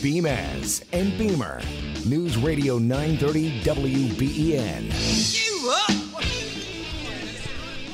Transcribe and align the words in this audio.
Beamaz 0.00 0.82
and 0.94 1.16
Beamer. 1.18 1.60
News 2.06 2.38
Radio 2.38 2.78
930 2.78 3.60
WBEN. 3.60 4.88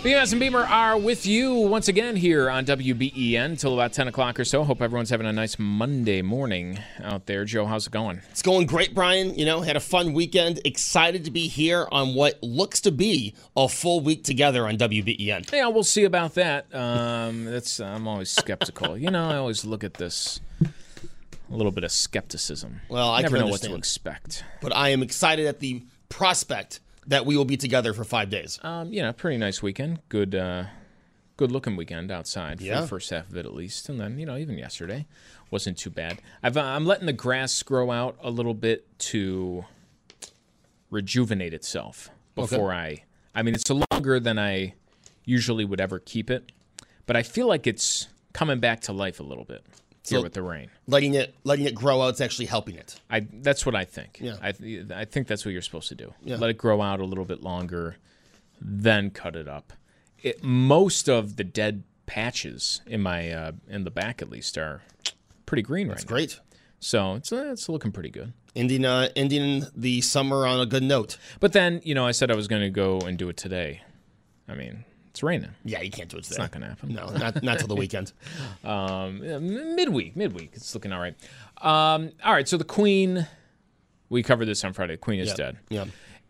BMS 0.04 0.30
and 0.30 0.38
Beamer 0.38 0.60
are 0.60 0.96
with 0.96 1.26
you 1.26 1.52
once 1.52 1.88
again 1.88 2.14
here 2.14 2.48
on 2.48 2.64
WBEN 2.64 3.44
until 3.46 3.74
about 3.74 3.92
10 3.92 4.06
o'clock 4.06 4.38
or 4.38 4.44
so. 4.44 4.62
Hope 4.62 4.80
everyone's 4.80 5.10
having 5.10 5.26
a 5.26 5.32
nice 5.32 5.58
Monday 5.58 6.22
morning 6.22 6.78
out 7.02 7.26
there. 7.26 7.44
Joe, 7.44 7.66
how's 7.66 7.88
it 7.88 7.92
going? 7.92 8.20
It's 8.30 8.40
going 8.42 8.68
great, 8.68 8.94
Brian. 8.94 9.36
You 9.36 9.44
know, 9.44 9.62
had 9.62 9.74
a 9.74 9.80
fun 9.80 10.12
weekend. 10.12 10.60
Excited 10.64 11.24
to 11.24 11.32
be 11.32 11.48
here 11.48 11.88
on 11.90 12.14
what 12.14 12.40
looks 12.40 12.80
to 12.82 12.92
be 12.92 13.34
a 13.56 13.68
full 13.68 13.98
week 13.98 14.22
together 14.22 14.68
on 14.68 14.76
WBEN. 14.76 15.52
Yeah, 15.52 15.66
we'll 15.66 15.82
see 15.82 16.04
about 16.04 16.34
that. 16.34 16.72
Um, 16.72 17.46
that's 17.46 17.80
I'm 17.80 18.06
always 18.06 18.30
skeptical. 18.30 18.96
you 18.96 19.10
know, 19.10 19.28
I 19.28 19.34
always 19.38 19.64
look 19.64 19.82
at 19.82 19.94
this 19.94 20.40
a 21.50 21.54
little 21.56 21.72
bit 21.72 21.84
of 21.84 21.92
skepticism. 21.92 22.80
Well, 22.88 23.10
I 23.10 23.22
never 23.22 23.38
know 23.38 23.46
what 23.46 23.62
to 23.62 23.74
expect. 23.74 24.44
But 24.60 24.74
I 24.74 24.90
am 24.90 25.02
excited 25.02 25.46
at 25.46 25.60
the 25.60 25.84
prospect 26.08 26.80
that 27.06 27.24
we 27.26 27.36
will 27.36 27.44
be 27.44 27.56
together 27.56 27.92
for 27.92 28.04
five 28.04 28.30
days. 28.30 28.58
Um, 28.62 28.92
you 28.92 29.02
know, 29.02 29.12
pretty 29.12 29.36
nice 29.38 29.62
weekend. 29.62 30.00
Good, 30.08 30.34
uh, 30.34 30.64
good 31.36 31.52
looking 31.52 31.76
weekend 31.76 32.10
outside 32.10 32.58
for 32.58 32.64
Yeah. 32.64 32.80
the 32.80 32.86
first 32.88 33.10
half 33.10 33.28
of 33.30 33.36
it 33.36 33.46
at 33.46 33.54
least, 33.54 33.88
and 33.88 34.00
then 34.00 34.18
you 34.18 34.26
know 34.26 34.36
even 34.36 34.58
yesterday 34.58 35.06
wasn't 35.50 35.78
too 35.78 35.90
bad. 35.90 36.20
I've, 36.42 36.56
uh, 36.56 36.62
I'm 36.62 36.84
letting 36.84 37.06
the 37.06 37.12
grass 37.12 37.62
grow 37.62 37.90
out 37.92 38.16
a 38.22 38.30
little 38.30 38.54
bit 38.54 38.86
to 38.98 39.64
rejuvenate 40.90 41.54
itself 41.54 42.10
before 42.34 42.72
I. 42.72 43.04
I 43.34 43.42
mean, 43.42 43.54
it's 43.54 43.70
longer 43.92 44.18
than 44.18 44.38
I 44.38 44.74
usually 45.24 45.64
would 45.64 45.80
ever 45.80 45.98
keep 45.98 46.30
it, 46.30 46.50
but 47.06 47.16
I 47.16 47.22
feel 47.22 47.46
like 47.46 47.66
it's 47.66 48.08
coming 48.32 48.60
back 48.60 48.80
to 48.82 48.92
life 48.92 49.20
a 49.20 49.22
little 49.22 49.44
bit 49.44 49.64
here 50.10 50.18
So- 50.18 50.22
with 50.22 50.32
the 50.34 50.42
rain. 50.42 50.70
Letting 50.86 51.14
it 51.14 51.34
letting 51.44 51.64
it 51.66 51.74
grow 51.74 52.02
out 52.02 52.14
is 52.14 52.20
actually 52.20 52.46
helping 52.46 52.76
it. 52.76 53.00
I 53.10 53.20
that's 53.32 53.64
what 53.66 53.74
I 53.74 53.84
think. 53.84 54.18
Yeah. 54.20 54.36
I 54.40 54.52
th- 54.52 54.90
I 54.90 55.04
think 55.04 55.26
that's 55.26 55.44
what 55.44 55.52
you're 55.52 55.62
supposed 55.62 55.88
to 55.88 55.94
do. 55.94 56.14
Yeah. 56.24 56.36
Let 56.36 56.50
it 56.50 56.58
grow 56.58 56.80
out 56.82 57.00
a 57.00 57.04
little 57.04 57.24
bit 57.24 57.42
longer, 57.42 57.96
then 58.60 59.10
cut 59.10 59.36
it 59.36 59.48
up. 59.48 59.72
It, 60.22 60.42
most 60.42 61.08
of 61.08 61.36
the 61.36 61.44
dead 61.44 61.82
patches 62.06 62.80
in 62.86 63.02
my 63.02 63.30
uh, 63.32 63.52
in 63.68 63.84
the 63.84 63.90
back 63.90 64.22
at 64.22 64.30
least 64.30 64.56
are 64.56 64.82
pretty 65.44 65.62
green 65.62 65.88
right 65.88 65.96
It's 65.98 66.04
now. 66.04 66.14
great. 66.14 66.40
So 66.80 67.14
it's 67.14 67.32
uh, 67.32 67.50
it's 67.52 67.68
looking 67.68 67.92
pretty 67.92 68.10
good. 68.10 68.32
Ending 68.54 68.84
uh, 68.84 69.08
ending 69.16 69.64
the 69.76 70.00
summer 70.00 70.46
on 70.46 70.60
a 70.60 70.66
good 70.66 70.82
note. 70.82 71.18
But 71.40 71.52
then 71.52 71.80
you 71.84 71.94
know 71.94 72.06
I 72.06 72.12
said 72.12 72.30
I 72.30 72.34
was 72.34 72.48
going 72.48 72.62
to 72.62 72.70
go 72.70 73.00
and 73.00 73.18
do 73.18 73.28
it 73.28 73.36
today. 73.36 73.82
I 74.48 74.54
mean 74.54 74.84
it's 75.16 75.22
raining. 75.22 75.48
Yeah, 75.64 75.80
you 75.80 75.90
can't 75.90 76.10
do 76.10 76.18
it 76.18 76.24
today. 76.24 76.34
It's 76.34 76.38
not 76.38 76.50
going 76.50 76.60
to 76.60 76.68
happen. 76.68 76.92
No, 76.92 77.08
not 77.08 77.42
not 77.42 77.58
till 77.58 77.68
the 77.68 77.74
weekend. 77.74 78.12
Um, 78.64 79.20
midweek, 79.76 80.14
midweek. 80.14 80.50
It's 80.52 80.74
looking 80.74 80.92
all 80.92 81.00
right. 81.00 81.14
Um, 81.62 82.10
all 82.22 82.34
right. 82.34 82.46
So 82.46 82.58
the 82.58 82.64
Queen, 82.64 83.26
we 84.10 84.22
covered 84.22 84.44
this 84.44 84.62
on 84.62 84.74
Friday. 84.74 84.94
The 84.94 84.98
Queen 84.98 85.20
is 85.20 85.28
Yeah. 85.28 85.34
dead. 85.34 85.56
Yeah. 85.70 85.84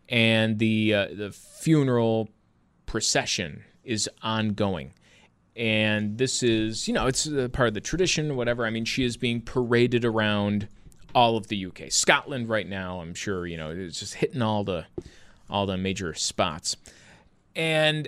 and 0.07 0.57
the 0.59 0.93
uh, 0.93 1.07
the 1.13 1.31
funeral 1.31 2.29
procession 2.85 3.63
is 3.83 4.09
ongoing. 4.21 4.93
And 5.57 6.17
this 6.17 6.43
is, 6.43 6.87
you 6.87 6.93
know, 6.93 7.07
it's 7.07 7.27
uh, 7.27 7.47
part 7.51 7.67
of 7.67 7.73
the 7.73 7.81
tradition, 7.81 8.35
whatever. 8.37 8.65
I 8.65 8.69
mean, 8.69 8.85
she 8.85 9.03
is 9.03 9.17
being 9.17 9.41
paraded 9.41 10.05
around 10.05 10.67
all 11.15 11.35
of 11.35 11.47
the 11.47 11.65
UK, 11.65 11.85
Scotland 11.91 12.47
right 12.47 12.67
now. 12.69 13.01
I'm 13.01 13.13
sure, 13.15 13.47
you 13.47 13.57
know, 13.57 13.71
it's 13.71 13.99
just 13.99 14.13
hitting 14.15 14.41
all 14.41 14.63
the 14.63 14.85
all 15.49 15.65
the 15.65 15.75
major 15.77 16.13
spots. 16.13 16.77
And 17.55 18.07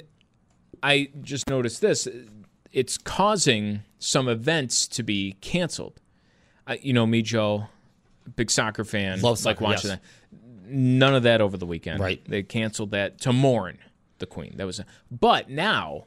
I 0.84 1.10
just 1.22 1.50
noticed 1.50 1.82
this: 1.82 2.08
it's 2.72 2.98
causing 2.98 3.82
some 4.00 4.28
events 4.28 4.88
to 4.88 5.04
be 5.04 5.38
canceled. 5.42 6.00
Uh, 6.68 6.76
you 6.82 6.94
know, 6.94 7.06
me, 7.06 7.22
Joe, 7.22 7.68
big 8.36 8.52
soccer 8.52 8.84
fan, 8.84 9.22
Love 9.22 9.44
like 9.44 9.58
soccer, 9.58 9.64
watching 9.64 9.90
yes. 9.92 10.00
that 10.00 10.40
none 10.70 11.16
of 11.16 11.24
that 11.24 11.42
over 11.42 11.58
the 11.58 11.66
weekend. 11.66 12.00
Right. 12.00 12.24
They 12.26 12.44
canceled 12.44 12.92
that 12.92 13.20
to 13.22 13.34
mourn 13.34 13.80
the 14.20 14.26
Queen. 14.26 14.56
That 14.58 14.66
was, 14.66 14.80
A, 14.80 14.86
but 15.10 15.50
now 15.50 16.06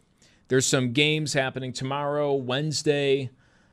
there's 0.48 0.66
some 0.66 0.92
games 0.92 1.32
happening 1.32 1.72
tomorrow, 1.72 2.32
Wednesday, 2.34 3.30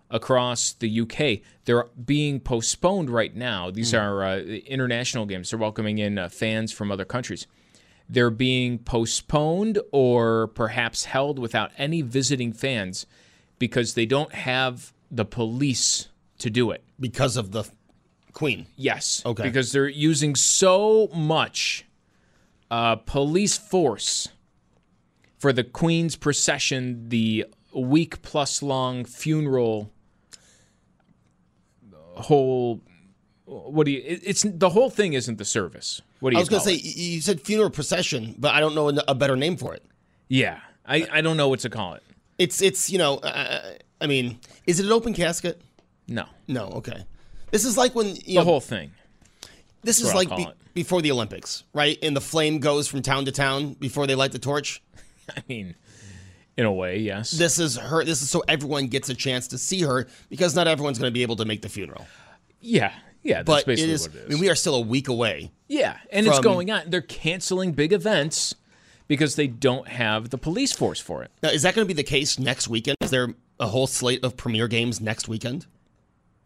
across 0.10 0.74
the 0.74 1.02
UK. 1.02 1.46
They're 1.66 1.86
being 2.04 2.40
postponed 2.40 3.10
right 3.10 3.36
now. 3.36 3.70
These 3.70 3.94
are 3.94 4.24
uh, 4.24 4.38
international 4.40 5.26
games. 5.26 5.52
They're 5.52 5.60
welcoming 5.60 6.00
in 6.00 6.18
uh, 6.18 6.30
fans 6.30 6.72
from 6.72 6.92
other 6.92 7.06
countries. 7.06 7.48
They're 8.09 8.31
being 8.31 8.80
postponed 8.80 9.78
or 9.92 10.47
perhaps 10.47 11.06
held 11.06 11.38
without 11.38 11.72
any 11.78 12.02
visiting 12.02 12.53
fans 12.53 13.06
because 13.59 13.94
they 13.94 14.06
don't 14.08 14.34
have 14.34 14.94
the 15.12 15.25
police 15.25 16.09
to 16.40 16.50
do 16.50 16.72
it. 16.72 16.84
Because 17.00 17.38
of 17.38 17.52
the 17.52 17.66
Queen. 18.34 18.66
Yes. 18.75 19.22
Okay. 19.25 19.44
Because 19.44 19.72
they're 19.72 19.88
using 19.88 20.34
so 20.36 21.08
much 21.14 21.86
uh, 22.72 22.96
police 22.96 23.58
force 23.58 24.30
for 25.38 25.53
the 25.53 25.64
Queen's 25.64 26.16
procession, 26.16 27.09
the 27.09 27.46
week 27.74 28.22
plus 28.22 28.64
long 28.64 29.06
funeral 29.06 29.92
whole. 32.16 32.81
What 33.46 33.86
do 33.86 33.92
you? 33.92 34.02
it- 34.06 34.22
It's 34.24 34.44
the 34.48 34.69
whole 34.69 34.90
thing 34.90 35.14
isn't 35.14 35.38
the 35.38 35.46
service. 35.46 36.02
What 36.19 36.31
do 36.31 36.35
you? 36.35 36.40
I 36.40 36.41
was 36.41 36.50
going 36.50 36.62
to 36.62 36.68
say 36.68 36.75
it? 36.75 36.84
you 36.97 37.22
said 37.22 37.41
funeral 37.41 37.69
procession, 37.69 38.35
but 38.38 38.53
I 38.53 38.59
don't 38.59 38.75
know 38.75 38.90
a 39.07 39.16
better 39.16 39.35
name 39.35 39.57
for 39.57 39.74
it. 39.74 39.84
Yeah, 40.28 40.59
I, 40.85 41.07
I 41.12 41.22
don't 41.22 41.38
know 41.38 41.47
what 41.50 41.59
to 41.62 41.69
call 41.69 41.94
it. 41.96 42.03
It's 42.38 42.62
it's 42.62 42.90
you 42.90 42.97
know, 42.97 43.18
uh, 43.18 43.74
I 44.02 44.07
mean, 44.07 44.40
is 44.66 44.80
it 44.80 44.85
an 44.85 44.91
open 44.91 45.13
casket? 45.13 45.62
No, 46.07 46.25
No, 46.47 46.66
okay. 46.78 47.06
This 47.52 47.66
is 47.66 47.78
like 47.78 47.94
when 47.96 48.07
you 48.07 48.16
the 48.16 48.34
know, 48.35 48.44
whole 48.44 48.59
thing. 48.62 48.91
this 49.84 50.02
is 50.02 50.13
like 50.13 50.30
be- 50.35 50.47
before 50.74 51.02
the 51.02 51.12
Olympics, 51.12 51.63
right? 51.74 51.97
And 52.02 52.16
the 52.16 52.22
flame 52.22 52.59
goes 52.59 52.88
from 52.88 53.01
town 53.01 53.25
to 53.25 53.31
town 53.31 53.74
before 53.74 54.07
they 54.07 54.16
light 54.16 54.31
the 54.31 54.40
torch. 54.40 54.81
I 55.38 55.44
mean, 55.47 55.75
in 56.57 56.66
a 56.66 56.72
way, 56.74 56.97
yes. 57.00 57.31
This 57.31 57.60
is 57.60 57.77
her. 57.77 58.04
This 58.04 58.22
is 58.22 58.30
so 58.30 58.44
everyone 58.48 58.88
gets 58.88 59.10
a 59.10 59.13
chance 59.15 59.48
to 59.50 59.57
see 59.57 59.81
her 59.81 60.07
because 60.30 60.56
not 60.56 60.68
everyone's 60.68 61.00
going 61.00 61.12
to 61.12 61.13
be 61.13 61.22
able 61.22 61.36
to 61.38 61.45
make 61.45 61.62
the 61.62 61.69
funeral. 61.69 62.06
yeah, 62.62 62.92
yeah. 63.24 63.44
But 63.44 63.62
it 63.62 63.66
basically 63.68 63.92
is, 63.92 64.07
what 64.07 64.16
it 64.16 64.19
is. 64.19 64.25
I 64.25 64.30
mean, 64.30 64.39
we 64.39 64.50
are 64.50 64.56
still 64.56 64.75
a 64.75 64.81
week 64.81 65.07
away. 65.07 65.51
Yeah, 65.68 65.98
and 66.12 66.25
it's 66.25 66.39
going 66.39 66.71
on. 66.71 66.89
They're 66.89 67.01
canceling 67.01 67.74
big 67.74 67.94
events 67.94 68.56
because 69.07 69.36
they 69.36 69.48
don't 69.48 69.88
have 69.88 70.30
the 70.30 70.38
police 70.38 70.71
force 70.71 71.00
for 71.00 71.24
it. 71.24 71.31
Now, 71.44 71.50
is 71.50 71.63
that 71.63 71.75
going 71.75 71.86
to 71.86 71.94
be 71.94 71.98
the 71.98 72.07
case 72.07 72.39
next 72.39 72.68
weekend? 72.68 72.98
Is 73.01 73.12
there 73.12 73.33
a 73.60 73.68
whole 73.68 73.88
slate 73.88 74.24
of 74.24 74.38
premier 74.38 74.68
games 74.68 75.01
next 75.01 75.27
weekend? 75.27 75.66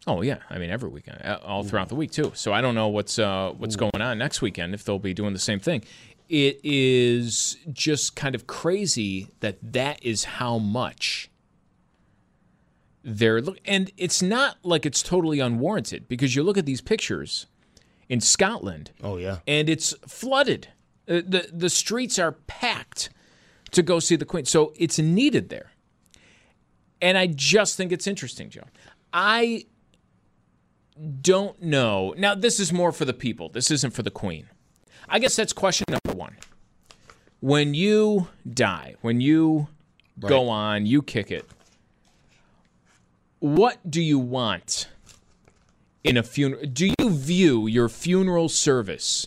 Oh 0.06 0.22
yeah, 0.22 0.38
I 0.50 0.58
mean 0.58 0.70
every 0.70 0.90
weekend, 0.90 1.22
uh, 1.24 1.38
all 1.42 1.64
throughout 1.64 1.88
the 1.88 1.94
week 1.94 2.10
too. 2.10 2.32
So 2.34 2.52
I 2.52 2.60
don't 2.60 2.74
know 2.74 2.88
what's 2.88 3.18
uh, 3.18 3.52
what's 3.56 3.76
going 3.76 4.00
on 4.00 4.18
next 4.18 4.42
weekend 4.42 4.74
if 4.74 4.84
they'll 4.84 4.98
be 4.98 5.14
doing 5.14 5.32
the 5.32 5.38
same 5.38 5.60
thing. 5.60 5.82
It 6.28 6.60
is 6.62 7.56
just 7.72 8.16
kind 8.16 8.34
of 8.34 8.46
crazy 8.46 9.28
that 9.40 9.58
that 9.72 10.04
is 10.04 10.24
how 10.24 10.58
much 10.58 11.30
they're 13.04 13.40
look, 13.42 13.58
and 13.66 13.90
it's 13.96 14.22
not 14.22 14.56
like 14.62 14.86
it's 14.86 15.02
totally 15.02 15.38
unwarranted 15.38 16.08
because 16.08 16.34
you 16.34 16.42
look 16.42 16.56
at 16.58 16.64
these 16.66 16.80
pictures 16.80 17.46
in 18.08 18.20
Scotland. 18.20 18.90
Oh 19.02 19.18
yeah. 19.18 19.38
and 19.46 19.68
it's 19.68 19.92
flooded. 20.08 20.68
Uh, 21.06 21.20
the 21.26 21.48
The 21.52 21.70
streets 21.70 22.18
are 22.18 22.32
packed 22.32 23.10
to 23.72 23.82
go 23.82 23.98
see 24.00 24.16
the 24.16 24.24
Queen, 24.24 24.44
so 24.46 24.72
it's 24.76 24.98
needed 24.98 25.50
there. 25.50 25.72
And 27.02 27.18
I 27.18 27.26
just 27.26 27.76
think 27.76 27.92
it's 27.92 28.06
interesting, 28.06 28.48
Joe. 28.48 28.62
I 29.12 29.66
don't 31.20 31.60
know. 31.60 32.14
Now, 32.16 32.34
this 32.34 32.58
is 32.58 32.72
more 32.72 32.92
for 32.92 33.04
the 33.04 33.12
people. 33.12 33.48
This 33.50 33.70
isn't 33.70 33.92
for 33.92 34.02
the 34.02 34.10
queen. 34.10 34.46
I 35.08 35.18
guess 35.18 35.36
that's 35.36 35.52
question 35.52 35.84
number 35.90 36.16
one. 36.18 36.36
When 37.40 37.74
you 37.74 38.28
die, 38.48 38.94
when 39.02 39.20
you 39.20 39.68
go 40.20 40.48
on, 40.48 40.86
you 40.86 41.02
kick 41.02 41.30
it, 41.30 41.44
what 43.44 43.90
do 43.90 44.00
you 44.00 44.18
want 44.18 44.88
in 46.02 46.16
a 46.16 46.22
funeral? 46.22 46.64
Do 46.64 46.90
you 46.98 47.10
view 47.10 47.66
your 47.66 47.90
funeral 47.90 48.48
service 48.48 49.26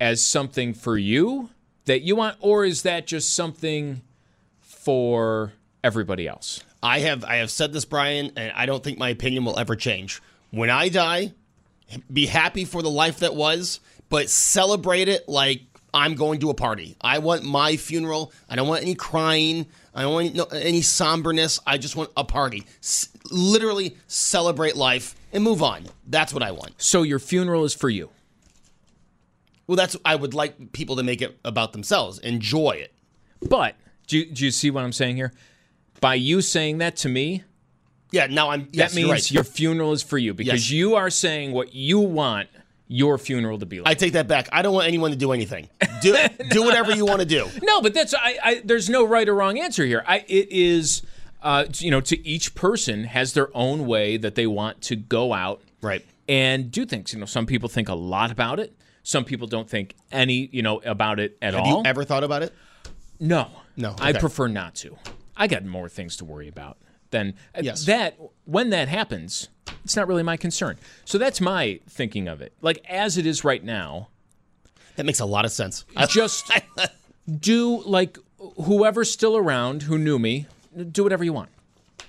as 0.00 0.24
something 0.24 0.72
for 0.72 0.96
you 0.96 1.50
that 1.86 2.02
you 2.02 2.14
want, 2.14 2.36
or 2.38 2.64
is 2.64 2.82
that 2.82 3.08
just 3.08 3.34
something 3.34 4.02
for 4.60 5.52
everybody 5.82 6.28
else? 6.28 6.62
I 6.80 7.00
have 7.00 7.24
I 7.24 7.36
have 7.36 7.50
said 7.50 7.72
this, 7.72 7.84
Brian, 7.84 8.30
and 8.36 8.52
I 8.54 8.66
don't 8.66 8.84
think 8.84 8.98
my 8.98 9.08
opinion 9.08 9.44
will 9.44 9.58
ever 9.58 9.74
change. 9.74 10.22
When 10.52 10.70
I 10.70 10.88
die, 10.88 11.32
be 12.12 12.26
happy 12.26 12.64
for 12.64 12.82
the 12.82 12.90
life 12.90 13.18
that 13.18 13.34
was, 13.34 13.80
but 14.10 14.30
celebrate 14.30 15.08
it 15.08 15.28
like 15.28 15.62
I'm 15.98 16.14
going 16.14 16.38
to 16.40 16.50
a 16.50 16.54
party. 16.54 16.96
I 17.00 17.18
want 17.18 17.42
my 17.42 17.76
funeral. 17.76 18.32
I 18.48 18.54
don't 18.54 18.68
want 18.68 18.82
any 18.82 18.94
crying. 18.94 19.66
I 19.92 20.02
don't 20.02 20.12
want 20.12 20.34
no, 20.34 20.44
any 20.44 20.80
somberness. 20.80 21.58
I 21.66 21.76
just 21.76 21.96
want 21.96 22.10
a 22.16 22.22
party. 22.22 22.64
S- 22.80 23.08
literally 23.32 23.96
celebrate 24.06 24.76
life 24.76 25.16
and 25.32 25.42
move 25.42 25.60
on. 25.60 25.86
That's 26.06 26.32
what 26.32 26.44
I 26.44 26.52
want. 26.52 26.74
So 26.80 27.02
your 27.02 27.18
funeral 27.18 27.64
is 27.64 27.74
for 27.74 27.90
you. 27.90 28.10
Well, 29.66 29.74
that's 29.76 29.96
I 30.04 30.14
would 30.14 30.34
like 30.34 30.72
people 30.72 30.94
to 30.96 31.02
make 31.02 31.20
it 31.20 31.38
about 31.44 31.72
themselves. 31.72 32.18
Enjoy 32.20 32.70
it. 32.70 32.94
But 33.48 33.74
do 34.06 34.18
you, 34.18 34.24
do 34.26 34.44
you 34.44 34.50
see 34.50 34.70
what 34.70 34.84
I'm 34.84 34.92
saying 34.92 35.16
here? 35.16 35.32
By 36.00 36.14
you 36.14 36.40
saying 36.42 36.78
that 36.78 36.94
to 36.98 37.08
me, 37.08 37.42
Yeah. 38.12 38.28
Now 38.28 38.50
I'm. 38.50 38.68
Yes, 38.72 38.92
that 38.92 38.96
means 38.96 39.10
right. 39.10 39.30
your 39.32 39.44
funeral 39.44 39.92
is 39.92 40.02
for 40.02 40.16
you 40.16 40.32
because 40.32 40.70
Yes. 40.70 40.70
you 40.70 40.94
are 40.94 41.10
saying 41.10 41.52
what 41.52 41.74
you 41.74 41.98
want 41.98 42.48
your 42.88 43.18
funeral 43.18 43.58
to 43.58 43.66
be 43.66 43.80
like. 43.80 43.88
I 43.90 43.94
take 43.94 44.14
that 44.14 44.26
back. 44.28 44.48
I 44.50 44.62
don't 44.62 44.74
want 44.74 44.88
anyone 44.88 45.10
to 45.12 45.16
do 45.16 45.32
anything. 45.32 45.68
Do 46.02 46.16
do 46.50 46.62
whatever 46.64 46.92
you 46.92 47.04
want 47.06 47.20
to 47.20 47.26
do. 47.26 47.46
No, 47.62 47.80
but 47.80 47.94
that's 47.94 48.14
I, 48.14 48.38
I. 48.42 48.62
There's 48.64 48.88
no 48.88 49.06
right 49.06 49.28
or 49.28 49.34
wrong 49.34 49.58
answer 49.58 49.84
here. 49.84 50.02
I. 50.06 50.24
It 50.28 50.50
is. 50.50 51.02
Uh, 51.40 51.66
you 51.74 51.90
know, 51.92 52.00
to 52.00 52.26
each 52.26 52.54
person 52.56 53.04
has 53.04 53.32
their 53.34 53.48
own 53.56 53.86
way 53.86 54.16
that 54.16 54.34
they 54.34 54.44
want 54.48 54.80
to 54.82 54.96
go 54.96 55.32
out 55.32 55.62
Right. 55.80 56.04
and 56.28 56.68
do 56.72 56.84
things. 56.84 57.12
You 57.12 57.20
know, 57.20 57.26
some 57.26 57.46
people 57.46 57.68
think 57.68 57.88
a 57.88 57.94
lot 57.94 58.32
about 58.32 58.58
it. 58.58 58.74
Some 59.04 59.24
people 59.24 59.46
don't 59.46 59.70
think 59.70 59.94
any, 60.10 60.48
you 60.50 60.62
know, 60.62 60.78
about 60.80 61.20
it 61.20 61.38
at 61.40 61.54
Have 61.54 61.62
all. 61.62 61.68
Have 61.76 61.84
you 61.86 61.90
ever 61.90 62.02
thought 62.02 62.24
about 62.24 62.42
it? 62.42 62.52
no, 63.20 63.46
No, 63.76 63.94
I 64.00 64.14
prefer 64.14 64.48
not 64.48 64.74
to. 64.76 64.96
I 65.36 65.46
got 65.46 65.64
more 65.64 65.88
things 65.88 66.16
to 66.16 66.24
worry 66.24 66.48
about 66.48 66.76
than 67.10 67.34
uh, 67.54 67.60
Yes. 67.62 67.84
that. 67.86 68.18
When 68.44 68.70
that 68.70 68.88
happens, 68.88 69.48
it's 69.84 69.96
not 69.96 70.08
really 70.08 70.22
my 70.22 70.36
concern. 70.36 70.76
So 71.04 71.18
that's 71.18 71.40
my 71.40 71.80
thinking 71.88 72.28
of 72.28 72.40
it. 72.40 72.52
Like 72.60 72.84
as 72.88 73.16
it 73.18 73.26
is 73.26 73.44
right 73.44 73.62
now, 73.62 74.08
That 74.96 75.06
makes 75.06 75.20
a 75.20 75.26
lot 75.26 75.44
of 75.44 75.52
sense. 75.52 75.84
just 76.08 76.50
do 77.30 77.82
like 77.82 78.18
whoever's 78.64 79.10
still 79.10 79.36
around 79.36 79.82
who 79.82 79.98
knew 79.98 80.18
me 80.18 80.46
do 80.92 81.02
whatever 81.02 81.24
you 81.24 81.32
want 81.32 81.48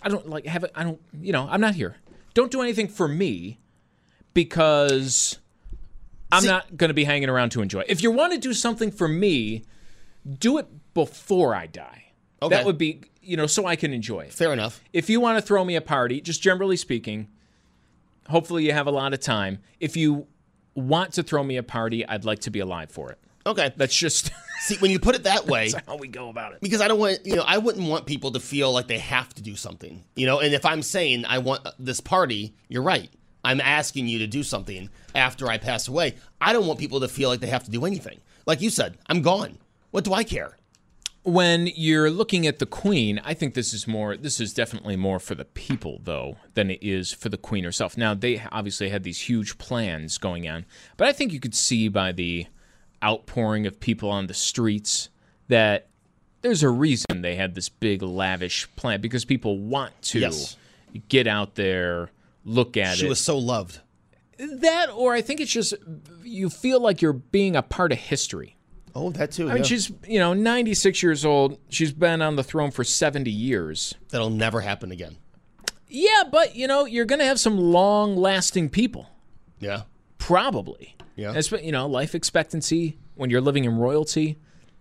i 0.03 0.07
don't 0.09 0.29
like 0.29 0.45
have 0.45 0.63
it 0.63 0.71
i 0.75 0.83
don't 0.83 0.99
you 1.19 1.33
know 1.33 1.47
i'm 1.49 1.59
not 1.59 1.73
here 1.73 1.95
don't 2.35 2.51
do 2.51 2.61
anything 2.61 2.87
for 2.87 3.07
me 3.07 3.57
because 4.33 5.39
i'm 6.31 6.41
See- 6.41 6.47
not 6.47 6.77
going 6.77 6.89
to 6.89 6.93
be 6.93 7.03
hanging 7.03 7.29
around 7.29 7.49
to 7.51 7.61
enjoy 7.61 7.83
if 7.87 8.01
you 8.03 8.11
want 8.11 8.31
to 8.33 8.39
do 8.39 8.53
something 8.53 8.91
for 8.91 9.07
me 9.07 9.63
do 10.39 10.57
it 10.57 10.67
before 10.93 11.55
i 11.55 11.65
die 11.67 12.05
Okay. 12.41 12.55
that 12.55 12.65
would 12.65 12.77
be 12.77 13.01
you 13.21 13.35
know 13.35 13.47
so 13.47 13.65
i 13.65 13.75
can 13.75 13.91
enjoy 13.91 14.21
it 14.21 14.33
Fair 14.33 14.53
enough. 14.53 14.81
if 14.93 15.09
you 15.09 15.19
want 15.19 15.37
to 15.37 15.41
throw 15.41 15.65
me 15.65 15.75
a 15.75 15.81
party, 15.81 16.21
just 16.21 16.41
generally 16.41 16.77
speaking, 16.77 17.27
hopefully 18.29 18.65
you 18.65 18.71
have 18.73 18.87
a 18.87 18.91
lot 18.91 19.13
of 19.13 19.19
time. 19.19 19.59
If 19.79 19.97
you 19.97 20.27
want 20.75 21.13
to 21.13 21.23
throw 21.23 21.43
me 21.43 21.57
a 21.57 21.63
party, 21.63 22.07
I'd 22.07 22.25
like 22.25 22.39
to 22.39 22.51
be 22.51 22.59
alive 22.59 22.91
for 22.91 23.11
it. 23.11 23.19
Okay. 23.45 23.73
That's 23.75 23.95
just 23.95 24.31
See, 24.59 24.77
when 24.77 24.91
you 24.91 24.99
put 24.99 25.15
it 25.15 25.23
that 25.23 25.47
way, 25.47 25.71
how 25.87 25.95
we 25.95 26.09
go 26.09 26.29
about 26.29 26.53
it. 26.53 26.61
because 26.61 26.81
I 26.81 26.89
don't 26.89 26.99
want, 26.99 27.25
you 27.25 27.35
know, 27.35 27.45
I 27.47 27.57
wouldn't 27.57 27.87
want 27.87 28.05
people 28.05 28.31
to 28.33 28.41
feel 28.41 28.73
like 28.73 28.87
they 28.87 28.99
have 28.99 29.33
to 29.35 29.41
do 29.41 29.55
something, 29.55 30.03
you 30.15 30.25
know. 30.25 30.39
And 30.39 30.53
if 30.53 30.65
I'm 30.65 30.81
saying 30.81 31.25
I 31.25 31.37
want 31.37 31.65
uh, 31.65 31.71
this 31.79 32.01
party, 32.01 32.53
you're 32.67 32.83
right. 32.83 33.09
I'm 33.43 33.61
asking 33.61 34.09
you 34.09 34.19
to 34.19 34.27
do 34.27 34.43
something 34.43 34.89
after 35.15 35.47
I 35.47 35.57
pass 35.57 35.87
away. 35.87 36.15
I 36.41 36.51
don't 36.51 36.67
want 36.67 36.77
people 36.77 36.99
to 36.99 37.07
feel 37.07 37.29
like 37.29 37.39
they 37.39 37.47
have 37.47 37.63
to 37.63 37.71
do 37.71 37.85
anything. 37.85 38.19
Like 38.45 38.59
you 38.59 38.69
said, 38.69 38.97
I'm 39.07 39.21
gone. 39.21 39.57
What 39.91 40.03
do 40.03 40.13
I 40.13 40.25
care? 40.25 40.57
When 41.23 41.67
you're 41.67 42.09
looking 42.09 42.47
at 42.47 42.59
the 42.59 42.65
queen, 42.65 43.19
I 43.25 43.33
think 43.33 43.53
this 43.53 43.73
is 43.73 43.87
more 43.87 44.15
this 44.15 44.39
is 44.39 44.53
definitely 44.53 44.95
more 44.95 45.19
for 45.19 45.35
the 45.35 45.45
people 45.45 45.99
though 46.03 46.37
than 46.53 46.71
it 46.71 46.79
is 46.81 47.11
for 47.11 47.29
the 47.29 47.37
queen 47.37 47.63
herself. 47.65 47.97
Now, 47.97 48.13
they 48.13 48.41
obviously 48.51 48.89
had 48.89 49.03
these 49.03 49.21
huge 49.21 49.57
plans 49.57 50.17
going 50.17 50.47
on, 50.47 50.65
but 50.97 51.07
I 51.07 51.11
think 51.11 51.33
you 51.33 51.39
could 51.39 51.53
see 51.55 51.87
by 51.89 52.13
the 52.13 52.47
outpouring 53.03 53.67
of 53.67 53.79
people 53.79 54.09
on 54.09 54.27
the 54.27 54.33
streets 54.33 55.09
that 55.49 55.87
there's 56.41 56.63
a 56.63 56.69
reason 56.69 57.21
they 57.21 57.35
had 57.35 57.53
this 57.53 57.67
big 57.69 58.01
lavish 58.01 58.67
plan 58.77 59.01
because 59.01 59.25
people 59.25 59.57
want 59.59 60.01
to 60.03 60.19
Yes. 60.19 60.55
get 61.09 61.27
out 61.27 61.55
there, 61.55 62.11
look 62.45 62.77
at 62.77 62.95
She 62.97 63.01
it. 63.03 63.05
She 63.05 63.09
was 63.09 63.19
so 63.19 63.37
loved. 63.37 63.81
that 64.37 64.89
or 64.89 65.13
I 65.13 65.21
think 65.21 65.41
it's 65.41 65.51
just 65.51 65.73
you 66.23 66.49
feel 66.49 66.79
like 66.79 67.01
you're 67.01 67.11
being 67.13 67.57
a 67.57 67.61
part 67.61 67.91
of 67.91 67.97
history. 67.97 68.55
Oh, 68.99 69.11
that 69.11 69.31
too. 69.31 69.49
I 69.49 69.53
mean, 69.55 69.63
she's, 69.63 69.91
you 70.07 70.19
know, 70.19 70.33
96 70.33 71.01
years 71.01 71.23
old. 71.25 71.57
She's 71.69 71.93
been 71.93 72.21
on 72.21 72.35
the 72.35 72.43
throne 72.43 72.71
for 72.71 72.83
70 72.83 73.31
years. 73.31 73.95
That'll 74.09 74.29
never 74.29 74.61
happen 74.61 74.91
again. 74.91 75.15
Yeah, 75.87 76.23
but, 76.29 76.55
you 76.55 76.67
know, 76.67 76.85
you're 76.85 77.05
going 77.05 77.19
to 77.19 77.25
have 77.25 77.39
some 77.39 77.57
long 77.57 78.15
lasting 78.17 78.69
people. 78.69 79.07
Yeah. 79.59 79.83
Probably. 80.17 80.95
Yeah. 81.15 81.33
Espe- 81.33 81.63
you 81.63 81.71
know, 81.71 81.87
life 81.87 82.13
expectancy 82.13 82.97
when 83.15 83.29
you're 83.29 83.41
living 83.41 83.63
in 83.65 83.77
royalty, 83.77 84.37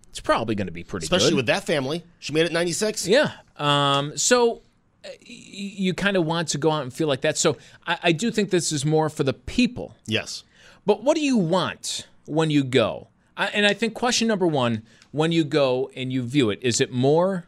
it's 0.09 0.19
probably 0.19 0.55
going 0.55 0.67
to 0.67 0.73
be 0.73 0.83
pretty 0.83 1.07
good. 1.07 1.15
Especially 1.15 1.31
good. 1.31 1.37
with 1.37 1.45
that 1.47 1.65
family. 1.65 2.03
She 2.19 2.33
made 2.33 2.45
it 2.45 2.51
96. 2.51 3.07
Yeah. 3.07 3.31
Um, 3.57 4.17
so 4.17 4.61
uh, 5.05 5.09
you 5.21 5.93
kind 5.93 6.17
of 6.17 6.25
want 6.25 6.49
to 6.49 6.57
go 6.57 6.71
out 6.71 6.83
and 6.83 6.93
feel 6.93 7.07
like 7.07 7.21
that. 7.21 7.37
So 7.37 7.57
I, 7.85 7.99
I 8.03 8.11
do 8.11 8.31
think 8.31 8.49
this 8.49 8.71
is 8.71 8.85
more 8.85 9.09
for 9.09 9.23
the 9.23 9.33
people. 9.33 9.95
Yes. 10.05 10.43
But 10.85 11.03
what 11.03 11.15
do 11.15 11.21
you 11.21 11.37
want 11.37 12.07
when 12.25 12.49
you 12.49 12.63
go? 12.63 13.08
And 13.39 13.65
I 13.65 13.73
think 13.73 13.93
question 13.93 14.27
number 14.27 14.45
one 14.45 14.83
when 15.11 15.31
you 15.31 15.43
go 15.43 15.89
and 15.95 16.11
you 16.11 16.23
view 16.23 16.49
it, 16.49 16.59
is 16.61 16.81
it 16.81 16.91
more 16.91 17.45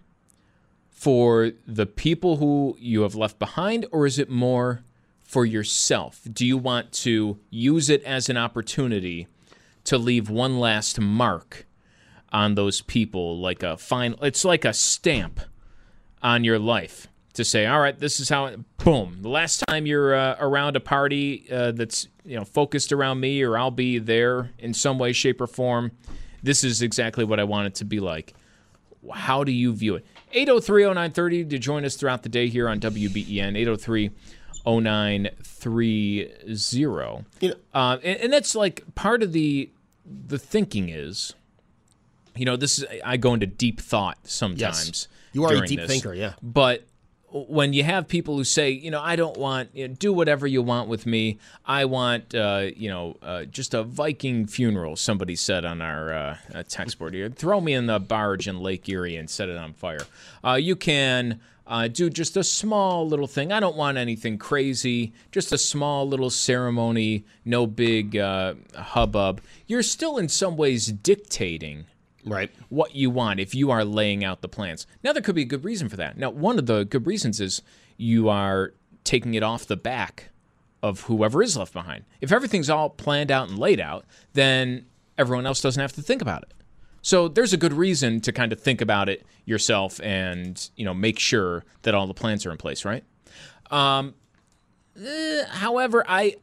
for 0.90 1.52
the 1.68 1.86
people 1.86 2.38
who 2.38 2.78
you 2.80 3.02
have 3.02 3.16
left 3.16 3.40
behind, 3.40 3.86
or 3.92 4.06
is 4.06 4.18
it 4.18 4.30
more 4.30 4.84
for 5.22 5.46
yourself? 5.46 6.22
Do 6.32 6.46
you 6.46 6.58
want 6.58 6.92
to 6.94 7.40
use 7.50 7.90
it 7.90 8.04
as 8.04 8.30
an 8.30 8.38
opportunity 8.38 9.28
to 9.84 9.98
leave 9.98 10.30
one 10.30 10.60
last 10.60 11.00
mark 11.00 11.66
on 12.32 12.56
those 12.56 12.82
people, 12.82 13.38
like 13.40 13.62
a 13.62 13.78
fine? 13.78 14.16
It's 14.22 14.46
like 14.46 14.64
a 14.64 14.74
stamp 14.74 15.42
on 16.22 16.44
your 16.44 16.60
life 16.60 17.08
to 17.34 17.44
say, 17.44 17.66
all 17.66 17.80
right, 17.80 17.98
this 17.98 18.20
is 18.20 18.30
how. 18.30 18.46
It, 18.46 18.78
boom. 18.78 19.18
The 19.22 19.30
last 19.30 19.64
time 19.68 19.86
you're 19.86 20.14
uh, 20.14 20.36
around 20.40 20.76
a 20.76 20.80
party 20.80 21.48
uh, 21.52 21.72
that's 21.72 22.08
you 22.26 22.38
know 22.38 22.46
focused 22.46 22.92
around 22.92 23.20
me, 23.20 23.42
or 23.42 23.58
I'll 23.58 23.72
be 23.72 24.00
there 24.00 24.52
in 24.60 24.74
some 24.74 25.00
way, 25.00 25.14
shape, 25.14 25.42
or 25.42 25.48
form. 25.48 25.92
This 26.44 26.64
is 26.64 26.82
exactly 26.82 27.24
what 27.24 27.40
I 27.40 27.44
want 27.44 27.68
it 27.68 27.76
to 27.76 27.86
be 27.86 28.00
like. 28.00 28.34
How 29.14 29.44
do 29.44 29.52
you 29.52 29.74
view 29.74 29.96
it? 29.96 30.06
803-0930 30.34 31.50
to 31.50 31.60
join 31.60 31.86
us 31.86 31.96
throughout 31.96 32.24
the 32.24 32.30
day 32.30 32.48
here 32.48 32.70
on 32.70 32.80
WBEN. 32.80 34.12
803-0930. 34.66 37.26
You 37.40 37.50
know, 37.50 37.56
Uh, 37.74 37.98
and, 38.04 38.20
and 38.22 38.34
that's 38.34 38.56
like 38.56 38.84
part 38.96 39.24
of 39.24 39.34
the 39.34 39.70
the 40.06 40.40
thinking 40.40 40.90
is, 40.90 41.34
you 42.36 42.46
know, 42.46 42.58
this 42.58 42.80
is 42.80 42.86
I 43.04 43.18
go 43.18 43.34
into 43.34 43.48
deep 43.48 43.80
thought 43.80 44.18
sometimes. 44.24 44.88
Yes. 44.88 45.08
You 45.34 45.46
are 45.46 45.54
a 45.54 45.68
deep 45.68 45.80
this. 45.80 45.90
thinker, 45.90 46.14
yeah. 46.14 46.34
But 46.42 46.86
when 47.32 47.74
you 47.74 47.84
have 47.84 48.08
people 48.08 48.36
who 48.36 48.44
say, 48.44 48.72
you 48.72 48.92
know, 48.92 49.02
I 49.02 49.16
don't 49.16 49.38
want, 49.38 49.70
you 49.74 49.88
know, 49.88 49.94
do 49.94 50.12
whatever 50.12 50.46
you 50.46 50.62
want 50.62 50.90
with 50.90 51.06
me. 51.06 51.40
I 51.66 51.86
want, 51.86 52.36
uh, 52.36 52.68
you 52.76 52.90
know, 52.90 53.18
uh, 53.22 53.46
just 53.46 53.74
a 53.74 53.84
Viking 53.84 54.46
funeral. 54.46 54.96
Somebody 54.96 55.36
said 55.36 55.64
on 55.64 55.82
our 55.82 56.14
uh, 56.14 56.38
uh, 56.54 56.64
text 56.68 57.00
board 57.00 57.14
here. 57.14 57.30
Throw 57.30 57.62
me 57.62 57.74
in 57.74 57.88
the 57.88 58.00
barge 58.00 58.48
in 58.48 58.60
Lake 58.60 58.88
Erie 58.90 59.16
and 59.16 59.30
set 59.30 59.50
it 59.50 59.58
on 59.58 59.74
fire. 59.74 60.06
Uh, 60.44 60.54
you 60.54 60.76
can. 60.76 61.40
Uh, 61.68 61.88
do 61.88 62.10
just 62.10 62.36
a 62.36 62.44
small 62.44 63.08
little 63.08 63.28
thing. 63.28 63.54
I 63.54 63.62
don't 63.62 63.78
want 63.78 63.98
anything 63.98 64.38
crazy. 64.38 65.14
Just 65.32 65.54
a 65.54 65.58
small 65.58 66.06
little 66.06 66.30
ceremony. 66.30 67.24
No 67.46 67.66
big 67.66 68.18
uh, 68.18 68.56
hubbub. 68.76 69.40
You're 69.68 69.84
still 69.84 70.18
in 70.18 70.28
some 70.28 70.58
ways 70.58 70.88
dictating 70.88 71.86
right. 72.26 72.52
what 72.70 72.96
you 72.96 73.10
want 73.10 73.40
if 73.40 73.56
you 73.56 73.72
are 73.72 73.84
laying 73.84 74.24
out 74.24 74.42
the 74.42 74.50
plans. 74.50 74.88
Now, 75.04 75.14
there 75.14 75.22
could 75.22 75.36
be 75.36 75.44
a 75.44 75.46
good 75.46 75.64
reason 75.64 75.90
for 75.90 75.98
that. 75.98 76.18
Now, 76.18 76.30
one 76.30 76.60
of 76.60 76.66
the 76.66 76.84
good 76.86 77.06
reasons 77.08 77.40
is 77.40 77.62
you 77.98 78.30
are 78.30 78.74
taking 79.04 79.34
it 79.34 79.44
off 79.44 79.66
the 79.66 79.78
back 79.78 80.30
of 80.84 81.02
whoever 81.02 81.44
is 81.44 81.58
left 81.58 81.74
behind. 81.74 82.06
If 82.22 82.32
everything's 82.32 82.70
all 82.70 82.90
planned 82.90 83.32
out 83.32 83.50
and 83.50 83.58
laid 83.58 83.80
out, 83.80 84.06
then 84.34 84.86
everyone 85.18 85.46
else 85.46 85.62
doesn't 85.62 85.82
have 85.82 85.94
to 85.94 86.02
think 86.02 86.22
about 86.22 86.44
it. 86.44 86.54
So 87.02 87.28
there's 87.28 87.54
a 87.54 87.58
good 87.58 87.74
reason 87.74 88.22
to 88.22 88.32
kind 88.32 88.52
of 88.52 88.60
think 88.60 88.82
about 88.82 89.10
it 89.10 89.26
yourself 89.46 90.00
and 90.02 90.70
you 90.76 90.86
know 90.86 90.94
make 90.94 91.18
sure 91.18 91.64
that 91.82 91.96
all 91.96 92.08
the 92.08 92.14
plans 92.14 92.46
are 92.46 92.52
in 92.52 92.58
place, 92.58 92.86
right? 92.86 93.04
Um, 93.72 94.14
eh, 95.04 95.46
however, 95.50 96.04
I 96.08 96.36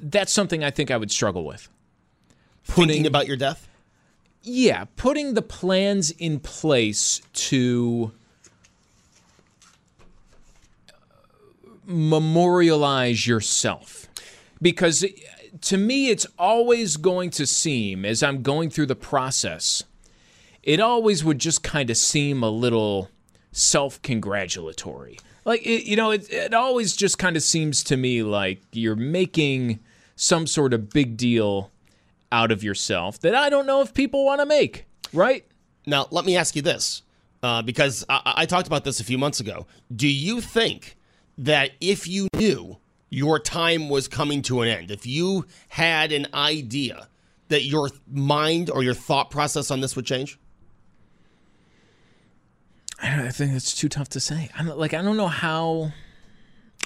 that's 0.00 0.32
something 0.32 0.64
I 0.64 0.70
think 0.70 0.90
I 0.90 0.96
would 0.96 1.10
struggle 1.10 1.44
with. 1.44 1.68
Thinking 2.64 3.06
about 3.06 3.26
your 3.26 3.36
death? 3.36 3.68
Yeah, 4.50 4.86
putting 4.96 5.34
the 5.34 5.42
plans 5.42 6.10
in 6.10 6.40
place 6.40 7.20
to 7.34 8.12
uh, 10.88 10.92
memorialize 11.84 13.26
yourself. 13.26 14.08
Because 14.62 15.04
uh, 15.04 15.08
to 15.60 15.76
me, 15.76 16.08
it's 16.08 16.26
always 16.38 16.96
going 16.96 17.28
to 17.32 17.46
seem, 17.46 18.06
as 18.06 18.22
I'm 18.22 18.40
going 18.40 18.70
through 18.70 18.86
the 18.86 18.96
process, 18.96 19.84
it 20.62 20.80
always 20.80 21.22
would 21.22 21.40
just 21.40 21.62
kind 21.62 21.90
of 21.90 21.98
seem 21.98 22.42
a 22.42 22.48
little 22.48 23.10
self 23.52 24.00
congratulatory. 24.00 25.18
Like, 25.44 25.66
it, 25.66 25.84
you 25.84 25.94
know, 25.94 26.10
it, 26.10 26.32
it 26.32 26.54
always 26.54 26.96
just 26.96 27.18
kind 27.18 27.36
of 27.36 27.42
seems 27.42 27.84
to 27.84 27.98
me 27.98 28.22
like 28.22 28.62
you're 28.72 28.96
making 28.96 29.80
some 30.16 30.46
sort 30.46 30.72
of 30.72 30.88
big 30.88 31.18
deal 31.18 31.70
out 32.30 32.52
of 32.52 32.62
yourself 32.62 33.20
that 33.20 33.34
I 33.34 33.48
don't 33.48 33.66
know 33.66 33.80
if 33.80 33.94
people 33.94 34.24
want 34.24 34.40
to 34.40 34.46
make, 34.46 34.86
right? 35.12 35.46
Now, 35.86 36.06
let 36.10 36.24
me 36.24 36.36
ask 36.36 36.54
you 36.54 36.62
this, 36.62 37.02
uh, 37.42 37.62
because 37.62 38.04
I-, 38.08 38.34
I 38.38 38.46
talked 38.46 38.66
about 38.66 38.84
this 38.84 39.00
a 39.00 39.04
few 39.04 39.18
months 39.18 39.40
ago. 39.40 39.66
Do 39.94 40.08
you 40.08 40.40
think 40.40 40.96
that 41.38 41.70
if 41.80 42.06
you 42.06 42.28
knew 42.36 42.78
your 43.10 43.38
time 43.38 43.88
was 43.88 44.08
coming 44.08 44.42
to 44.42 44.60
an 44.60 44.68
end, 44.68 44.90
if 44.90 45.06
you 45.06 45.46
had 45.68 46.12
an 46.12 46.26
idea 46.34 47.08
that 47.48 47.64
your 47.64 47.90
mind 48.10 48.70
or 48.70 48.82
your 48.82 48.94
thought 48.94 49.30
process 49.30 49.70
on 49.70 49.80
this 49.80 49.96
would 49.96 50.04
change? 50.04 50.38
I 53.00 53.30
think 53.30 53.52
it's 53.52 53.74
too 53.74 53.88
tough 53.88 54.08
to 54.10 54.20
say. 54.20 54.50
I 54.56 54.62
like 54.64 54.92
I 54.92 55.02
don't 55.02 55.16
know 55.16 55.28
how. 55.28 55.92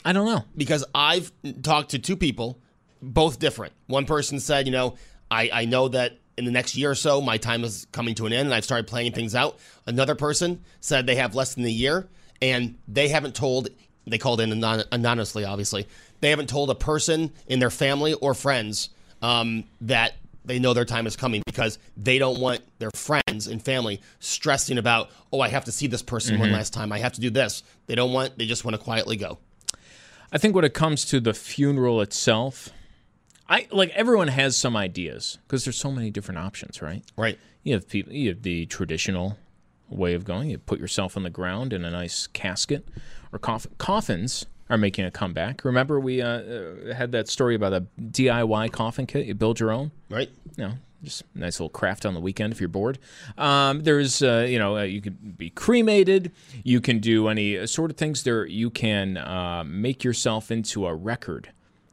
I 0.05 0.13
don't 0.13 0.27
know 0.27 0.45
because 0.57 0.85
I've 0.95 1.33
talked 1.63 1.93
to 1.93 1.99
two 1.99 2.17
people, 2.17 2.59
both 3.01 3.39
different. 3.39 3.73
One 3.87 4.05
person 4.05 4.39
said, 4.41 4.67
you 4.67 4.73
know, 4.73 4.97
I, 5.33 5.51
I 5.53 5.65
know 5.65 5.89
that 5.89 6.19
in 6.37 6.45
the 6.45 6.51
next 6.51 6.77
year 6.77 6.91
or 6.91 6.95
so, 6.95 7.21
my 7.21 7.39
time 7.39 7.65
is 7.65 7.87
coming 7.91 8.15
to 8.17 8.27
an 8.27 8.33
end 8.33 8.47
and 8.47 8.55
I've 8.55 8.65
started 8.65 8.87
planning 8.87 9.12
things 9.12 9.35
out. 9.35 9.59
Another 9.87 10.15
person 10.15 10.62
said 10.81 11.07
they 11.07 11.17
have 11.17 11.35
less 11.35 11.55
than 11.55 11.65
a 11.65 11.71
year 11.71 12.07
and 12.43 12.77
they 12.87 13.09
haven't 13.09 13.35
told, 13.35 13.69
they 14.07 14.19
called 14.19 14.41
in 14.41 14.53
anon- 14.53 14.85
anonymously, 14.93 15.45
obviously. 15.45 15.89
They 16.21 16.31
haven't 16.31 16.49
told 16.49 16.69
a 16.71 16.75
person 16.75 17.33
in 17.47 17.61
their 17.61 17.71
family 17.71 18.12
or 18.12 18.35
friends 18.35 18.91
um, 19.23 19.65
that 19.81 20.15
they 20.45 20.59
know 20.59 20.75
their 20.75 20.85
time 20.85 21.07
is 21.07 21.17
coming 21.17 21.43
because 21.47 21.79
they 21.97 22.19
don't 22.19 22.41
want 22.41 22.61
their 22.79 22.91
friends 22.91 23.47
and 23.47 23.62
family 23.62 24.03
stressing 24.21 24.77
about, 24.77 25.11
oh, 25.33 25.41
I 25.41 25.49
have 25.49 25.65
to 25.65 25.73
see 25.73 25.87
this 25.87 26.03
person 26.03 26.35
mm-hmm. 26.35 26.43
one 26.43 26.53
last 26.53 26.75
time. 26.75 26.93
I 26.93 26.99
have 26.99 27.12
to 27.15 27.21
do 27.21 27.31
this. 27.31 27.62
They 27.87 27.95
don't 27.95 28.12
want, 28.12 28.37
they 28.37 28.47
just 28.47 28.65
want 28.65 28.77
to 28.77 28.83
quietly 28.83 29.17
go. 29.17 29.39
I 30.31 30.39
think 30.39 30.55
when 30.55 30.65
it 30.65 30.75
comes 30.75 31.05
to 31.07 31.21
the 31.21 31.33
funeral 31.33 32.01
itself, 32.01 32.71
I 33.49 33.67
like 33.71 33.91
everyone 33.91 34.29
has 34.29 34.57
some 34.57 34.77
ideas 34.77 35.39
because 35.47 35.65
there's 35.65 35.79
so 35.79 35.91
many 35.91 36.11
different 36.11 36.39
options, 36.39 36.81
right? 36.81 37.03
Right. 37.17 37.39
You 37.63 37.75
have 37.75 37.89
people. 37.89 38.13
You 38.13 38.31
have 38.31 38.43
the 38.43 38.67
traditional 38.67 39.37
way 39.89 40.15
of 40.15 40.25
going. 40.25 40.51
You 40.51 40.59
put 40.59 40.79
yourself 40.79 41.17
on 41.17 41.23
the 41.23 41.31
ground 41.31 41.73
in 41.73 41.85
a 41.85 41.91
nice 41.91 42.27
casket, 42.29 42.87
or 43.33 43.39
coff- 43.39 43.67
coffins 43.79 44.47
are 44.71 44.79
making 44.79 45.05
a 45.05 45.11
comeback. 45.11 45.65
Remember, 45.65 46.01
we 46.01 46.23
uh, 46.23 46.29
uh, 46.29 46.95
had 46.95 47.13
that 47.13 47.29
story 47.29 47.55
about 47.55 47.73
a 47.73 47.87
DIY 48.01 48.73
coffin 48.73 49.07
kit. 49.07 49.27
You 49.27 49.35
build 49.35 49.61
your 49.61 49.71
own, 49.71 49.91
right? 50.09 50.31
You 50.57 50.65
know, 50.65 50.73
just 51.03 51.25
a 51.35 51.39
nice 51.39 51.61
little 51.61 51.69
craft 51.69 52.07
on 52.07 52.15
the 52.15 52.21
weekend 52.21 52.53
if 52.53 52.61
you're 52.61 52.69
bored. 52.69 52.99
Um, 53.37 53.83
there's, 53.83 54.23
uh, 54.23 54.47
you 54.49 54.59
know, 54.59 54.79
uh, 54.79 54.83
you 54.83 55.01
could 55.01 55.37
be 55.37 55.51
cremated. 55.51 56.33
You 56.65 56.81
can 56.81 57.01
do 57.01 57.29
any 57.29 57.59
uh, 57.59 57.67
sort 57.67 57.91
of 57.91 57.97
things. 57.97 58.23
There, 58.23 58.47
you 58.47 58.71
can 58.71 59.17
uh, 59.19 59.65
make 59.67 60.05
yourself 60.05 60.51
into 60.51 60.87
a 60.87 60.95
record 60.95 61.51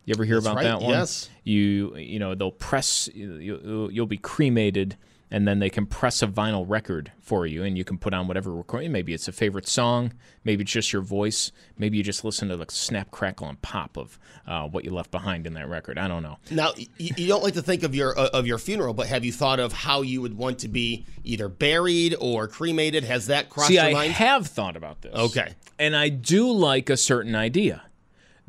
you 0.09 0.15
ever 0.15 0.25
hear 0.25 0.37
That's 0.37 0.47
about 0.47 0.55
right. 0.55 0.63
that 0.63 0.81
one? 0.81 0.91
Yes. 0.91 1.29
You 1.43 1.95
you 1.97 2.19
know 2.19 2.35
they'll 2.35 2.51
press 2.51 3.09
you, 3.13 3.89
you'll 3.91 4.05
be 4.05 4.17
cremated 4.17 4.97
and 5.31 5.47
then 5.47 5.59
they 5.59 5.69
can 5.69 5.85
press 5.85 6.23
a 6.23 6.27
vinyl 6.27 6.65
record 6.67 7.11
for 7.21 7.45
you 7.45 7.63
and 7.63 7.77
you 7.77 7.83
can 7.83 7.97
put 7.97 8.13
on 8.13 8.27
whatever 8.27 8.51
recording 8.51 8.91
maybe 8.91 9.13
it's 9.13 9.27
a 9.27 9.31
favorite 9.31 9.67
song 9.67 10.11
maybe 10.43 10.63
it's 10.63 10.71
just 10.71 10.91
your 10.91 11.03
voice 11.03 11.51
maybe 11.77 11.97
you 11.97 12.03
just 12.03 12.23
listen 12.23 12.49
to 12.49 12.57
the 12.57 12.65
snap 12.69 13.11
crackle 13.11 13.47
and 13.47 13.61
pop 13.61 13.97
of 13.97 14.17
uh, 14.47 14.67
what 14.67 14.83
you 14.83 14.89
left 14.89 15.11
behind 15.11 15.45
in 15.45 15.53
that 15.53 15.69
record. 15.69 15.99
I 15.99 16.07
don't 16.07 16.23
know. 16.23 16.39
Now 16.49 16.71
you 16.97 17.27
don't 17.27 17.43
like 17.43 17.53
to 17.53 17.61
think 17.61 17.83
of 17.83 17.93
your 17.93 18.17
uh, 18.17 18.29
of 18.33 18.47
your 18.47 18.57
funeral 18.57 18.95
but 18.95 19.05
have 19.07 19.23
you 19.23 19.31
thought 19.31 19.59
of 19.59 19.71
how 19.71 20.01
you 20.01 20.21
would 20.21 20.35
want 20.35 20.59
to 20.59 20.67
be 20.67 21.05
either 21.23 21.47
buried 21.47 22.15
or 22.19 22.47
cremated? 22.47 23.03
Has 23.03 23.27
that 23.27 23.51
crossed 23.51 23.67
See, 23.67 23.75
your 23.75 23.83
I 23.83 23.93
mind? 23.93 24.09
i 24.09 24.13
have 24.13 24.47
thought 24.47 24.75
about 24.75 25.01
this. 25.01 25.13
Okay. 25.13 25.53
And 25.77 25.95
i 25.95 26.09
do 26.09 26.51
like 26.51 26.89
a 26.89 26.97
certain 26.97 27.35
idea 27.35 27.83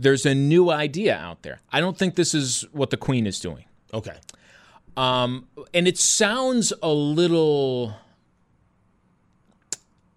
there's 0.00 0.24
a 0.24 0.34
new 0.34 0.70
idea 0.70 1.14
out 1.14 1.42
there. 1.42 1.60
I 1.70 1.80
don't 1.80 1.96
think 1.96 2.14
this 2.14 2.34
is 2.34 2.64
what 2.72 2.90
the 2.90 2.96
Queen 2.96 3.26
is 3.26 3.38
doing. 3.38 3.64
Okay. 3.92 4.16
Um, 4.96 5.46
and 5.74 5.86
it 5.86 5.98
sounds 5.98 6.72
a 6.82 6.88
little. 6.88 7.94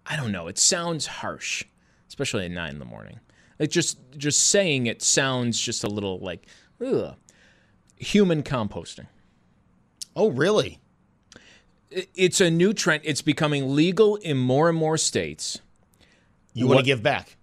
I 0.05 0.15
don't 0.15 0.31
know. 0.31 0.47
It 0.47 0.57
sounds 0.57 1.05
harsh, 1.05 1.63
especially 2.07 2.45
at 2.45 2.51
nine 2.51 2.71
in 2.71 2.79
the 2.79 2.85
morning. 2.85 3.19
Like 3.59 3.69
just 3.69 3.97
just 4.17 4.47
saying 4.47 4.87
it 4.87 5.01
sounds 5.01 5.59
just 5.59 5.83
a 5.83 5.87
little 5.87 6.19
like 6.19 6.47
ugh. 6.83 7.15
human 7.97 8.41
composting. 8.41 9.07
Oh, 10.15 10.29
really? 10.29 10.79
It's 11.89 12.41
a 12.41 12.49
new 12.49 12.73
trend. 12.73 13.01
It's 13.03 13.21
becoming 13.21 13.75
legal 13.75 14.15
in 14.17 14.37
more 14.37 14.69
and 14.69 14.77
more 14.77 14.97
states. 14.97 15.59
You 16.53 16.67
want 16.67 16.79
to 16.79 16.85
give 16.85 17.03
back? 17.03 17.35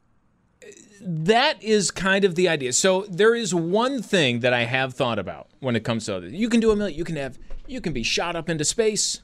That 1.01 1.63
is 1.63 1.91
kind 1.91 2.25
of 2.25 2.35
the 2.35 2.49
idea. 2.49 2.73
So 2.73 3.07
there 3.09 3.35
is 3.35 3.55
one 3.55 4.03
thing 4.03 4.41
that 4.41 4.53
I 4.53 4.65
have 4.65 4.95
thought 4.95 5.19
about 5.19 5.49
when 5.61 5.77
it 5.77 5.85
comes 5.85 6.07
to 6.07 6.21
this. 6.21 6.33
You 6.33 6.49
can 6.49 6.61
do 6.61 6.71
a 6.71 6.77
million. 6.77 6.97
You 6.97 7.05
can 7.05 7.17
have. 7.17 7.39
You 7.67 7.81
can 7.81 7.93
be 7.93 8.03
shot 8.03 8.37
up 8.37 8.49
into 8.49 8.65
space. 8.65 9.23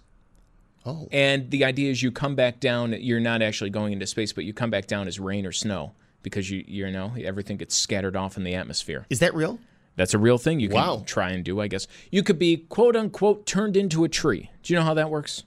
Oh. 0.84 1.08
And 1.10 1.50
the 1.50 1.64
idea 1.64 1.90
is 1.90 2.02
you 2.02 2.12
come 2.12 2.36
back 2.36 2.60
down. 2.60 2.92
You're 2.92 3.20
not 3.20 3.42
actually 3.42 3.70
going 3.70 3.92
into 3.92 4.06
space, 4.06 4.32
but 4.32 4.44
you 4.44 4.52
come 4.52 4.70
back 4.70 4.86
down 4.86 5.08
as 5.08 5.18
rain 5.18 5.44
or 5.44 5.52
snow 5.52 5.92
because 6.22 6.50
you 6.50 6.64
you 6.66 6.90
know 6.90 7.12
everything 7.22 7.56
gets 7.56 7.76
scattered 7.76 8.16
off 8.16 8.36
in 8.36 8.44
the 8.44 8.54
atmosphere. 8.54 9.06
Is 9.10 9.18
that 9.18 9.34
real? 9.34 9.58
That's 9.96 10.12
a 10.12 10.18
real 10.18 10.38
thing 10.38 10.60
you 10.60 10.68
can 10.68 10.76
wow. 10.76 11.02
try 11.06 11.30
and 11.30 11.42
do, 11.44 11.60
I 11.60 11.68
guess. 11.68 11.86
You 12.10 12.22
could 12.22 12.38
be 12.38 12.58
quote 12.58 12.96
unquote 12.96 13.46
turned 13.46 13.76
into 13.76 14.04
a 14.04 14.08
tree. 14.08 14.50
Do 14.62 14.72
you 14.72 14.78
know 14.78 14.84
how 14.84 14.94
that 14.94 15.10
works? 15.10 15.44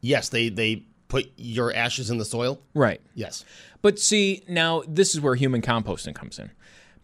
Yes, 0.00 0.28
they 0.28 0.48
they 0.48 0.84
put 1.08 1.30
your 1.36 1.74
ashes 1.74 2.10
in 2.10 2.18
the 2.18 2.24
soil. 2.24 2.60
Right. 2.74 3.00
Yes. 3.14 3.44
But 3.82 3.98
see, 3.98 4.42
now 4.48 4.82
this 4.86 5.14
is 5.14 5.20
where 5.20 5.34
human 5.34 5.62
composting 5.62 6.14
comes 6.14 6.38
in 6.38 6.50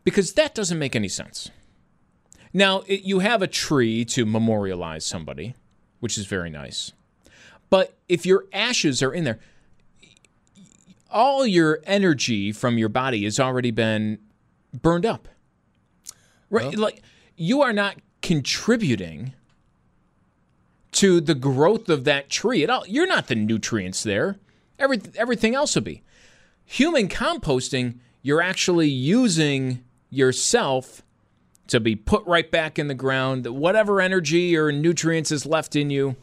because 0.05 0.33
that 0.35 0.55
doesn't 0.55 0.79
make 0.79 0.97
any 0.97 1.09
sense. 1.09 1.51
Now, 2.53 2.83
it, 2.87 3.03
you 3.03 3.21
have 3.21 3.41
a 3.41 3.47
tree 3.47 4.05
to 4.07 4.27
memorialize 4.27 5.07
somebody, 5.07 5.55
which 6.01 6.19
is 6.19 6.27
very 6.27 6.51
nice. 6.51 6.93
But 7.71 7.97
if 8.09 8.27
your 8.27 8.45
ashes 8.53 9.03
are 9.03 9.13
in 9.15 9.25
there, 9.25 9.39
all 11.11 11.47
your 11.47 11.81
energy 11.85 12.53
from 12.53 12.77
your 12.79 12.89
body 12.89 13.25
has 13.25 13.41
already 13.41 13.71
been 13.71 14.19
burned 14.73 15.07
up. 15.07 15.29
Right? 16.51 16.65
Well, 16.65 16.81
like 16.81 17.03
you 17.37 17.63
are 17.63 17.73
not 17.73 17.97
contributing 18.21 19.33
to 20.93 21.21
the 21.21 21.35
growth 21.35 21.89
of 21.89 22.05
that 22.05 22.29
tree 22.29 22.63
at 22.63 22.71
all. 22.71 22.87
You're 22.87 23.07
not 23.07 23.29
the 23.29 23.35
nutrients 23.35 24.03
there. 24.03 24.39
Every, 24.79 25.01
everything 25.17 25.55
else 25.55 25.75
will 25.75 25.83
be. 25.83 26.03
Human 26.65 27.09
composting, 27.09 27.99
you're 28.23 28.43
actually 28.43 28.89
using 28.89 29.85
yourself 30.11 31.03
to 31.69 31.81
be 31.81 31.97
put 31.97 32.25
right 32.27 32.51
back 32.51 32.79
in 32.79 32.89
the 32.89 32.95
ground. 32.95 33.47
Whatever 33.47 34.01
energy 34.01 34.57
or 34.57 34.71
nutrients 34.73 35.31
is 35.31 35.47
left 35.47 35.77
in 35.77 35.91
you, 35.91 36.17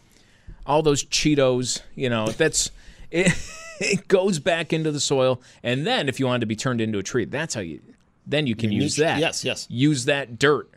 all 0.66 0.82
those 0.82 1.04
Cheetos, 1.04 1.82
you 1.96 2.10
know, 2.10 2.28
that's 2.28 2.72
it, 3.12 3.34
it 3.80 4.08
goes 4.08 4.40
back 4.40 4.72
into 4.72 4.92
the 4.92 5.00
soil. 5.00 5.42
And 5.64 5.86
then 5.88 6.08
if 6.08 6.20
you 6.20 6.28
want 6.28 6.42
to 6.42 6.48
be 6.48 6.56
turned 6.56 6.82
into 6.82 7.00
a 7.00 7.04
tree, 7.04 7.26
that's 7.26 7.56
how 7.56 7.62
you 7.62 7.82
then 8.28 8.46
you 8.46 8.56
can 8.56 8.72
use 8.72 8.98
that. 8.98 9.20
Yes, 9.20 9.44
yes. 9.44 9.66
Use 9.72 10.06
that 10.06 10.38
dirt 10.38 10.70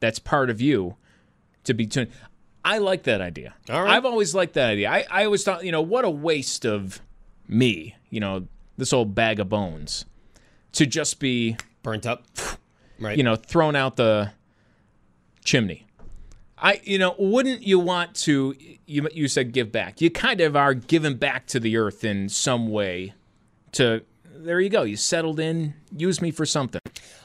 that's 0.00 0.18
part 0.18 0.50
of 0.50 0.60
you 0.60 0.96
to 1.64 1.74
be 1.74 1.86
turned. 1.86 2.10
I 2.68 2.78
like 2.78 3.04
that 3.04 3.22
idea. 3.22 3.54
All 3.70 3.82
right. 3.82 3.96
I've 3.96 4.04
always 4.04 4.34
liked 4.34 4.52
that 4.52 4.68
idea. 4.68 4.90
I, 4.90 5.06
I 5.10 5.24
always 5.24 5.42
thought, 5.42 5.64
you 5.64 5.72
know, 5.72 5.80
what 5.80 6.04
a 6.04 6.10
waste 6.10 6.66
of 6.66 7.00
me, 7.48 7.96
you 8.10 8.20
know, 8.20 8.46
this 8.76 8.92
old 8.92 9.14
bag 9.14 9.40
of 9.40 9.48
bones 9.48 10.04
to 10.72 10.84
just 10.84 11.18
be 11.18 11.56
burnt 11.82 12.04
up, 12.04 12.26
right? 13.00 13.16
You 13.16 13.22
know, 13.22 13.36
thrown 13.36 13.74
out 13.74 13.96
the 13.96 14.32
chimney. 15.42 15.86
I, 16.58 16.82
you 16.84 16.98
know, 16.98 17.14
wouldn't 17.18 17.62
you 17.62 17.78
want 17.78 18.14
to? 18.16 18.54
You 18.84 19.08
you 19.14 19.28
said 19.28 19.52
give 19.52 19.72
back. 19.72 20.02
You 20.02 20.10
kind 20.10 20.42
of 20.42 20.54
are 20.54 20.74
giving 20.74 21.16
back 21.16 21.46
to 21.46 21.60
the 21.60 21.78
earth 21.78 22.04
in 22.04 22.28
some 22.28 22.68
way. 22.68 23.14
To 23.72 24.02
there 24.26 24.60
you 24.60 24.68
go. 24.68 24.82
You 24.82 24.96
settled 24.96 25.40
in. 25.40 25.72
Use 25.96 26.20
me 26.20 26.32
for 26.32 26.44
something. 26.44 26.82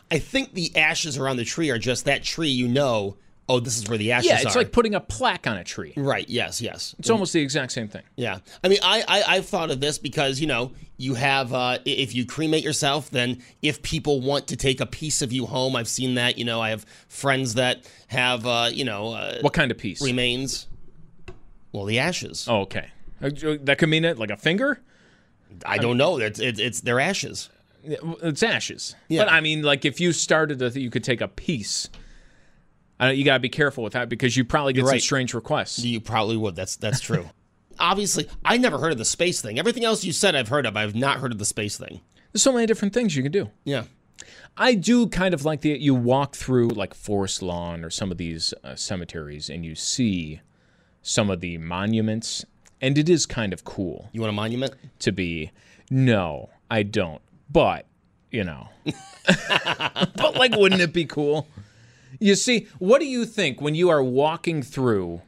I 0.10 0.20
think 0.20 0.54
the 0.54 0.74
ashes 0.78 1.18
around 1.18 1.36
the 1.36 1.46
tree 1.46 1.70
are 1.70 1.80
just 1.80 2.06
that 2.06 2.24
tree. 2.24 2.50
You 2.50 2.70
know 2.70 3.18
Oh, 3.50 3.60
this 3.60 3.78
is 3.78 3.90
where 3.90 3.98
the 3.98 4.14
ashes 4.14 4.30
Yeah, 4.30 4.40
it's 4.42 4.56
are. 4.56 4.60
like 4.60 4.72
putting 4.72 4.96
a 4.96 5.02
plaque 5.02 5.48
on 5.48 5.58
a 5.58 5.64
tree. 5.66 5.94
right. 5.98 6.28
Yes. 6.30 6.62
Yes. 6.62 6.96
It's 6.98 7.10
almost 7.10 7.34
the 7.34 7.42
exact 7.42 7.74
same 7.74 7.90
thing. 7.90 8.04
Yeah, 8.16 8.40
I 8.64 8.70
mean, 8.70 8.80
I, 8.82 9.04
I 9.08 9.24
I've 9.36 9.46
thought 9.46 9.70
of 9.70 9.82
this 9.82 9.98
because 10.00 10.40
you 10.40 10.48
know 10.48 10.72
you 10.98 11.16
have 11.16 11.54
uh, 11.54 11.80
if 11.86 12.16
you 12.16 12.26
cremate 12.26 12.64
yourself, 12.64 13.10
then 13.10 13.42
if 13.62 13.82
people 13.82 14.22
want 14.22 14.48
to 14.48 14.56
take 14.56 14.80
a 14.80 14.86
piece 14.86 15.22
of 15.22 15.34
you 15.34 15.46
home, 15.46 15.76
I've 15.76 15.90
seen 15.90 16.16
that. 16.16 16.38
You 16.38 16.46
know, 16.46 16.62
I 16.62 16.70
have 16.70 16.86
friends 17.10 17.56
that 17.56 17.86
have 18.08 18.46
uh, 18.48 18.70
you 18.72 18.86
know 18.86 19.12
uh, 19.14 19.40
What 19.42 19.52
kind 19.54 19.72
of 19.72 19.78
piece? 19.78 20.02
remains. 20.02 20.68
Well, 21.74 21.86
the 21.86 22.00
ashes. 22.00 22.48
Oh, 22.50 22.62
okay. 22.62 22.92
Uh, 23.22 23.30
That 23.62 23.78
could 23.78 23.90
mean 23.90 24.06
it 24.06 24.18
like 24.18 24.30
a 24.30 24.38
finger. 24.38 24.80
I 25.66 25.78
don't 25.80 25.98
know. 25.98 26.18
It's 26.20 26.40
it's, 26.40 26.60
it's 26.60 26.82
their 26.82 27.00
ashes. 27.00 27.50
It's 27.84 28.42
ashes. 28.44 28.96
Yeah. 29.10 29.24
But 29.26 29.34
I 29.34 29.42
mean, 29.42 29.64
like 29.64 29.84
if 29.84 30.00
you 30.00 30.14
started 30.14 30.62
a, 30.62 30.70
you 30.80 30.90
could 30.90 31.04
take 31.04 31.20
a 31.20 31.28
piece. 31.28 31.90
Uh, 33.03 33.10
you 33.10 33.25
got 33.25 33.33
to 33.33 33.39
be 33.39 33.50
careful 33.50 33.83
with 33.83 33.93
that 33.93 34.10
because 34.10 34.38
you 34.38 34.45
probably 34.45 34.74
get 34.74 34.86
some 34.86 35.00
strange 35.00 35.33
requests. 35.33 35.83
You 35.83 36.00
probably 36.00 36.38
would. 36.38 36.55
That's 36.55 36.75
that's 36.75 37.00
true. 37.00 37.29
Obviously, 37.79 38.27
I 38.45 38.57
never 38.57 38.77
heard 38.77 38.91
of 38.91 38.98
the 39.00 39.05
space 39.05 39.41
thing. 39.41 39.57
Everything 39.57 39.83
else 39.83 40.03
you 40.03 40.13
said, 40.13 40.36
I've 40.36 40.48
heard 40.48 40.65
of. 40.65 40.77
I've 40.77 40.95
not 40.95 41.17
heard 41.17 41.31
of 41.31 41.39
the 41.39 41.45
space 41.45 41.75
thing. 41.77 42.01
There's 42.31 42.43
so 42.43 42.53
many 42.53 42.65
different 42.67 42.93
things 42.93 43.15
you 43.15 43.24
can 43.24 43.31
do. 43.31 43.50
Yeah. 43.63 43.83
I 44.55 44.75
do 44.75 45.07
kind 45.07 45.33
of 45.33 45.43
like 45.43 45.62
the 45.62 45.72
you 45.72 45.95
walk 45.95 46.36
through 46.36 46.69
like 46.69 46.93
Forest 46.93 47.41
Lawn 47.41 47.83
or 47.83 47.89
some 47.89 48.12
of 48.12 48.17
these 48.17 48.53
uh, 48.63 48.75
cemeteries 48.75 49.50
and 49.50 49.65
you 49.65 49.74
see 49.74 50.39
some 51.01 51.29
of 51.31 51.41
the 51.41 51.57
monuments, 51.57 52.45
and 52.79 52.98
it 52.98 53.10
is 53.10 53.25
kind 53.25 53.51
of 53.53 53.63
cool 53.65 54.10
You 54.13 54.22
want 54.22 54.29
a 54.29 54.33
monument? 54.33 54.75
to 55.00 55.12
be. 55.12 55.51
No, 55.89 56.50
I 56.69 56.83
don't. 56.83 57.22
But 57.50 57.88
you 58.31 58.43
know, 58.43 58.69
but 60.15 60.36
like, 60.36 60.55
wouldn't 60.55 60.81
it 60.81 60.93
be 60.93 61.05
cool? 61.05 61.48
You 62.24 62.36
see, 62.36 62.68
what 62.80 63.00
do 63.01 63.06
you 63.06 63.25
think 63.25 63.60
when 63.60 63.75
you 63.75 63.89
are 63.89 64.01
walking 64.01 64.62
through 64.63 65.22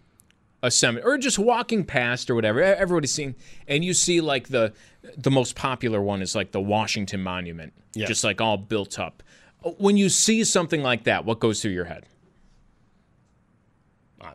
a 0.63 0.71
cemetery 0.71 1.11
or 1.13 1.17
just 1.17 1.37
walking 1.37 1.83
past 1.83 2.29
or 2.29 2.35
whatever? 2.35 2.61
Everybody's 2.63 3.11
seen, 3.11 3.35
and 3.67 3.83
you 3.83 3.93
see 3.93 4.21
like 4.21 4.47
the 4.47 4.71
the 5.17 5.29
most 5.29 5.55
popular 5.57 6.01
one 6.01 6.21
is 6.21 6.35
like 6.35 6.53
the 6.53 6.61
Washington 6.61 7.21
Monument, 7.21 7.73
Yeah. 7.95 8.05
just 8.05 8.23
like 8.23 8.39
all 8.39 8.55
built 8.55 8.97
up. 8.97 9.23
Uh, 9.63 9.71
when 9.71 9.97
you 9.97 10.07
see 10.07 10.45
something 10.45 10.81
like 10.81 11.03
that, 11.03 11.25
what 11.25 11.39
goes 11.41 11.61
through 11.61 11.71
your 11.73 11.83
head? 11.85 12.05
Um, 14.21 14.33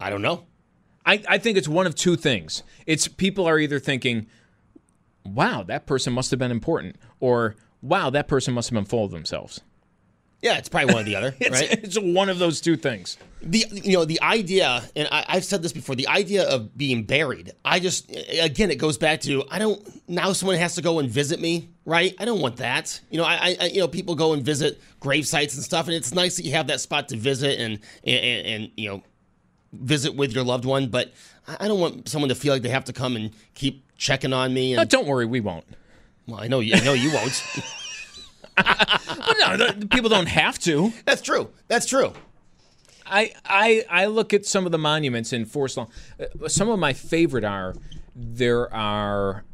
I 0.00 0.08
don't 0.08 0.22
know. 0.22 0.46
I, 1.04 1.22
I 1.28 1.36
think 1.38 1.58
it's 1.58 1.68
one 1.68 1.86
of 1.86 1.94
two 1.94 2.16
things. 2.16 2.62
It's 2.86 3.08
people 3.08 3.46
are 3.46 3.58
either 3.58 3.78
thinking, 3.78 4.26
wow, 5.24 5.64
that 5.64 5.84
person 5.86 6.14
must 6.14 6.30
have 6.30 6.38
been 6.40 6.50
important, 6.50 6.96
or 7.20 7.56
wow, 7.82 8.08
that 8.08 8.26
person 8.26 8.54
must 8.54 8.70
have 8.70 8.74
been 8.74 8.86
full 8.86 9.04
of 9.04 9.10
themselves. 9.10 9.60
Yeah, 10.40 10.56
it's 10.58 10.68
probably 10.68 10.94
one 10.94 11.02
or 11.02 11.04
the 11.04 11.16
other, 11.16 11.34
It's, 11.40 11.50
right? 11.50 11.82
it's 11.82 11.98
one 11.98 12.28
of 12.28 12.38
those 12.38 12.60
two 12.60 12.76
things. 12.76 13.16
the 13.42 13.64
you 13.72 13.92
know 13.96 14.04
the 14.04 14.20
idea 14.22 14.82
and 14.96 15.06
I, 15.12 15.24
i've 15.28 15.44
said 15.44 15.62
this 15.62 15.72
before 15.72 15.94
the 15.94 16.08
idea 16.08 16.42
of 16.48 16.76
being 16.76 17.04
buried 17.04 17.52
i 17.64 17.78
just 17.78 18.10
again 18.40 18.70
it 18.72 18.78
goes 18.78 18.98
back 18.98 19.20
to 19.22 19.44
i 19.48 19.60
don't 19.60 19.80
now 20.08 20.32
someone 20.32 20.56
has 20.58 20.74
to 20.74 20.82
go 20.82 20.98
and 20.98 21.08
visit 21.08 21.38
me 21.40 21.68
right 21.84 22.16
i 22.18 22.24
don't 22.24 22.40
want 22.40 22.56
that 22.56 23.00
you 23.10 23.18
know 23.18 23.24
i, 23.24 23.56
I 23.60 23.66
you 23.66 23.78
know 23.78 23.86
people 23.86 24.16
go 24.16 24.32
and 24.32 24.42
visit 24.44 24.80
grave 24.98 25.24
sites 25.24 25.54
and 25.54 25.62
stuff 25.62 25.86
and 25.86 25.94
it's 25.94 26.12
nice 26.12 26.36
that 26.36 26.44
you 26.46 26.52
have 26.52 26.66
that 26.66 26.80
spot 26.80 27.08
to 27.10 27.16
visit 27.16 27.60
and 27.60 27.78
and, 28.04 28.46
and 28.46 28.70
you 28.76 28.88
know 28.88 29.02
visit 29.72 30.16
with 30.16 30.32
your 30.32 30.42
loved 30.44 30.64
one 30.64 30.88
but 30.88 31.12
i 31.46 31.56
I 31.60 31.68
don't 31.68 31.78
want 31.80 32.08
someone 32.08 32.28
to 32.30 32.34
feel 32.34 32.52
like 32.54 32.62
they 32.62 32.68
have 32.70 32.84
to 32.86 32.92
come 32.92 33.14
and 33.14 33.30
keep 33.54 33.84
checking 33.96 34.32
on 34.32 34.52
me 34.52 34.74
and 34.74 34.90
don't 34.90 35.06
worry, 35.06 35.26
we 35.26 35.38
won't. 35.40 35.64
well 36.26 36.40
i 36.40 36.48
know 36.48 36.58
you 36.58 36.74
i 36.74 36.80
know 36.80 36.92
you 36.94 37.12
won't 37.12 37.36
But 38.64 39.36
no, 39.58 39.72
people 39.90 40.08
don't 40.10 40.28
have 40.28 40.58
to. 40.60 40.92
that's 41.04 41.22
true 41.22 41.50
that's 41.68 41.86
true 41.86 42.12
I, 43.10 43.32
I 43.44 43.84
I 43.88 44.06
look 44.06 44.34
at 44.34 44.44
some 44.44 44.66
of 44.66 44.72
the 44.72 44.76
monuments 44.78 45.32
in 45.32 45.46
Forest 45.46 45.78
Lawn. 45.78 45.88
Uh, 46.20 46.48
Some 46.48 46.68
of 46.68 46.78
my 46.78 46.92
favorite 46.92 47.42
are 47.44 47.74
there 48.14 48.72
are 48.74 49.44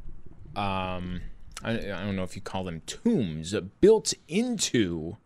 um, 0.56 1.20
I, 1.62 1.72
I 1.72 2.04
don't 2.04 2.16
know 2.16 2.24
if 2.24 2.34
you 2.34 2.42
call 2.42 2.64
them 2.64 2.82
tombs 2.86 3.54
built 3.80 4.12
into 4.26 5.18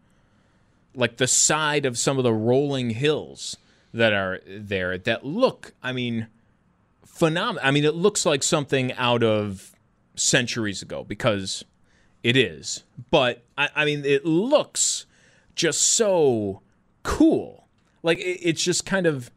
like 0.94 1.16
the 1.16 1.26
side 1.26 1.86
of 1.86 1.96
some 1.96 2.18
of 2.18 2.24
the 2.24 2.32
rolling 2.34 2.90
hills 2.90 3.56
that 3.94 4.12
are 4.12 4.40
there 4.46 4.98
that 4.98 5.24
look 5.24 5.72
I 5.82 5.92
mean 5.92 6.26
phenomenal. 7.06 7.66
I 7.66 7.70
mean 7.70 7.84
it 7.86 7.94
looks 7.94 8.26
like 8.26 8.42
something 8.42 8.92
out 8.94 9.22
of 9.22 9.72
centuries 10.16 10.82
ago 10.82 11.02
because 11.02 11.64
it 12.28 12.36
is. 12.36 12.84
But 13.10 13.42
I, 13.56 13.70
I 13.74 13.84
mean 13.86 14.04
it 14.04 14.26
looks 14.26 15.06
just 15.54 15.80
so 15.80 16.60
cool. 17.02 17.66
Like 18.02 18.18
it, 18.18 18.40
it's 18.42 18.62
just 18.62 18.84
kind 18.84 19.06
of 19.06 19.30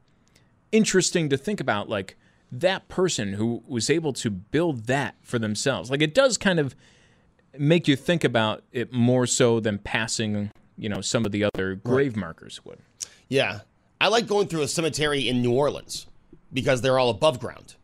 interesting 0.74 1.30
to 1.30 1.38
think 1.38 1.62
about 1.62 1.88
like 1.88 2.18
that 2.52 2.90
person 2.90 3.34
who 3.34 3.64
was 3.66 3.90
able 3.90 4.12
to 4.12 4.30
build 4.30 4.88
that 4.88 5.16
for 5.22 5.40
themselves. 5.40 5.90
Like 5.90 6.02
it 6.02 6.14
does 6.14 6.38
kind 6.38 6.60
of 6.60 6.76
make 7.58 7.88
you 7.88 7.96
think 7.96 8.26
about 8.26 8.64
it 8.74 8.92
more 8.92 9.26
so 9.26 9.62
than 9.62 9.78
passing, 9.78 10.52
you 10.78 10.90
know, 10.90 11.00
some 11.00 11.26
of 11.26 11.32
the 11.32 11.46
other 11.46 11.76
grave 11.76 12.18
markers 12.18 12.60
would. 12.66 12.80
Yeah. 13.30 13.62
I 14.02 14.10
like 14.10 14.28
going 14.28 14.48
through 14.48 14.64
a 14.64 14.68
cemetery 14.68 15.30
in 15.30 15.42
New 15.42 15.54
Orleans 15.54 16.08
because 16.52 16.82
they're 16.82 17.00
all 17.00 17.10
above 17.10 17.40
ground. 17.40 17.76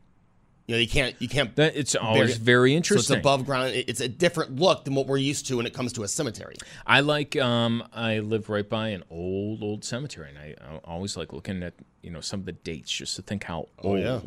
You 0.68 0.76
know, 0.76 0.80
you 0.82 0.88
can't 0.88 1.16
you 1.20 1.30
can't 1.30 1.56
That 1.56 1.78
it's 1.78 1.96
always 1.96 2.38
bury- 2.38 2.44
very 2.46 2.72
So 2.72 2.76
interesting. 2.78 3.16
it's 3.18 3.22
above 3.22 3.46
ground. 3.46 3.72
It's 3.74 4.02
a 4.02 4.10
different 4.10 4.58
look 4.58 4.84
than 4.84 4.96
what 4.96 5.08
we're 5.08 5.16
used 5.18 5.48
to 5.48 5.58
when 5.58 5.66
it 5.66 5.74
comes 5.74 5.94
to 5.94 6.04
a 6.04 6.10
cemetery. 6.10 6.58
I 6.86 7.00
like 7.00 7.38
um 7.38 7.88
I 7.94 8.20
live 8.20 8.50
right 8.50 8.68
by 8.68 8.90
an 8.90 9.04
old 9.10 9.64
old 9.64 9.86
cemetery 9.86 10.28
and 10.30 10.38
I, 10.38 10.56
I 10.62 10.78
always 10.84 11.16
like 11.16 11.32
looking 11.32 11.64
at 11.64 11.74
you 12.02 12.12
know 12.12 12.20
some 12.20 12.42
of 12.42 12.46
the 12.46 12.52
dates 12.52 12.92
just 12.92 13.16
to 13.16 13.22
think 13.22 13.46
how 13.46 13.70
old 13.80 14.00
yeah. 14.00 14.20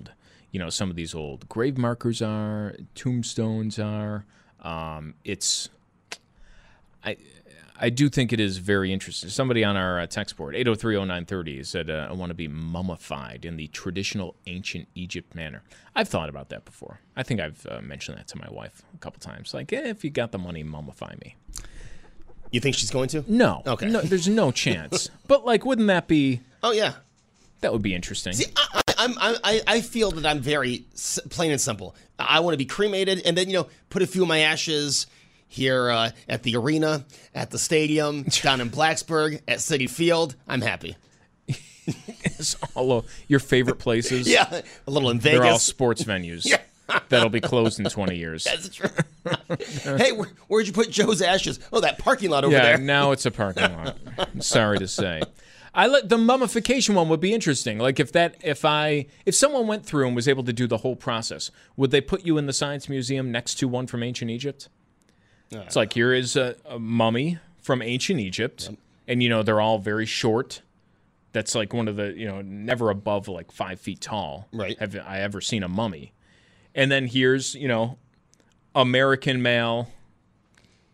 you 0.50 0.59
know 0.59 0.70
some 0.70 0.88
of 0.88 0.96
these 0.96 1.14
old 1.14 1.46
grave 1.50 1.76
markers 1.76 2.22
are 2.22 2.74
tombstones 2.94 3.79
are 3.79 4.24
um 4.62 5.12
it's 5.24 5.68
I 7.05 7.18
I 7.83 7.88
do 7.88 8.11
think 8.11 8.33
it 8.33 8.40
is 8.40 8.59
very 8.59 8.93
interesting. 8.93 9.31
Somebody 9.31 9.64
on 9.64 9.77
our 9.77 10.01
uh, 10.01 10.07
text 10.07 10.37
board, 10.37 10.55
8030930, 10.55 11.64
said, 11.66 11.88
uh, 11.88 12.09
I 12.11 12.12
want 12.12 12.29
to 12.31 12.35
be 12.35 12.47
mummified 12.47 13.45
in 13.47 13.57
the 13.57 13.69
traditional 13.69 14.37
ancient 14.47 14.87
Egypt 14.95 15.35
manner. 15.35 15.62
I've 15.97 16.09
thought 16.09 16.29
about 16.29 16.51
that 16.51 16.64
before. 16.66 17.01
I 17.16 17.23
think 17.23 17.40
I've 17.40 17.66
uh, 17.71 17.81
mentioned 17.81 18.19
that 18.19 18.29
to 18.29 18.38
my 18.38 18.49
wife 18.51 18.83
a 18.95 18.99
couple 18.99 19.19
times. 19.21 19.55
Like, 19.55 19.73
eh, 19.73 19.88
if 19.88 20.05
you 20.05 20.11
got 20.11 20.31
the 20.31 20.38
money, 20.38 20.62
mummify 20.62 21.19
me. 21.23 21.37
You 22.53 22.61
think 22.61 22.77
she's 22.77 22.90
going 22.90 23.09
to? 23.11 23.25
No. 23.27 23.62
Okay. 23.66 23.88
No, 23.88 24.01
there's 24.03 24.29
no 24.29 24.51
chance. 24.64 25.09
but 25.27 25.47
like, 25.47 25.64
wouldn't 25.64 25.88
that 25.88 26.07
be? 26.09 26.40
Oh 26.62 26.73
yeah. 26.73 26.95
That 27.62 27.73
would 27.73 27.83
be 27.83 27.95
interesting. 27.95 28.35
I, 28.57 28.83
I'm, 28.99 29.19
I, 29.19 29.37
I- 29.45 29.62
I 29.66 29.81
feel 29.83 30.11
that 30.12 30.27
I'm 30.27 30.40
very 30.40 30.85
s- 30.95 31.21
plain 31.31 31.51
and 31.51 31.61
simple. 31.61 31.95
I 32.19 32.40
want 32.40 32.55
to 32.55 32.59
be 32.59 32.64
cremated 32.66 33.23
and 33.25 33.37
then 33.38 33.49
you 33.49 33.55
know 33.55 33.69
put 33.88 34.03
a 34.03 34.07
few 34.07 34.23
of 34.23 34.29
my 34.29 34.40
ashes 34.40 35.07
here 35.50 35.90
uh, 35.90 36.10
at 36.28 36.44
the 36.44 36.56
arena, 36.56 37.04
at 37.34 37.50
the 37.50 37.58
stadium, 37.58 38.22
down 38.42 38.60
in 38.60 38.70
Blacksburg, 38.70 39.42
at 39.46 39.58
Citi 39.58 39.90
Field. 39.90 40.36
I'm 40.48 40.62
happy. 40.62 40.96
It's 41.86 42.56
all 42.74 42.92
o- 42.92 43.04
your 43.26 43.40
favorite 43.40 43.78
places. 43.80 44.28
Yeah, 44.30 44.62
a 44.86 44.90
little 44.90 45.10
in 45.10 45.18
Vegas. 45.18 45.40
They're 45.40 45.50
all 45.50 45.58
sports 45.58 46.04
venues 46.04 46.46
yeah. 46.46 46.60
that'll 47.08 47.30
be 47.30 47.40
closed 47.40 47.80
in 47.80 47.84
20 47.84 48.16
years. 48.16 48.44
That's 48.44 48.68
true. 48.68 48.88
hey, 49.98 50.12
where, 50.12 50.28
where'd 50.46 50.68
you 50.68 50.72
put 50.72 50.90
Joe's 50.90 51.20
ashes? 51.20 51.58
Oh, 51.72 51.80
that 51.80 51.98
parking 51.98 52.30
lot 52.30 52.44
over 52.44 52.54
yeah, 52.54 52.62
there. 52.62 52.78
now 52.78 53.10
it's 53.10 53.26
a 53.26 53.32
parking 53.32 53.72
lot. 53.72 53.98
Sorry 54.38 54.78
to 54.78 54.86
say. 54.86 55.22
I 55.74 55.86
let 55.88 56.08
the 56.08 56.18
mummification 56.18 56.94
one 56.94 57.08
would 57.08 57.20
be 57.20 57.32
interesting. 57.34 57.78
Like 57.78 57.98
if 57.98 58.12
that 58.12 58.36
if 58.42 58.64
I 58.64 59.06
if 59.26 59.34
someone 59.34 59.66
went 59.66 59.84
through 59.84 60.06
and 60.06 60.14
was 60.16 60.28
able 60.28 60.44
to 60.44 60.52
do 60.52 60.66
the 60.66 60.78
whole 60.78 60.96
process, 60.96 61.50
would 61.76 61.90
they 61.90 62.00
put 62.00 62.24
you 62.24 62.38
in 62.38 62.46
the 62.46 62.52
science 62.52 62.88
museum 62.88 63.32
next 63.32 63.56
to 63.56 63.68
one 63.68 63.86
from 63.86 64.02
ancient 64.02 64.30
Egypt? 64.30 64.68
It's 65.50 65.76
like 65.76 65.92
here 65.92 66.12
is 66.12 66.36
a, 66.36 66.56
a 66.64 66.78
mummy 66.78 67.38
from 67.60 67.82
ancient 67.82 68.20
Egypt, 68.20 68.70
and 69.08 69.22
you 69.22 69.28
know 69.28 69.42
they're 69.42 69.60
all 69.60 69.78
very 69.78 70.06
short. 70.06 70.62
That's 71.32 71.54
like 71.54 71.72
one 71.72 71.88
of 71.88 71.96
the 71.96 72.12
you 72.12 72.26
know 72.26 72.40
never 72.42 72.90
above 72.90 73.28
like 73.28 73.52
five 73.52 73.80
feet 73.80 74.00
tall. 74.00 74.48
Right. 74.52 74.78
Have 74.78 74.96
I 74.96 75.20
ever 75.20 75.40
seen 75.40 75.62
a 75.62 75.68
mummy? 75.68 76.12
And 76.74 76.90
then 76.90 77.06
here's 77.06 77.54
you 77.54 77.68
know 77.68 77.98
American 78.74 79.42
male, 79.42 79.88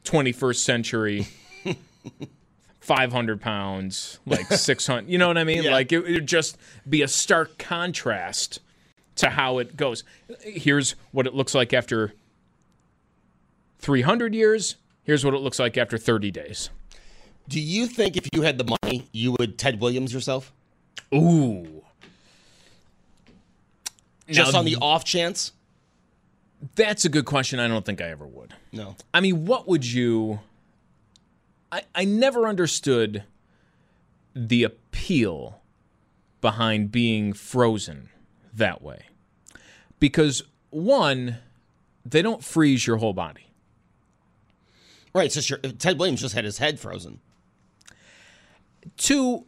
21st 0.04 0.56
century. 0.56 1.28
500 2.80 3.40
pounds, 3.40 4.20
like 4.26 4.46
600. 4.52 5.10
You 5.10 5.18
know 5.18 5.26
what 5.26 5.36
I 5.36 5.42
mean? 5.42 5.64
Yeah. 5.64 5.72
Like 5.72 5.90
it 5.90 6.02
would 6.02 6.28
just 6.28 6.56
be 6.88 7.02
a 7.02 7.08
stark 7.08 7.58
contrast 7.58 8.60
to 9.16 9.30
how 9.30 9.58
it 9.58 9.76
goes. 9.76 10.04
Here's 10.42 10.94
what 11.10 11.26
it 11.26 11.34
looks 11.34 11.52
like 11.52 11.72
after 11.72 12.12
300 13.78 14.34
years. 14.34 14.76
Here's 15.02 15.24
what 15.24 15.34
it 15.34 15.38
looks 15.40 15.58
like 15.58 15.76
after 15.76 15.98
30 15.98 16.30
days. 16.30 16.70
Do 17.48 17.60
you 17.60 17.86
think 17.86 18.16
if 18.16 18.28
you 18.32 18.42
had 18.42 18.58
the 18.58 18.76
money, 18.82 19.08
you 19.12 19.36
would 19.38 19.58
Ted 19.58 19.80
Williams 19.80 20.12
yourself? 20.12 20.52
Ooh. 21.14 21.84
Just 24.28 24.52
Now, 24.52 24.58
on 24.58 24.64
the 24.64 24.76
off 24.80 25.04
chance? 25.04 25.52
That's 26.74 27.04
a 27.04 27.08
good 27.08 27.24
question. 27.24 27.60
I 27.60 27.68
don't 27.68 27.84
think 27.84 28.00
I 28.00 28.10
ever 28.10 28.26
would. 28.26 28.54
No. 28.72 28.96
I 29.14 29.20
mean, 29.20 29.44
what 29.44 29.68
would 29.68 29.86
you. 29.86 30.40
I, 31.70 31.82
I 31.94 32.04
never 32.04 32.46
understood 32.46 33.24
the 34.34 34.64
appeal 34.64 35.60
behind 36.40 36.92
being 36.92 37.32
frozen 37.32 38.08
that 38.52 38.82
way. 38.82 39.06
Because, 39.98 40.42
one, 40.70 41.38
they 42.04 42.22
don't 42.22 42.44
freeze 42.44 42.86
your 42.86 42.98
whole 42.98 43.14
body. 43.14 43.45
Right. 45.16 45.33
So 45.33 45.40
sure, 45.40 45.57
Ted 45.57 45.98
Williams 45.98 46.20
just 46.20 46.35
had 46.35 46.44
his 46.44 46.59
head 46.59 46.79
frozen. 46.79 47.20
To, 48.98 49.46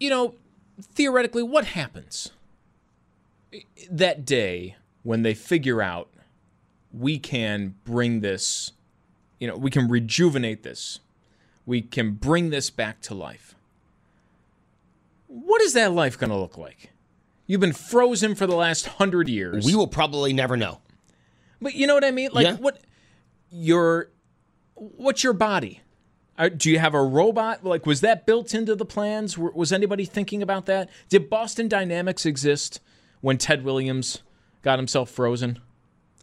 you 0.00 0.08
know, 0.10 0.34
theoretically, 0.80 1.42
what 1.42 1.66
happens 1.66 2.30
that 3.90 4.24
day 4.24 4.76
when 5.02 5.22
they 5.22 5.34
figure 5.34 5.82
out 5.82 6.08
we 6.90 7.18
can 7.18 7.74
bring 7.84 8.20
this, 8.20 8.72
you 9.38 9.46
know, 9.46 9.58
we 9.58 9.70
can 9.70 9.88
rejuvenate 9.88 10.62
this, 10.62 11.00
we 11.66 11.82
can 11.82 12.12
bring 12.12 12.48
this 12.48 12.70
back 12.70 13.02
to 13.02 13.14
life? 13.14 13.54
What 15.26 15.60
is 15.60 15.74
that 15.74 15.92
life 15.92 16.18
going 16.18 16.30
to 16.30 16.36
look 16.36 16.56
like? 16.56 16.92
You've 17.46 17.60
been 17.60 17.74
frozen 17.74 18.34
for 18.34 18.46
the 18.46 18.56
last 18.56 18.86
hundred 18.86 19.28
years. 19.28 19.66
We 19.66 19.74
will 19.74 19.86
probably 19.86 20.32
never 20.32 20.56
know. 20.56 20.80
But 21.60 21.74
you 21.74 21.86
know 21.86 21.94
what 21.94 22.04
I 22.04 22.10
mean? 22.10 22.30
Like 22.32 22.46
Yeah. 22.46 22.56
what 22.56 22.80
your 23.50 24.08
what's 24.96 25.22
your 25.22 25.32
body? 25.32 25.80
Uh, 26.38 26.48
do 26.48 26.70
you 26.70 26.78
have 26.78 26.94
a 26.94 27.02
robot? 27.02 27.64
Like 27.64 27.86
was 27.86 28.00
that 28.00 28.26
built 28.26 28.54
into 28.54 28.74
the 28.74 28.84
plans? 28.84 29.36
Was 29.38 29.72
anybody 29.72 30.04
thinking 30.04 30.42
about 30.42 30.66
that? 30.66 30.88
Did 31.08 31.28
Boston 31.28 31.68
Dynamics 31.68 32.26
exist 32.26 32.80
when 33.20 33.38
Ted 33.38 33.64
Williams 33.64 34.22
got 34.62 34.78
himself 34.78 35.10
frozen? 35.10 35.60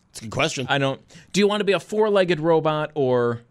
It's 0.10 0.20
a 0.20 0.24
good 0.24 0.32
question. 0.32 0.66
I 0.70 0.80
don't. 0.80 1.02
Do 1.32 1.40
you 1.40 1.48
want 1.48 1.62
to 1.62 1.66
be 1.66 1.74
a 1.74 1.80
four-legged 1.80 2.40
robot 2.40 2.92
or 2.96 3.42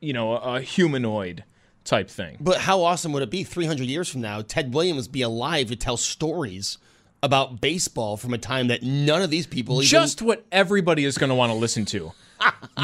you 0.00 0.12
know, 0.12 0.32
a, 0.32 0.56
a 0.56 0.60
humanoid 0.60 1.44
type 1.84 2.10
thing? 2.10 2.36
But 2.40 2.58
how 2.58 2.82
awesome 2.82 3.12
would 3.12 3.22
it 3.22 3.30
be 3.30 3.44
300 3.44 3.86
years 3.86 4.08
from 4.08 4.22
now, 4.22 4.42
Ted 4.42 4.74
Williams 4.74 5.08
be 5.08 5.22
alive 5.22 5.68
to 5.68 5.76
tell 5.76 5.96
stories 5.96 6.78
about 7.22 7.60
baseball 7.60 8.16
from 8.16 8.32
a 8.32 8.38
time 8.38 8.68
that 8.68 8.82
none 8.82 9.22
of 9.22 9.30
these 9.30 9.46
people 9.46 9.76
even. 9.76 9.86
Just 9.86 10.22
what 10.22 10.44
everybody 10.50 11.04
is 11.04 11.18
going 11.18 11.28
to 11.28 11.34
want 11.34 11.52
to 11.52 11.58
listen 11.58 11.84
to. 11.86 12.12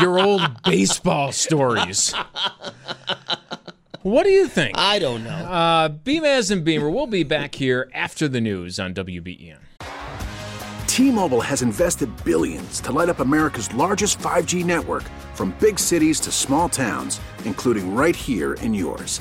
Your 0.01 0.19
old 0.19 0.63
baseball 0.63 1.33
stories. 1.33 2.15
What 4.03 4.23
do 4.23 4.31
you 4.31 4.47
think? 4.47 4.79
I 4.79 4.99
don't 5.01 5.25
know. 5.25 5.31
Uh, 5.31 5.89
Beamaz 5.89 6.51
and 6.51 6.65
Beamer, 6.65 6.89
we'll 6.89 7.09
be 7.09 7.25
back 7.25 7.57
here 7.57 7.91
after 7.93 8.29
the 8.29 8.41
news 8.41 8.79
on 8.79 8.95
WBEN. 8.95 9.59
T-Mobile 10.87 11.41
has 11.41 11.63
invested 11.63 12.09
billions 12.25 12.81
to 12.81 12.93
light 12.93 13.09
up 13.09 13.21
America's 13.21 13.73
largest 13.75 14.19
5G 14.19 14.65
network 14.65 15.03
from 15.35 15.55
big 15.61 15.79
cities 15.79 16.21
to 16.21 16.31
small 16.33 16.69
towns, 16.69 17.21
including 17.45 17.95
right 17.95 18.17
here 18.17 18.55
in 18.55 18.73
yours. 18.73 19.21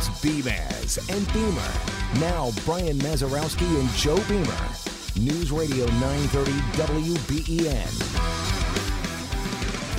It's 0.00 0.08
Beamaz 0.24 0.96
and 1.14 1.30
Beamer. 1.30 1.70
Now, 2.24 2.52
Brian 2.64 2.98
Mazurowski 3.00 3.68
and 3.78 3.86
Joe 3.90 4.16
Beamer. 4.30 4.46
News 5.20 5.52
Radio 5.52 5.84
930 6.00 6.52
WBEN. 7.12 8.06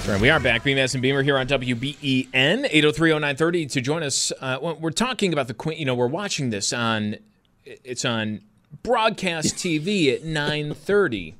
Right, 0.07 0.19
we 0.19 0.31
are 0.31 0.39
back. 0.39 0.63
Beamaz 0.63 0.95
and 0.95 1.03
Beamer 1.03 1.21
here 1.21 1.37
on 1.37 1.45
WBEN, 1.45 2.31
8030930 2.33 3.71
to 3.73 3.81
join 3.81 4.01
us. 4.01 4.31
Uh, 4.41 4.73
we're 4.79 4.89
talking 4.89 5.33
about 5.33 5.47
the 5.47 5.53
Queen. 5.53 5.77
You 5.77 5.85
know, 5.85 5.93
we're 5.93 6.07
watching 6.07 6.49
this 6.49 6.73
on, 6.73 7.17
it's 7.63 8.03
on 8.03 8.41
broadcast 8.81 9.55
TV 9.57 10.15
at 10.15 10.23
930. 10.23 11.35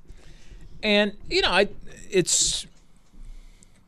And, 0.84 1.18
you 1.32 1.42
know, 1.42 1.50
I, 1.50 1.68
it's, 2.12 2.68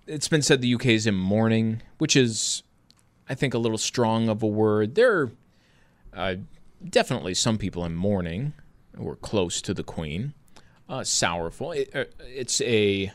it's 0.07 0.27
been 0.27 0.41
said 0.41 0.61
the 0.61 0.73
UK 0.73 0.87
is 0.87 1.05
in 1.05 1.13
mourning, 1.13 1.83
which 1.99 2.15
is, 2.15 2.63
I 3.29 3.35
think, 3.35 3.53
a 3.53 3.57
little 3.57 3.77
strong 3.77 4.29
of 4.29 4.43
a 4.43 4.47
word. 4.47 4.95
There 4.95 5.21
are 5.21 5.31
uh, 6.13 6.35
definitely 6.87 7.33
some 7.33 7.57
people 7.57 7.85
in 7.85 7.95
mourning 7.95 8.53
who 8.95 9.07
are 9.07 9.15
close 9.15 9.61
to 9.63 9.73
the 9.73 9.83
Queen, 9.83 10.33
uh, 10.89 11.03
sorrowful. 11.03 11.71
It, 11.71 11.89
uh, 11.95 12.05
it's 12.19 12.61
a 12.61 13.11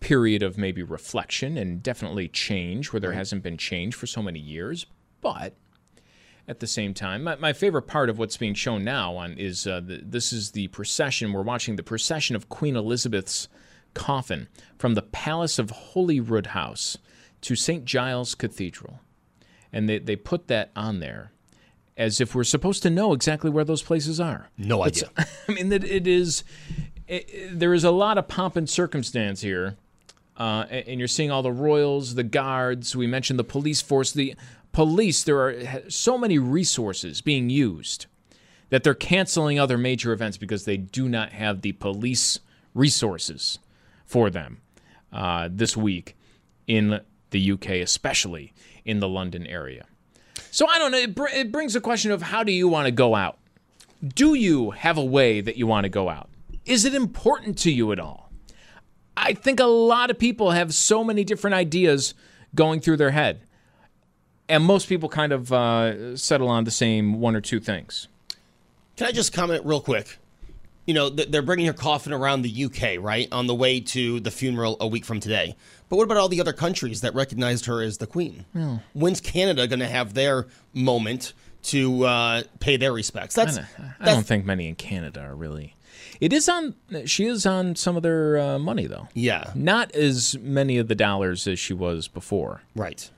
period 0.00 0.42
of 0.42 0.58
maybe 0.58 0.82
reflection 0.82 1.56
and 1.56 1.82
definitely 1.82 2.28
change 2.28 2.92
where 2.92 3.00
there 3.00 3.12
hasn't 3.12 3.42
been 3.42 3.56
change 3.56 3.94
for 3.94 4.06
so 4.06 4.20
many 4.20 4.40
years. 4.40 4.86
But 5.20 5.54
at 6.48 6.58
the 6.58 6.66
same 6.66 6.92
time, 6.92 7.22
my, 7.22 7.36
my 7.36 7.52
favorite 7.52 7.82
part 7.82 8.10
of 8.10 8.18
what's 8.18 8.36
being 8.36 8.54
shown 8.54 8.82
now 8.82 9.16
on 9.16 9.34
is 9.34 9.66
uh, 9.66 9.80
the, 9.80 10.02
this 10.04 10.32
is 10.32 10.50
the 10.50 10.68
procession. 10.68 11.32
We're 11.32 11.42
watching 11.42 11.76
the 11.76 11.82
procession 11.84 12.34
of 12.34 12.48
Queen 12.48 12.76
Elizabeth's 12.76 13.48
coffin 13.94 14.48
from 14.76 14.94
the 14.94 15.02
Palace 15.02 15.58
of 15.58 15.70
Holyroodhouse 15.70 16.98
to 17.42 17.54
St. 17.56 17.84
Giles 17.84 18.34
Cathedral. 18.34 19.00
And 19.72 19.88
they, 19.88 19.98
they 19.98 20.16
put 20.16 20.48
that 20.48 20.70
on 20.76 21.00
there 21.00 21.32
as 21.96 22.20
if 22.20 22.34
we're 22.34 22.44
supposed 22.44 22.82
to 22.82 22.90
know 22.90 23.12
exactly 23.12 23.50
where 23.50 23.64
those 23.64 23.82
places 23.82 24.18
are. 24.20 24.48
No 24.58 24.84
It's- 24.84 25.02
idea. 25.04 25.26
I 25.48 25.52
mean, 25.52 25.68
that 25.68 25.84
it 25.84 26.06
is. 26.06 26.42
It, 27.06 27.28
it- 27.28 27.58
there 27.58 27.74
is 27.74 27.84
a 27.84 27.90
lot 27.90 28.16
of 28.18 28.28
pomp 28.28 28.56
and 28.56 28.68
circumstance 28.68 29.40
here, 29.42 29.76
uh, 30.38 30.64
and 30.70 30.98
you're 30.98 31.08
seeing 31.08 31.30
all 31.30 31.42
the 31.42 31.52
royals, 31.52 32.14
the 32.14 32.22
guards. 32.22 32.96
We 32.96 33.06
mentioned 33.06 33.38
the 33.38 33.44
police 33.44 33.82
force. 33.82 34.12
The 34.12 34.34
police. 34.72 35.22
There 35.24 35.38
are 35.40 35.82
so 35.88 36.16
many 36.16 36.38
resources 36.38 37.20
being 37.20 37.50
used 37.50 38.06
that 38.70 38.82
they're 38.84 38.94
canceling 38.94 39.58
other 39.58 39.76
major 39.76 40.12
events 40.12 40.38
because 40.38 40.64
they 40.64 40.78
do 40.78 41.08
not 41.08 41.32
have 41.32 41.60
the 41.60 41.72
police 41.72 42.40
resources 42.74 43.58
for 44.06 44.30
them 44.30 44.62
uh, 45.12 45.48
this 45.52 45.76
week 45.76 46.16
in 46.66 47.00
the 47.32 47.52
UK, 47.52 47.70
especially 47.82 48.52
in 48.84 49.00
the 49.00 49.08
London 49.08 49.46
area. 49.46 49.86
So 50.50 50.66
I 50.66 50.78
don't 50.78 50.92
know. 50.92 50.98
It, 50.98 51.14
br- 51.14 51.28
it 51.28 51.50
brings 51.50 51.74
a 51.74 51.80
question 51.80 52.10
of 52.10 52.22
how 52.22 52.44
do 52.44 52.52
you 52.52 52.68
want 52.68 52.86
to 52.86 52.92
go 52.92 53.14
out? 53.14 53.38
Do 54.14 54.34
you 54.34 54.70
have 54.70 54.98
a 54.98 55.04
way 55.04 55.40
that 55.40 55.56
you 55.56 55.66
want 55.66 55.84
to 55.84 55.88
go 55.88 56.08
out? 56.08 56.28
Is 56.64 56.84
it 56.84 56.94
important 56.94 57.58
to 57.58 57.70
you 57.70 57.92
at 57.92 57.98
all? 57.98 58.30
I 59.16 59.34
think 59.34 59.60
a 59.60 59.64
lot 59.64 60.10
of 60.10 60.18
people 60.18 60.50
have 60.52 60.74
so 60.74 61.04
many 61.04 61.24
different 61.24 61.54
ideas 61.54 62.14
going 62.54 62.80
through 62.80 62.96
their 62.96 63.10
head. 63.10 63.42
And 64.48 64.64
most 64.64 64.88
people 64.88 65.08
kind 65.08 65.32
of 65.32 65.52
uh, 65.52 66.16
settle 66.16 66.48
on 66.48 66.64
the 66.64 66.70
same 66.70 67.20
one 67.20 67.36
or 67.36 67.40
two 67.40 67.60
things. 67.60 68.08
Can 68.96 69.06
I 69.06 69.12
just 69.12 69.32
comment 69.32 69.64
real 69.64 69.80
quick? 69.80 70.18
You 70.86 70.94
know, 70.94 71.08
they're 71.08 71.42
bringing 71.42 71.66
her 71.66 71.72
coffin 71.72 72.12
around 72.12 72.42
the 72.42 72.64
UK, 72.64 73.02
right, 73.02 73.28
on 73.30 73.46
the 73.46 73.54
way 73.54 73.80
to 73.80 74.18
the 74.20 74.30
funeral 74.30 74.76
a 74.80 74.86
week 74.86 75.04
from 75.04 75.20
today. 75.20 75.56
But 75.92 75.98
what 75.98 76.04
about 76.04 76.16
all 76.16 76.30
the 76.30 76.40
other 76.40 76.54
countries 76.54 77.02
that 77.02 77.14
recognized 77.14 77.66
her 77.66 77.82
as 77.82 77.98
the 77.98 78.06
queen? 78.06 78.46
When's 78.94 79.20
Canada 79.20 79.66
going 79.66 79.80
to 79.80 79.86
have 79.86 80.14
their 80.14 80.46
moment 80.72 81.34
to 81.64 82.06
uh, 82.06 82.42
pay 82.60 82.78
their 82.78 82.94
respects. 82.94 83.34
That's, 83.34 83.58
I 83.58 83.66
that's 84.00 84.10
don't 84.10 84.24
think 84.24 84.46
many 84.46 84.68
in 84.68 84.74
Canada 84.74 85.20
are 85.20 85.34
really. 85.34 85.76
It 86.18 86.32
is 86.32 86.48
on. 86.48 86.76
She 87.04 87.26
is 87.26 87.44
on 87.44 87.76
some 87.76 87.98
of 87.98 88.02
their 88.02 88.38
uh, 88.38 88.58
money 88.58 88.86
though. 88.86 89.08
yeah, 89.12 89.50
Not 89.54 89.94
as 89.94 90.38
many 90.38 90.78
of 90.78 90.88
the 90.88 90.94
dollars 90.94 91.46
as 91.46 91.58
she 91.58 91.74
was 91.74 92.08
before, 92.08 92.62
right. 92.74 93.10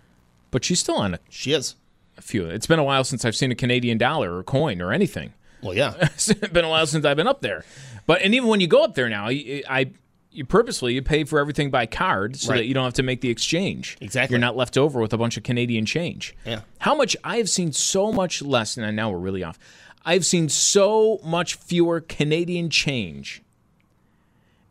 but 0.51 0.65
she's 0.65 0.81
still 0.81 0.97
on 0.97 1.15
a, 1.15 1.21
She 1.29 1.53
is. 1.53 1.77
a 2.19 2.23
few. 2.23 2.47
It's 2.47 2.67
been 2.67 2.81
a 2.81 2.85
while 2.85 3.05
since 3.05 3.25
I've 3.25 3.37
seen 3.37 3.53
a 3.53 3.55
Canadian 3.55 3.99
dollar 3.99 4.37
or 4.37 4.43
coin 4.43 4.83
or 4.83 4.93
anything. 4.93 5.33
Well, 5.63 5.75
yeah. 5.75 5.95
it's 6.01 6.35
been 6.35 6.65
a 6.65 6.69
while 6.69 6.89
since 6.89 7.05
I've 7.05 7.17
been 7.17 7.29
up 7.29 7.41
there. 7.41 7.65
But 8.09 8.23
and 8.23 8.35
even 8.35 8.49
when 8.49 8.61
you 8.61 8.67
go 8.67 8.83
up 8.83 8.97
there 8.97 9.09
now, 9.09 9.29
I, 9.29 9.63
I 9.71 9.91
you 10.35 10.45
purposely 10.45 10.95
you 10.95 11.03
pay 11.03 11.25
for 11.25 11.39
everything 11.39 11.71
by 11.71 11.87
card 11.87 12.37
so 12.37 12.51
Right. 12.51 12.59
that 12.59 12.67
you 12.67 12.75
don't 12.75 12.85
have 12.85 12.95
to 12.95 13.03
make 13.03 13.21
the 13.21 13.31
exchange. 13.31 13.97
Exactly. 14.01 14.35
You're 14.35 14.41
not 14.41 14.57
left 14.57 14.77
over 14.77 15.01
with 15.01 15.13
a 15.13 15.19
bunch 15.19 15.37
of 15.37 15.43
Canadian 15.43 15.87
change. 15.87 16.35
Yeah. 16.47 16.61
How 16.79 16.95
much 16.95 17.17
I 17.25 17.37
have 17.37 17.49
seen 17.49 17.73
so 17.73 18.13
much 18.13 18.43
less, 18.43 18.77
and 18.77 18.97
now 18.97 19.11
we're 19.11 19.19
really 19.19 19.43
off. 19.45 19.59
I've 20.05 20.27
seen 20.27 20.49
so 20.49 21.21
much 21.25 21.55
fewer 21.55 22.01
Canadian 22.01 22.69
change 22.69 23.43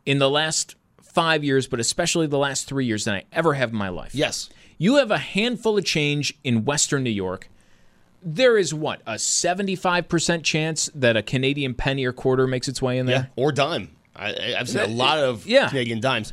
in 0.06 0.18
the 0.18 0.30
last 0.30 0.76
five 1.02 1.42
years, 1.42 1.66
but 1.66 1.80
especially 1.80 2.26
the 2.26 2.38
last 2.38 2.66
three 2.66 2.86
years 2.86 3.04
than 3.04 3.14
I 3.14 3.24
ever 3.32 3.54
have 3.54 3.70
in 3.70 3.76
my 3.76 3.88
life. 3.88 4.14
yes. 4.14 4.50
You 4.76 4.96
have 4.96 5.12
a 5.12 5.18
handful 5.18 5.78
of 5.78 5.84
change 5.84 6.34
in 6.42 6.64
Western 6.64 7.04
New 7.04 7.10
York. 7.10 7.48
There 8.20 8.58
is 8.58 8.74
what, 8.74 9.00
a 9.06 9.14
75% 9.14 10.42
chance 10.42 10.90
that 10.94 11.16
a 11.16 11.22
Canadian 11.22 11.74
penny 11.74 12.04
or 12.04 12.12
quarter 12.12 12.46
makes 12.48 12.66
its 12.68 12.82
way 12.82 12.98
in 12.98 13.06
Yeah. 13.06 13.14
there? 13.18 13.30
Or 13.36 13.52
dime. 13.52 13.90
I, 14.16 14.54
I've 14.58 14.68
seen 14.68 14.82
a 14.82 14.86
lot 14.86 15.18
of 15.18 15.46
Yeah. 15.46 15.68
Canadian 15.68 16.00
dimes. 16.00 16.32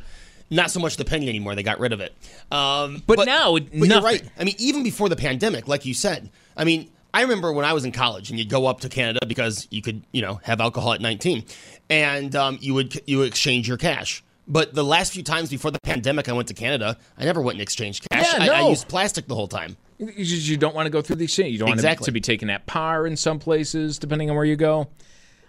Not 0.50 0.70
so 0.70 0.80
much 0.80 0.96
the 0.98 1.04
penny 1.04 1.28
anymore. 1.28 1.54
They 1.54 1.62
got 1.62 1.80
rid 1.80 1.92
of 1.94 2.00
it. 2.00 2.14
Um, 2.50 3.02
But 3.06 3.24
now, 3.24 3.54
but 3.58 3.72
you're 3.88 4.02
right. 4.02 4.22
I 4.38 4.44
mean, 4.44 4.54
even 4.58 4.82
before 4.82 5.08
the 5.08 5.16
pandemic, 5.16 5.66
like 5.66 5.86
you 5.86 5.94
said. 5.94 6.28
I 6.56 6.64
mean, 6.64 6.90
I 7.14 7.22
remember 7.22 7.52
when 7.52 7.64
I 7.64 7.72
was 7.72 7.84
in 7.86 7.92
college 7.92 8.28
and 8.30 8.38
you'd 8.38 8.50
go 8.50 8.66
up 8.66 8.80
to 8.80 8.88
Canada 8.90 9.20
because 9.26 9.66
you 9.70 9.80
could, 9.82 10.02
you 10.12 10.20
know, 10.22 10.40
have 10.44 10.60
alcohol 10.60 10.92
at 10.92 11.00
19, 11.00 11.44
and 11.90 12.36
um, 12.36 12.58
you 12.60 12.74
would 12.74 13.00
you 13.06 13.18
would 13.18 13.28
exchange 13.28 13.66
your 13.68 13.76
cash. 13.78 14.22
But 14.48 14.74
the 14.74 14.84
last 14.84 15.12
few 15.12 15.22
times 15.22 15.48
before 15.50 15.70
the 15.70 15.78
pandemic, 15.84 16.28
I 16.28 16.32
went 16.32 16.48
to 16.48 16.54
Canada. 16.54 16.98
I 17.16 17.24
never 17.24 17.40
went 17.40 17.54
and 17.56 17.62
exchanged 17.62 18.06
cash. 18.10 18.26
Yeah, 18.34 18.42
I, 18.52 18.62
I 18.64 18.68
used 18.68 18.88
plastic 18.88 19.28
the 19.28 19.34
whole 19.34 19.48
time. 19.48 19.76
You 19.98 20.12
just- 20.24 20.48
you 20.48 20.56
don't 20.56 20.74
want 20.74 20.86
to 20.86 20.90
go 20.90 21.00
through 21.00 21.16
the 21.16 21.24
exchange. 21.24 21.52
You 21.52 21.58
don't 21.60 21.68
want 21.68 21.78
Exactly. 21.78 22.04
to, 22.06 22.08
to 22.10 22.12
be 22.12 22.20
taken 22.20 22.50
at 22.50 22.66
par 22.66 23.06
in 23.06 23.16
some 23.16 23.38
places, 23.38 23.98
depending 23.98 24.28
on 24.30 24.36
where 24.36 24.44
you 24.44 24.56
go. 24.56 24.88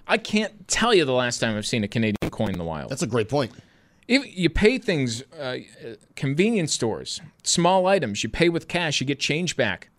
I 0.08 0.18
can't 0.18 0.68
tell 0.68 0.94
you 0.94 1.06
the 1.06 1.14
last 1.14 1.40
time 1.40 1.58
I've 1.58 1.66
seen 1.66 1.84
a 1.84 1.88
Canadian 1.88 2.30
coin 2.30 2.50
in 2.52 2.58
the 2.58 2.64
wild. 2.64 2.90
That's 2.90 3.02
a 3.04 3.08
great 3.08 3.30
point. 3.30 3.52
If 4.08 4.38
you 4.38 4.50
pay 4.50 4.78
things, 4.80 5.24
uh, 5.38 5.42
uh, 5.42 5.60
convenience 6.16 6.74
stores, 6.74 7.22
small 7.44 7.88
items, 7.88 8.22
you 8.22 8.30
pay 8.30 8.50
with 8.50 8.68
cash, 8.68 9.00
you 9.00 9.08
get 9.08 9.20
change 9.20 9.56
back. 9.56 9.90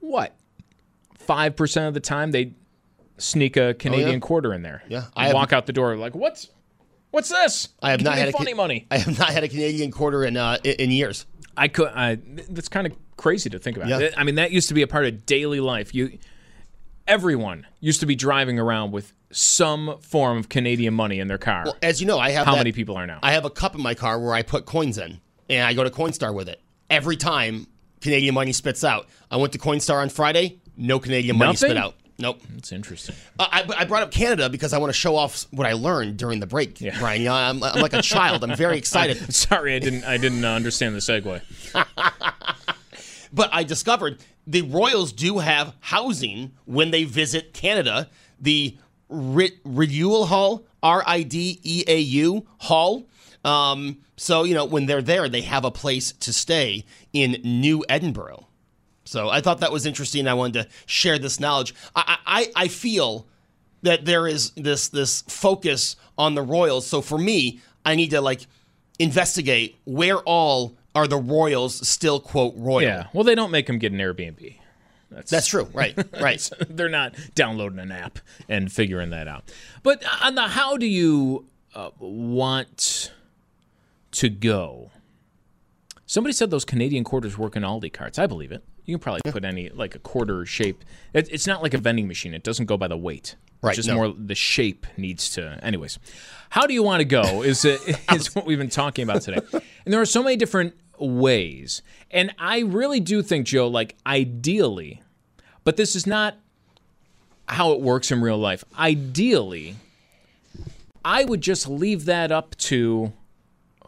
What? 0.00 0.34
5% 1.20 1.88
of 1.88 1.94
the 1.94 2.00
time 2.00 2.32
they 2.32 2.54
sneak 3.18 3.56
a 3.56 3.74
Canadian 3.74 4.20
quarter 4.20 4.52
in 4.52 4.62
there. 4.62 4.82
Oh, 4.84 4.88
Yeah, 4.88 5.04
I 5.16 5.32
walk 5.32 5.52
out 5.52 5.66
the 5.66 5.72
door 5.72 5.96
like, 5.96 6.16
what's 6.16 6.48
what's 7.12 7.28
this? 7.28 7.68
I 7.80 7.92
have 7.92 8.02
not 8.02 8.18
had 8.18 8.28
a 8.28 8.32
funny 8.32 8.54
money. 8.54 8.86
I 8.90 8.98
have 8.98 9.16
not 9.18 9.30
had 9.30 9.44
a 9.44 9.48
Canadian 9.48 9.92
quarter 9.92 10.24
in 10.24 10.36
uh, 10.36 10.58
in, 10.64 10.72
in 10.72 10.90
years. 10.90 11.26
I 11.56 11.68
could. 11.68 11.88
I, 11.88 12.18
that's 12.48 12.68
kind 12.68 12.86
of 12.86 12.96
crazy 13.16 13.50
to 13.50 13.58
think 13.58 13.76
about. 13.76 13.88
Yeah. 13.88 14.08
I 14.16 14.24
mean, 14.24 14.34
that 14.36 14.50
used 14.50 14.68
to 14.68 14.74
be 14.74 14.82
a 14.82 14.86
part 14.86 15.06
of 15.06 15.26
daily 15.26 15.60
life. 15.60 15.94
You, 15.94 16.18
everyone 17.12 17.66
used 17.80 18.00
to 18.00 18.06
be 18.06 18.14
driving 18.16 18.58
around 18.58 18.90
with 18.92 19.12
some 19.30 19.98
form 20.00 20.38
of 20.38 20.48
Canadian 20.48 20.94
money 20.94 21.18
in 21.20 21.28
their 21.28 21.36
car. 21.38 21.66
As 21.82 22.00
you 22.00 22.06
know, 22.06 22.18
I 22.18 22.30
have 22.30 22.46
How 22.46 22.52
that- 22.52 22.60
many 22.60 22.72
people 22.72 22.96
are 22.96 23.06
now? 23.06 23.18
I 23.22 23.32
have 23.32 23.44
a 23.44 23.50
cup 23.50 23.74
in 23.74 23.82
my 23.82 23.94
car 23.94 24.18
where 24.18 24.32
I 24.32 24.40
put 24.42 24.64
coins 24.64 24.96
in, 24.96 25.20
and 25.50 25.66
I 25.66 25.74
go 25.74 25.84
to 25.84 25.90
Coinstar 25.90 26.34
with 26.34 26.48
it. 26.48 26.60
Every 26.88 27.16
time 27.18 27.66
Canadian 28.00 28.34
money 28.34 28.52
spits 28.52 28.82
out. 28.82 29.06
I 29.30 29.36
went 29.36 29.52
to 29.52 29.58
Coinstar 29.58 30.00
on 30.02 30.08
Friday. 30.08 30.58
No 30.76 30.98
Canadian 30.98 31.36
money 31.36 31.52
Nothing? 31.52 31.68
spit 31.68 31.76
out. 31.76 31.94
Nope. 32.18 32.40
That's 32.54 32.72
interesting. 32.72 33.14
Uh, 33.38 33.46
I, 33.50 33.64
I 33.78 33.84
brought 33.84 34.02
up 34.02 34.10
Canada 34.10 34.48
because 34.48 34.72
I 34.72 34.78
want 34.78 34.88
to 34.90 34.98
show 34.98 35.16
off 35.16 35.46
what 35.50 35.66
I 35.66 35.72
learned 35.74 36.16
during 36.16 36.40
the 36.40 36.46
break, 36.46 36.80
Yeah. 36.80 36.98
Brian. 36.98 37.20
You 37.22 37.28
know, 37.28 37.34
I'm, 37.34 37.62
I'm 37.62 37.80
like 37.80 37.92
a 37.94 38.02
child. 38.02 38.42
I'm 38.44 38.56
very 38.56 38.76
excited. 38.82 39.32
Sorry, 39.34 39.74
I 39.74 39.78
didn't. 39.78 40.04
I 40.04 40.16
didn't 40.16 40.44
uh, 40.44 40.48
understand 40.48 40.94
the 40.94 40.98
segue. 41.00 41.42
But 43.32 43.50
I 43.52 43.64
discovered 43.64 44.22
the 44.46 44.62
Royals 44.62 45.12
do 45.12 45.38
have 45.38 45.74
housing 45.80 46.52
when 46.64 46.90
they 46.90 47.04
visit 47.04 47.54
Canada. 47.54 48.08
The 48.40 48.76
Rid- 49.08 49.60
Rideau 49.64 50.24
Hall, 50.24 50.64
R 50.82 51.02
I 51.06 51.22
D 51.22 51.60
E 51.62 51.84
A 51.86 51.98
U 51.98 52.46
Hall. 52.58 53.06
Um, 53.44 53.98
so, 54.16 54.44
you 54.44 54.54
know, 54.54 54.64
when 54.64 54.86
they're 54.86 55.02
there, 55.02 55.28
they 55.28 55.40
have 55.42 55.64
a 55.64 55.70
place 55.70 56.12
to 56.12 56.32
stay 56.32 56.84
in 57.12 57.40
New 57.42 57.84
Edinburgh. 57.88 58.46
So 59.04 59.28
I 59.28 59.40
thought 59.40 59.60
that 59.60 59.72
was 59.72 59.84
interesting. 59.84 60.28
I 60.28 60.34
wanted 60.34 60.62
to 60.62 60.68
share 60.86 61.18
this 61.18 61.40
knowledge. 61.40 61.74
I, 61.96 62.18
I, 62.24 62.52
I 62.54 62.68
feel 62.68 63.26
that 63.82 64.04
there 64.04 64.28
is 64.28 64.50
this 64.52 64.88
this 64.88 65.22
focus 65.22 65.96
on 66.16 66.34
the 66.34 66.42
Royals. 66.42 66.86
So 66.86 67.02
for 67.02 67.18
me, 67.18 67.60
I 67.84 67.96
need 67.96 68.10
to 68.10 68.20
like 68.20 68.46
investigate 68.98 69.76
where 69.84 70.18
all 70.18 70.76
are 70.94 71.06
the 71.06 71.16
Royals 71.16 71.86
still 71.86 72.20
quote 72.20 72.54
royal. 72.56 72.82
Yeah. 72.82 73.06
Well, 73.12 73.24
they 73.24 73.34
don't 73.34 73.50
make 73.50 73.66
them 73.66 73.78
get 73.78 73.92
an 73.92 73.98
Airbnb. 73.98 74.56
That's, 75.10 75.30
That's 75.30 75.46
true. 75.46 75.68
Right. 75.72 75.96
Right. 76.20 76.50
They're 76.68 76.88
not 76.88 77.14
downloading 77.34 77.78
an 77.78 77.92
app 77.92 78.18
and 78.48 78.72
figuring 78.72 79.10
that 79.10 79.28
out. 79.28 79.50
But 79.82 80.02
on 80.22 80.34
the 80.34 80.42
how 80.48 80.76
do 80.76 80.86
you 80.86 81.46
uh, 81.74 81.90
want 81.98 83.12
to 84.12 84.28
go? 84.28 84.90
Somebody 86.06 86.32
said 86.32 86.50
those 86.50 86.64
Canadian 86.64 87.04
quarters 87.04 87.36
work 87.36 87.56
in 87.56 87.62
Aldi 87.62 87.92
carts. 87.92 88.18
I 88.18 88.26
believe 88.26 88.52
it. 88.52 88.62
You 88.84 88.96
can 88.96 89.02
probably 89.02 89.20
put 89.30 89.44
any 89.44 89.68
like 89.70 89.94
a 89.94 89.98
quarter 89.98 90.44
shape. 90.44 90.84
It, 91.12 91.28
it's 91.30 91.46
not 91.46 91.62
like 91.62 91.74
a 91.74 91.78
vending 91.78 92.08
machine. 92.08 92.34
It 92.34 92.42
doesn't 92.42 92.66
go 92.66 92.76
by 92.76 92.88
the 92.88 92.96
weight. 92.96 93.36
Right, 93.62 93.70
It's 93.70 93.76
just 93.76 93.88
no. 93.88 93.94
more 93.94 94.08
the 94.08 94.34
shape 94.34 94.86
needs 94.96 95.30
to. 95.30 95.58
Anyways, 95.62 95.98
how 96.52 96.66
do 96.66 96.74
you 96.74 96.82
want 96.82 97.00
to 97.00 97.06
go? 97.06 97.40
Is 97.42 97.64
uh, 97.64 97.78
is 98.14 98.34
what 98.34 98.44
we've 98.44 98.58
been 98.58 98.68
talking 98.68 99.04
about 99.04 99.22
today. 99.22 99.40
And 99.86 99.92
there 99.92 100.02
are 100.02 100.06
so 100.06 100.22
many 100.22 100.36
different 100.36 100.74
ways. 100.98 101.80
And 102.10 102.34
I 102.38 102.58
really 102.58 103.00
do 103.00 103.22
think, 103.22 103.46
Joe, 103.46 103.68
like 103.68 103.96
ideally, 104.06 105.00
but 105.64 105.78
this 105.78 105.96
is 105.96 106.06
not 106.06 106.36
how 107.48 107.72
it 107.72 107.80
works 107.80 108.12
in 108.12 108.20
real 108.20 108.36
life. 108.36 108.64
Ideally, 108.78 109.76
I 111.02 111.24
would 111.24 111.40
just 111.40 111.70
leave 111.70 112.04
that 112.04 112.30
up 112.30 112.54
to 112.56 113.14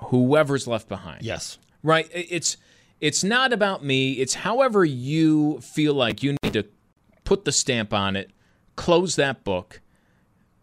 whoever's 0.06 0.66
left 0.66 0.88
behind. 0.88 1.22
yes. 1.22 1.58
Right? 1.82 2.08
It's 2.14 2.56
it's 2.98 3.22
not 3.22 3.52
about 3.52 3.84
me. 3.84 4.12
It's 4.12 4.32
however 4.36 4.86
you 4.86 5.60
feel 5.60 5.92
like 5.92 6.22
you 6.22 6.34
need 6.42 6.54
to 6.54 6.64
put 7.24 7.44
the 7.44 7.52
stamp 7.52 7.92
on 7.92 8.16
it, 8.16 8.30
close 8.74 9.16
that 9.16 9.44
book. 9.44 9.82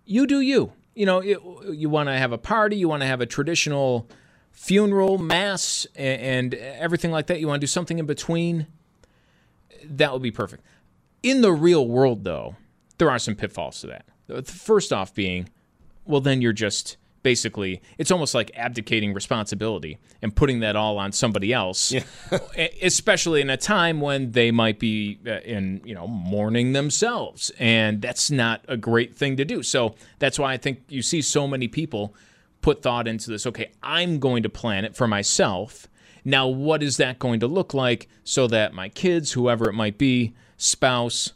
You 0.04 0.26
do 0.26 0.42
you. 0.42 0.74
You 0.94 1.06
know, 1.06 1.20
it, 1.20 1.40
you 1.74 1.90
want 1.90 2.10
to 2.10 2.14
have 2.18 2.32
a 2.32 2.38
party, 2.38 2.76
you 2.76 2.90
want 2.90 3.02
to 3.02 3.08
have 3.08 3.22
a 3.22 3.26
traditional 3.26 4.10
funeral, 4.52 5.18
mass, 5.18 5.88
a- 5.96 6.00
and 6.00 6.54
everything 6.54 7.12
like 7.12 7.28
that. 7.28 7.40
You 7.40 7.48
want 7.48 7.62
to 7.62 7.64
do 7.66 7.70
something 7.70 7.98
in 8.00 8.06
between. 8.06 8.68
That 9.86 10.12
would 10.14 10.22
be 10.22 10.32
perfect. 10.32 10.64
In 11.24 11.42
the 11.42 11.52
real 11.54 11.88
world, 11.88 12.24
though, 12.24 12.56
there 12.98 13.10
are 13.10 13.20
some 13.20 13.36
pitfalls 13.36 13.82
to 13.82 13.88
that. 13.88 14.48
First 14.48 14.92
off 14.94 15.14
being, 15.14 15.50
well, 16.06 16.22
then 16.22 16.42
you're 16.42 16.54
just 16.54 16.98
basically, 17.24 17.82
it's 17.98 18.12
almost 18.12 18.34
like 18.34 18.52
abdicating 18.56 19.14
responsibility 19.14 19.98
and 20.22 20.36
putting 20.36 20.60
that 20.62 20.76
all 20.76 20.98
on 20.98 21.12
somebody 21.12 21.54
else, 21.54 21.92
E- 22.58 22.70
especially 22.82 23.42
in 23.42 23.50
a 23.50 23.58
time 23.58 24.02
when 24.02 24.32
they 24.32 24.52
might 24.52 24.80
be 24.80 25.20
uh, 25.26 25.40
in, 25.40 25.82
you 25.84 25.94
know, 25.94 26.08
mourning 26.08 26.74
themselves. 26.74 27.52
And 27.60 28.02
that's 28.02 28.32
not 28.32 28.66
a 28.68 28.78
great 28.78 29.16
thing 29.16 29.38
to 29.38 29.46
do. 29.46 29.64
So 29.64 29.96
that's 30.20 30.40
why 30.40 30.54
I 30.54 30.58
think 30.58 30.84
you 30.90 31.02
see 31.02 31.22
so 31.22 31.48
many 31.48 31.68
people 31.68 32.16
put 32.62 32.82
thought 32.82 33.08
into 33.08 33.30
this. 33.30 33.46
Okay, 33.48 33.72
I'm 33.82 34.20
going 34.20 34.44
to 34.44 34.50
plan 34.50 34.86
it 34.86 34.96
for 34.96 35.08
myself. 35.08 35.88
Now, 36.24 36.48
what 36.48 36.84
is 36.84 36.98
that 36.98 37.18
going 37.20 37.40
to 37.40 37.48
look 37.48 37.74
like 37.74 38.08
so 38.24 38.48
that 38.48 38.74
my 38.74 38.90
kids, 38.90 39.32
whoever 39.32 39.70
it 39.70 39.74
might 39.74 39.98
be, 39.98 40.34
spouse, 40.58 41.34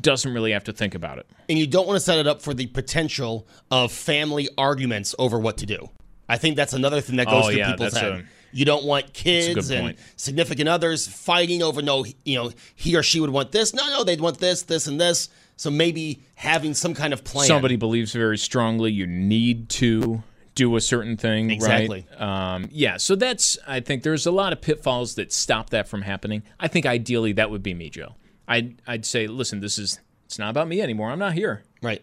doesn't 0.00 0.32
really 0.32 0.52
have 0.52 0.64
to 0.64 0.72
think 0.72 0.94
about 0.94 1.18
it? 1.18 1.26
And 1.48 1.58
you 1.58 1.66
don't 1.66 1.86
want 1.86 1.96
to 1.96 2.00
set 2.00 2.18
it 2.18 2.26
up 2.26 2.40
for 2.42 2.54
the 2.54 2.66
potential 2.66 3.46
of 3.70 3.92
family 3.92 4.48
arguments 4.56 5.14
over 5.18 5.38
what 5.38 5.58
to 5.58 5.66
do. 5.66 5.90
I 6.28 6.38
think 6.38 6.56
that's 6.56 6.72
another 6.72 7.00
thing 7.00 7.16
that 7.16 7.26
goes 7.26 7.44
Oh, 7.44 7.48
through 7.48 7.58
yeah, 7.58 7.70
people's 7.72 7.94
head. 7.96 8.12
a- 8.12 8.24
you 8.54 8.64
don't 8.66 8.84
want 8.84 9.12
kids 9.14 9.70
and 9.70 9.80
point. 9.80 9.98
significant 10.16 10.68
others 10.68 11.06
fighting 11.08 11.62
over 11.62 11.80
no, 11.82 12.04
you 12.24 12.36
know, 12.36 12.52
he 12.74 12.94
or 12.96 13.02
she 13.02 13.18
would 13.18 13.30
want 13.30 13.50
this. 13.50 13.72
No, 13.74 13.84
no, 13.88 14.04
they'd 14.04 14.20
want 14.20 14.38
this, 14.38 14.62
this, 14.62 14.86
and 14.86 15.00
this. 15.00 15.30
So 15.56 15.70
maybe 15.70 16.22
having 16.34 16.74
some 16.74 16.92
kind 16.94 17.12
of 17.12 17.24
plan. 17.24 17.46
somebody 17.46 17.76
believes 17.76 18.12
very 18.12 18.36
strongly 18.38 18.92
you 18.92 19.06
need 19.06 19.68
to 19.70 20.22
do 20.54 20.76
a 20.76 20.80
certain 20.82 21.16
thing 21.16 21.50
Exactly. 21.50 22.06
right 22.20 22.54
um, 22.54 22.68
yeah 22.70 22.98
so 22.98 23.14
that's 23.14 23.56
i 23.66 23.80
think 23.80 24.02
there's 24.02 24.26
a 24.26 24.30
lot 24.30 24.52
of 24.52 24.60
pitfalls 24.60 25.14
that 25.14 25.32
stop 25.32 25.70
that 25.70 25.88
from 25.88 26.02
happening 26.02 26.42
i 26.60 26.68
think 26.68 26.84
ideally 26.84 27.32
that 27.32 27.50
would 27.50 27.62
be 27.62 27.72
me 27.72 27.88
joe 27.88 28.14
i'd, 28.48 28.80
I'd 28.86 29.04
say 29.04 29.26
listen 29.26 29.60
this 29.60 29.78
is 29.78 30.00
it's 30.24 30.38
not 30.38 30.50
about 30.50 30.68
me 30.68 30.80
anymore 30.80 31.10
i'm 31.10 31.18
not 31.18 31.34
here 31.34 31.62
right. 31.82 32.02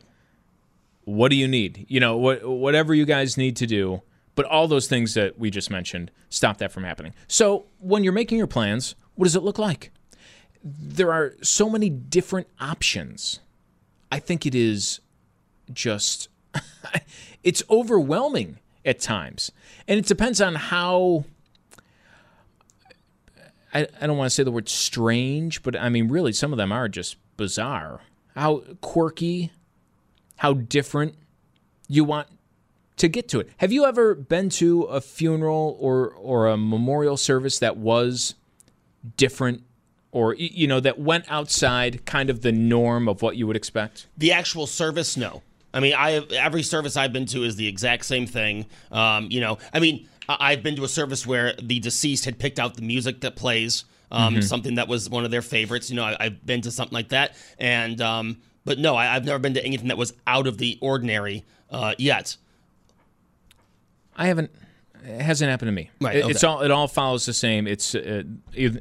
what 1.05 1.29
do 1.29 1.35
you 1.35 1.47
need 1.47 1.85
you 1.89 1.99
know 1.99 2.17
what, 2.17 2.47
whatever 2.47 2.93
you 2.93 3.05
guys 3.05 3.37
need 3.37 3.55
to 3.57 3.67
do 3.67 4.01
but 4.35 4.45
all 4.45 4.67
those 4.67 4.87
things 4.87 5.15
that 5.15 5.37
we 5.37 5.49
just 5.49 5.69
mentioned 5.69 6.11
stop 6.29 6.57
that 6.57 6.71
from 6.71 6.83
happening 6.83 7.13
so 7.27 7.65
when 7.79 8.03
you're 8.03 8.13
making 8.13 8.37
your 8.37 8.47
plans 8.47 8.95
what 9.15 9.25
does 9.25 9.35
it 9.35 9.43
look 9.43 9.59
like 9.59 9.91
there 10.63 11.11
are 11.13 11.33
so 11.41 11.69
many 11.69 11.89
different 11.89 12.47
options. 12.59 13.39
I 14.11 14.19
think 14.19 14.45
it 14.45 14.55
is 14.55 14.99
just 15.71 16.29
it's 17.43 17.63
overwhelming 17.69 18.59
at 18.85 18.99
times. 18.99 19.51
And 19.87 19.99
it 19.99 20.05
depends 20.05 20.41
on 20.41 20.55
how 20.55 21.25
I, 23.73 23.87
I 24.01 24.07
don't 24.07 24.17
want 24.17 24.29
to 24.29 24.35
say 24.35 24.43
the 24.43 24.51
word 24.51 24.69
strange, 24.69 25.63
but 25.63 25.75
I 25.75 25.89
mean 25.89 26.07
really 26.09 26.33
some 26.33 26.51
of 26.51 26.57
them 26.57 26.71
are 26.71 26.87
just 26.87 27.17
bizarre. 27.37 28.01
How 28.35 28.63
quirky, 28.81 29.51
how 30.37 30.53
different 30.53 31.15
you 31.87 32.03
want 32.03 32.27
to 32.97 33.07
get 33.07 33.27
to 33.29 33.39
it. 33.39 33.49
Have 33.57 33.71
you 33.71 33.85
ever 33.85 34.13
been 34.13 34.49
to 34.51 34.83
a 34.83 35.01
funeral 35.01 35.77
or 35.79 36.09
or 36.13 36.47
a 36.47 36.57
memorial 36.57 37.17
service 37.17 37.59
that 37.59 37.77
was 37.77 38.35
different 39.17 39.63
or 40.11 40.35
you 40.35 40.67
know 40.67 40.79
that 40.79 40.99
went 40.99 41.25
outside 41.29 42.05
kind 42.05 42.29
of 42.29 42.41
the 42.41 42.51
norm 42.51 43.07
of 43.07 43.21
what 43.21 43.35
you 43.35 43.47
would 43.47 43.55
expect? 43.55 44.07
The 44.17 44.31
actual 44.31 44.67
service, 44.67 45.17
no. 45.17 45.41
I 45.73 45.79
mean, 45.79 45.93
I 45.95 46.25
every 46.33 46.63
service 46.63 46.97
I've 46.97 47.13
been 47.13 47.27
to 47.27 47.43
is 47.43 47.55
the 47.55 47.67
exact 47.67 48.05
same 48.05 48.25
thing. 48.25 48.65
Um, 48.91 49.27
you 49.29 49.39
know, 49.39 49.59
I 49.73 49.79
mean, 49.79 50.07
I've 50.29 50.61
been 50.61 50.75
to 50.75 50.83
a 50.83 50.87
service 50.87 51.25
where 51.25 51.53
the 51.61 51.79
deceased 51.79 52.25
had 52.25 52.37
picked 52.37 52.59
out 52.59 52.75
the 52.75 52.83
music 52.83 53.21
that 53.21 53.35
plays, 53.35 53.85
um, 54.11 54.33
mm-hmm. 54.35 54.41
something 54.41 54.75
that 54.75 54.87
was 54.87 55.09
one 55.09 55.25
of 55.25 55.31
their 55.31 55.41
favorites. 55.41 55.89
You 55.89 55.95
know, 55.95 56.03
I, 56.05 56.25
have 56.25 56.45
been 56.45 56.61
to 56.61 56.71
something 56.71 56.93
like 56.93 57.09
that, 57.09 57.35
and 57.57 57.99
um, 57.99 58.37
but 58.63 58.77
no, 58.77 58.95
I, 58.95 59.05
have 59.05 59.25
never 59.25 59.39
been 59.39 59.55
to 59.55 59.65
anything 59.65 59.87
that 59.87 59.97
was 59.97 60.13
out 60.27 60.45
of 60.45 60.59
the 60.59 60.77
ordinary 60.81 61.45
uh, 61.71 61.95
yet. 61.97 62.37
I 64.15 64.27
haven't. 64.27 64.51
It 65.03 65.21
hasn't 65.21 65.49
happened 65.49 65.69
to 65.69 65.71
me. 65.71 65.89
Right. 66.01 66.17
Okay. 66.17 66.29
It's 66.29 66.43
all. 66.43 66.61
It 66.61 66.69
all 66.69 66.87
follows 66.87 67.25
the 67.25 67.33
same. 67.33 67.65
It's 67.65 67.95
uh, 67.95 68.23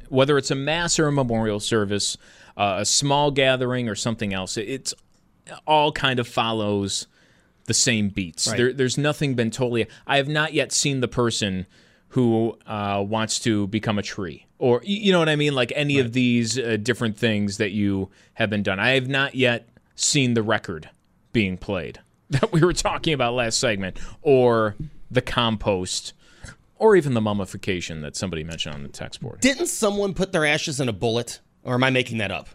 whether 0.09 0.37
it's 0.37 0.51
a 0.51 0.55
mass 0.55 0.99
or 0.99 1.07
a 1.07 1.11
memorial 1.11 1.59
service, 1.59 2.17
uh, 2.57 2.77
a 2.79 2.85
small 2.85 3.31
gathering 3.31 3.89
or 3.89 3.95
something 3.95 4.33
else. 4.33 4.57
It's 4.57 4.93
all 5.65 5.91
kind 5.91 6.19
of 6.19 6.27
follows 6.27 7.07
the 7.69 7.73
same 7.75 8.09
beats. 8.09 8.47
Right. 8.47 8.57
There, 8.57 8.73
there's 8.73 8.97
nothing 8.97 9.35
been 9.35 9.51
totally. 9.51 9.87
I 10.07 10.17
have 10.17 10.27
not 10.27 10.53
yet 10.53 10.73
seen 10.73 10.99
the 10.99 11.07
person 11.07 11.67
who 12.09 12.57
uh, 12.65 13.05
wants 13.07 13.39
to 13.41 13.67
become 13.67 13.99
a 13.99 14.01
tree, 14.01 14.47
or 14.57 14.81
you 14.83 15.11
know 15.11 15.19
what 15.19 15.29
I 15.29 15.35
mean, 15.35 15.53
like 15.53 15.71
any 15.75 15.97
right. 15.97 16.05
of 16.05 16.13
these 16.13 16.57
uh, 16.57 16.77
different 16.81 17.15
things 17.15 17.57
that 17.57 17.69
you 17.69 18.09
have 18.33 18.49
been 18.49 18.63
done. 18.63 18.79
I 18.79 18.89
have 18.89 19.07
not 19.07 19.35
yet 19.35 19.69
seen 19.95 20.33
the 20.33 20.41
record 20.41 20.89
being 21.31 21.57
played 21.57 21.99
that 22.31 22.51
we 22.51 22.61
were 22.61 22.73
talking 22.73 23.13
about 23.13 23.35
last 23.35 23.59
segment, 23.59 23.99
or 24.23 24.75
the 25.11 25.21
compost, 25.21 26.13
or 26.77 26.95
even 26.95 27.13
the 27.13 27.21
mummification 27.21 28.01
that 28.01 28.15
somebody 28.15 28.43
mentioned 28.43 28.73
on 28.73 28.81
the 28.81 28.89
text 28.89 29.21
board. 29.21 29.39
Didn't 29.41 29.67
someone 29.67 30.15
put 30.15 30.31
their 30.31 30.45
ashes 30.45 30.79
in 30.79 30.89
a 30.89 30.93
bullet, 30.93 31.39
or 31.63 31.75
am 31.75 31.83
I 31.83 31.91
making 31.91 32.17
that 32.17 32.31
up? 32.31 32.49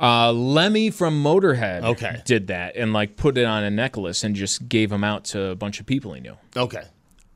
Uh, 0.00 0.32
Lemmy 0.32 0.90
from 0.90 1.22
Motorhead 1.22 1.82
okay. 1.82 2.22
did 2.24 2.46
that 2.48 2.76
and 2.76 2.92
like 2.92 3.16
put 3.16 3.36
it 3.36 3.44
on 3.44 3.64
a 3.64 3.70
necklace 3.70 4.22
and 4.22 4.36
just 4.36 4.68
gave 4.68 4.90
them 4.90 5.02
out 5.02 5.24
to 5.24 5.46
a 5.46 5.56
bunch 5.56 5.80
of 5.80 5.86
people 5.86 6.12
he 6.12 6.20
knew. 6.20 6.36
Okay, 6.56 6.84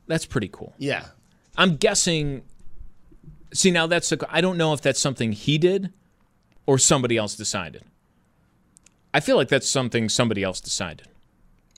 that's 0.07 0.25
pretty 0.25 0.49
cool. 0.49 0.73
Yeah, 0.77 1.05
I'm 1.57 1.75
guessing. 1.75 2.43
See, 3.53 3.69
now 3.69 3.85
that's 3.85 4.11
a, 4.11 4.17
I 4.33 4.41
don't 4.41 4.57
know 4.57 4.73
if 4.73 4.81
that's 4.81 4.99
something 4.99 5.33
he 5.33 5.57
did 5.57 5.91
or 6.65 6.77
somebody 6.77 7.17
else 7.17 7.35
decided. 7.35 7.83
I 9.13 9.19
feel 9.19 9.35
like 9.35 9.49
that's 9.49 9.69
something 9.69 10.09
somebody 10.09 10.41
else 10.41 10.59
decided. 10.59 11.07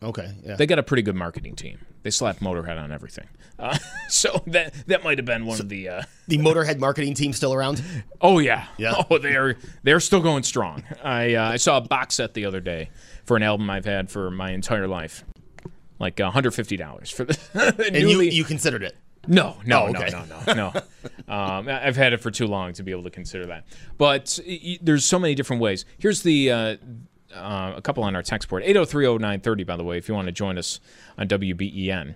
Okay, 0.06 0.36
yeah. 0.44 0.56
They 0.56 0.68
got 0.68 0.78
a 0.78 0.84
pretty 0.84 1.02
good 1.02 1.16
marketing 1.16 1.56
team. 1.56 1.80
They 2.04 2.12
slap 2.12 2.38
Motorhead 2.38 2.80
on 2.82 2.92
everything. 2.92 3.28
Uh, 3.58 3.76
so 4.10 4.44
that 4.48 4.74
that 4.88 5.04
might 5.04 5.18
have 5.18 5.26
been 5.26 5.46
one 5.48 5.58
so 5.58 5.64
of 5.64 5.70
the 5.70 5.90
uh, 5.90 6.04
the 6.28 6.38
Motorhead 6.38 6.78
marketing 6.80 7.16
team 7.16 7.34
still 7.34 7.54
around. 7.54 7.84
Oh 8.22 8.38
yeah, 8.40 8.68
yeah. 8.78 8.94
Oh, 9.10 9.18
they 9.18 9.36
are 9.36 9.58
they're 9.84 10.00
still 10.00 10.22
going 10.22 10.44
strong. 10.44 10.84
I 11.04 11.34
uh, 11.34 11.52
I 11.52 11.58
saw 11.58 11.78
a 11.78 11.82
box 11.82 12.16
set 12.16 12.36
the 12.36 12.46
other 12.46 12.60
day 12.60 12.92
for 13.26 13.36
an 13.36 13.44
album 13.44 13.70
I've 13.70 13.86
had 13.86 14.12
for 14.12 14.30
my 14.30 14.52
entire 14.52 14.88
life, 14.88 15.26
like 16.00 16.20
150 16.20 16.78
dollars 16.78 17.10
for 17.10 17.26
the. 17.26 17.38
and 17.94 17.94
newly, 17.94 18.28
you 18.28 18.38
you 18.38 18.44
considered 18.44 18.84
it. 18.84 18.96
No, 19.28 19.58
no, 19.66 19.86
oh, 19.86 19.88
okay. 19.88 20.12
no, 20.12 20.24
no, 20.26 20.54
no, 20.54 20.72
no. 21.28 21.34
um, 21.34 21.68
I've 21.68 21.96
had 21.96 22.14
it 22.14 22.22
for 22.22 22.30
too 22.30 22.46
long 22.46 22.74
to 22.74 22.84
be 22.84 22.92
able 22.92 23.06
to 23.06 23.10
consider 23.10 23.48
that. 23.48 23.66
But 23.98 24.40
there's 24.82 25.04
so 25.04 25.18
many 25.18 25.34
different 25.34 25.64
ways. 25.64 25.84
Here's 25.98 26.22
the 26.22 26.52
uh, 27.36 27.74
a 27.76 27.82
couple 27.82 28.04
on 28.04 28.16
our 28.16 28.24
text 28.24 28.50
board 28.50 28.64
8030930 28.64 29.66
by 29.66 29.76
the 29.76 29.84
way 29.84 29.98
if 29.98 30.08
you 30.08 30.16
want 30.16 30.28
to 30.28 30.32
join 30.32 30.58
us 30.58 30.80
on 31.18 31.28
WBEN 31.28 32.16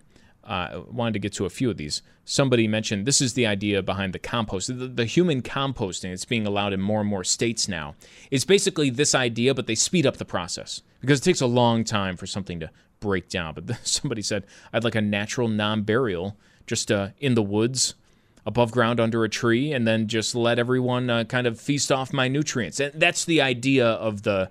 uh, 0.50 0.82
wanted 0.90 1.14
to 1.14 1.20
get 1.20 1.32
to 1.34 1.46
a 1.46 1.50
few 1.50 1.70
of 1.70 1.78
these. 1.78 2.02
Somebody 2.26 2.68
mentioned 2.68 3.06
this 3.06 3.22
is 3.22 3.34
the 3.34 3.46
idea 3.46 3.84
behind 3.84 4.14
the 4.14 4.20
compost. 4.20 4.68
The, 4.68 4.88
the 4.88 5.06
human 5.06 5.44
composting 5.44 6.12
it's 6.12 6.26
being 6.26 6.48
allowed 6.48 6.74
in 6.74 6.82
more 6.82 7.02
and 7.02 7.10
more 7.10 7.24
states 7.24 7.68
now. 7.68 7.94
It's 8.32 8.46
basically 8.46 8.90
this 8.90 9.14
idea 9.14 9.54
but 9.54 9.68
they 9.68 9.76
speed 9.76 10.08
up 10.08 10.18
the 10.18 10.26
process 10.26 10.82
because 11.02 11.20
it 11.20 11.24
takes 11.24 11.42
a 11.42 11.46
long 11.46 11.84
time 11.84 12.18
for 12.18 12.26
something 12.26 12.60
to 12.62 12.72
break 13.00 13.30
down. 13.30 13.54
But 13.54 13.78
somebody 13.88 14.22
said 14.24 14.46
i'd 14.74 14.84
like 14.84 14.96
a 14.96 15.02
natural 15.02 15.48
non-burial 15.48 16.36
just 16.66 16.92
uh, 16.92 17.10
in 17.20 17.36
the 17.36 17.44
woods 17.44 17.94
above 18.46 18.72
ground 18.72 19.00
under 19.00 19.24
a 19.24 19.30
tree 19.30 19.72
and 19.72 19.88
then 19.88 20.08
just 20.08 20.34
let 20.34 20.58
everyone 20.58 21.10
uh, 21.10 21.24
kind 21.26 21.46
of 21.46 21.60
feast 21.60 21.92
off 21.92 22.12
my 22.12 22.28
nutrients. 22.28 22.80
And 22.80 23.00
that's 23.00 23.26
the 23.26 23.42
idea 23.42 23.86
of 23.86 24.24
the 24.24 24.50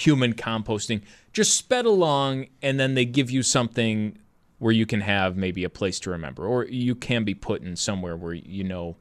human 0.00 0.34
composting. 0.34 1.02
Just 1.32 1.56
sped 1.56 1.84
along 1.84 2.46
and 2.62 2.78
then 2.80 2.94
they 2.94 3.04
give 3.04 3.30
you 3.30 3.42
something 3.42 4.18
where 4.58 4.72
you 4.72 4.86
can 4.86 5.00
have 5.00 5.36
maybe 5.36 5.64
a 5.64 5.70
place 5.70 5.98
to 6.00 6.10
remember 6.10 6.46
or 6.46 6.64
you 6.66 6.94
can 6.94 7.24
be 7.24 7.34
put 7.34 7.62
in 7.62 7.76
somewhere 7.76 8.16
where 8.16 8.34
you 8.34 8.64
know 8.64 8.96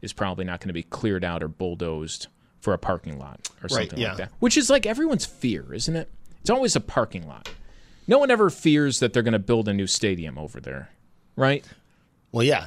is 0.00 0.12
probably 0.12 0.44
not 0.44 0.60
going 0.60 0.68
to 0.68 0.74
be 0.74 0.82
cleared 0.82 1.24
out 1.24 1.42
or 1.42 1.48
bulldozed 1.48 2.28
for 2.60 2.72
a 2.72 2.78
parking 2.78 3.18
lot 3.18 3.48
or 3.62 3.68
something 3.68 3.90
right, 3.90 3.98
yeah. 3.98 4.08
like 4.08 4.16
that. 4.18 4.32
Which 4.38 4.56
is 4.56 4.70
like 4.70 4.86
everyone's 4.86 5.26
fear 5.26 5.74
isn't 5.74 5.94
it? 5.96 6.10
It's 6.40 6.50
always 6.50 6.74
a 6.74 6.80
parking 6.80 7.28
lot. 7.28 7.48
No 8.06 8.18
one 8.18 8.30
ever 8.30 8.50
fears 8.50 8.98
that 9.00 9.12
they're 9.12 9.22
going 9.22 9.32
to 9.32 9.38
build 9.38 9.68
a 9.68 9.74
new 9.74 9.86
stadium 9.86 10.38
over 10.38 10.60
there 10.60 10.90
right 11.36 11.64
well, 12.32 12.42
yeah. 12.42 12.66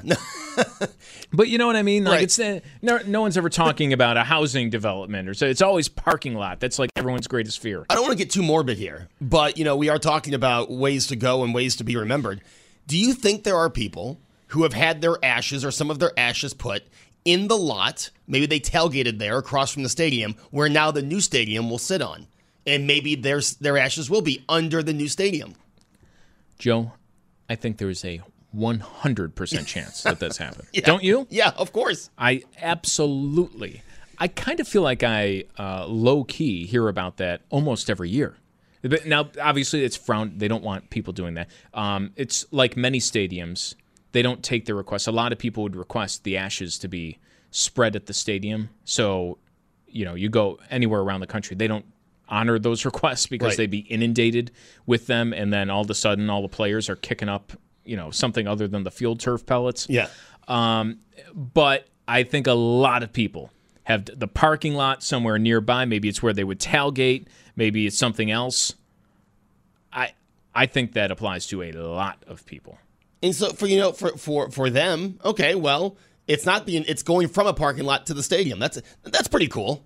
but 1.34 1.48
you 1.50 1.58
know 1.58 1.66
what 1.66 1.76
I 1.76 1.82
mean? 1.82 2.04
Like 2.04 2.14
right. 2.14 2.24
it's 2.24 2.40
uh, 2.40 2.60
no, 2.84 3.00
no 3.06 3.22
one's 3.22 3.36
ever 3.36 3.50
talking 3.50 3.94
about 3.94 4.16
a 4.16 4.24
housing 4.24 4.70
development 4.70 5.28
or 5.28 5.34
so 5.34 5.48
it's 5.48 5.62
always 5.62 5.90
parking 5.90 6.36
lot. 6.36 6.60
That's 6.60 6.78
like 6.78 6.92
everyone's 6.96 7.28
greatest 7.28 7.60
fear. 7.60 7.84
I 7.90 7.96
don't 7.96 8.04
want 8.04 8.14
to 8.14 8.24
get 8.24 8.30
too 8.30 8.44
morbid 8.44 8.78
here, 8.78 9.10
but 9.20 9.58
you 9.58 9.66
know, 9.66 9.76
we 9.76 9.90
are 9.90 9.98
talking 9.98 10.36
about 10.36 10.70
ways 10.70 11.08
to 11.08 11.16
go 11.16 11.44
and 11.44 11.54
ways 11.54 11.76
to 11.78 11.84
be 11.84 11.96
remembered. 11.96 12.42
Do 12.88 12.98
you 12.98 13.14
think 13.14 13.44
there 13.44 13.58
are 13.58 13.70
people 13.70 14.20
who 14.50 14.64
have 14.64 14.74
had 14.74 15.02
their 15.02 15.18
ashes 15.26 15.66
or 15.66 15.72
some 15.72 15.90
of 15.90 15.98
their 15.98 16.12
ashes 16.16 16.54
put 16.54 16.84
in 17.26 17.48
the 17.48 17.58
lot? 17.58 18.12
Maybe 18.28 18.46
they 18.46 18.60
tailgated 18.60 19.18
there 19.18 19.40
across 19.40 19.72
from 19.72 19.82
the 19.82 19.90
stadium 19.90 20.36
where 20.52 20.70
now 20.70 20.92
the 20.92 21.02
new 21.02 21.20
stadium 21.20 21.72
will 21.72 21.80
sit 21.80 22.02
on. 22.02 22.28
And 22.68 22.88
maybe 22.88 23.14
their 23.16 23.42
their 23.62 23.78
ashes 23.78 24.10
will 24.10 24.22
be 24.22 24.44
under 24.50 24.82
the 24.82 24.94
new 24.94 25.08
stadium. 25.08 25.54
Joe, 26.58 26.94
I 27.48 27.56
think 27.56 27.78
there 27.78 27.90
is 27.90 28.04
a 28.04 28.22
100% 28.56 29.66
chance 29.66 30.04
that 30.04 30.20
this 30.20 30.38
happened. 30.38 30.68
yeah. 30.74 30.86
Don't 30.86 31.04
you? 31.04 31.28
Yeah, 31.30 31.52
of 31.58 31.74
course. 31.74 32.10
I 32.18 32.44
absolutely. 32.62 33.82
I 34.18 34.28
kind 34.28 34.60
of 34.60 34.68
feel 34.68 34.82
like 34.82 35.04
I 35.04 35.46
uh, 35.58 35.86
low 35.88 36.24
key 36.24 36.66
hear 36.66 36.88
about 36.88 37.18
that 37.18 37.42
almost 37.50 37.90
every 37.90 38.10
year. 38.10 38.38
But 38.82 39.06
now, 39.06 39.30
obviously, 39.42 39.84
it's 39.84 39.96
frowned. 39.96 40.40
They 40.40 40.48
don't 40.48 40.64
want 40.64 40.90
people 40.90 41.12
doing 41.12 41.34
that. 41.36 41.50
Um, 41.74 42.12
it's 42.16 42.46
like 42.52 42.78
many 42.78 43.00
stadiums; 43.00 43.74
they 44.12 44.22
don't 44.22 44.44
take 44.44 44.66
the 44.66 44.76
requests. 44.76 45.08
A 45.08 45.12
lot 45.12 45.32
of 45.32 45.40
people 45.40 45.64
would 45.64 45.76
request 45.76 46.24
the 46.24 46.38
ashes 46.38 46.78
to 46.80 46.88
be 46.88 47.18
spread 47.50 47.96
at 47.96 48.06
the 48.06 48.14
stadium. 48.14 48.70
So, 48.84 49.40
you 49.88 50.06
know, 50.06 50.14
you 50.14 50.30
go 50.30 50.60
anywhere 50.70 51.02
around 51.02 51.22
the 51.22 51.28
country, 51.28 51.56
they 51.56 51.68
don't 51.68 51.86
honor 52.30 52.60
those 52.60 52.86
requests 52.92 53.26
because 53.26 53.50
right. 53.50 53.58
they'd 53.58 53.72
be 53.72 53.80
inundated 53.80 54.52
with 54.86 55.08
them, 55.08 55.34
and 55.34 55.52
then 55.52 55.72
all 55.72 55.82
of 55.82 55.90
a 55.90 55.96
sudden, 55.96 56.30
all 56.30 56.44
the 56.44 56.48
players 56.48 56.88
are 56.88 56.96
kicking 56.96 57.30
up 57.30 57.54
you 57.86 57.96
know 57.96 58.12
something 58.12 58.48
other 58.48 58.68
than 58.68 58.84
the 58.84 58.92
field 58.92 59.20
turf 59.20 59.46
pellets. 59.46 59.88
Yeah. 59.90 60.08
Um, 60.48 61.00
but 61.34 61.88
I 62.08 62.24
think 62.24 62.48
a 62.48 62.54
lot 62.54 63.04
of 63.04 63.14
people 63.14 63.52
have 63.84 64.06
the 64.06 64.28
parking 64.28 64.76
lot 64.76 65.04
somewhere 65.04 65.38
nearby. 65.40 65.86
Maybe 65.86 66.10
it's 66.10 66.22
where 66.22 66.34
they 66.34 66.44
would 66.44 66.60
tailgate. 66.60 67.28
Maybe 67.56 67.88
it's 67.88 67.98
something 67.98 68.30
else. 68.30 68.76
I 69.94 70.14
I 70.54 70.66
think 70.66 70.94
that 70.94 71.12
applies 71.12 71.48
to 71.48 71.62
a 71.62 71.72
lot 71.72 72.24
of 72.28 72.46
people. 72.46 72.78
And 73.24 73.34
so 73.34 73.50
for 73.50 73.68
you 73.68 73.78
know 73.78 73.92
for 73.92 74.10
for 74.18 74.52
for 74.52 74.70
them, 74.70 75.20
okay, 75.24 75.56
well, 75.56 75.98
it's 76.28 76.46
not 76.46 76.66
being 76.66 76.84
it's 76.88 77.04
going 77.04 77.28
from 77.28 77.48
a 77.48 77.54
parking 77.54 77.86
lot 77.86 78.08
to 78.08 78.14
the 78.14 78.24
stadium. 78.24 78.60
That's 78.60 78.82
that's 79.04 79.28
pretty 79.28 79.48
cool. 79.48 79.84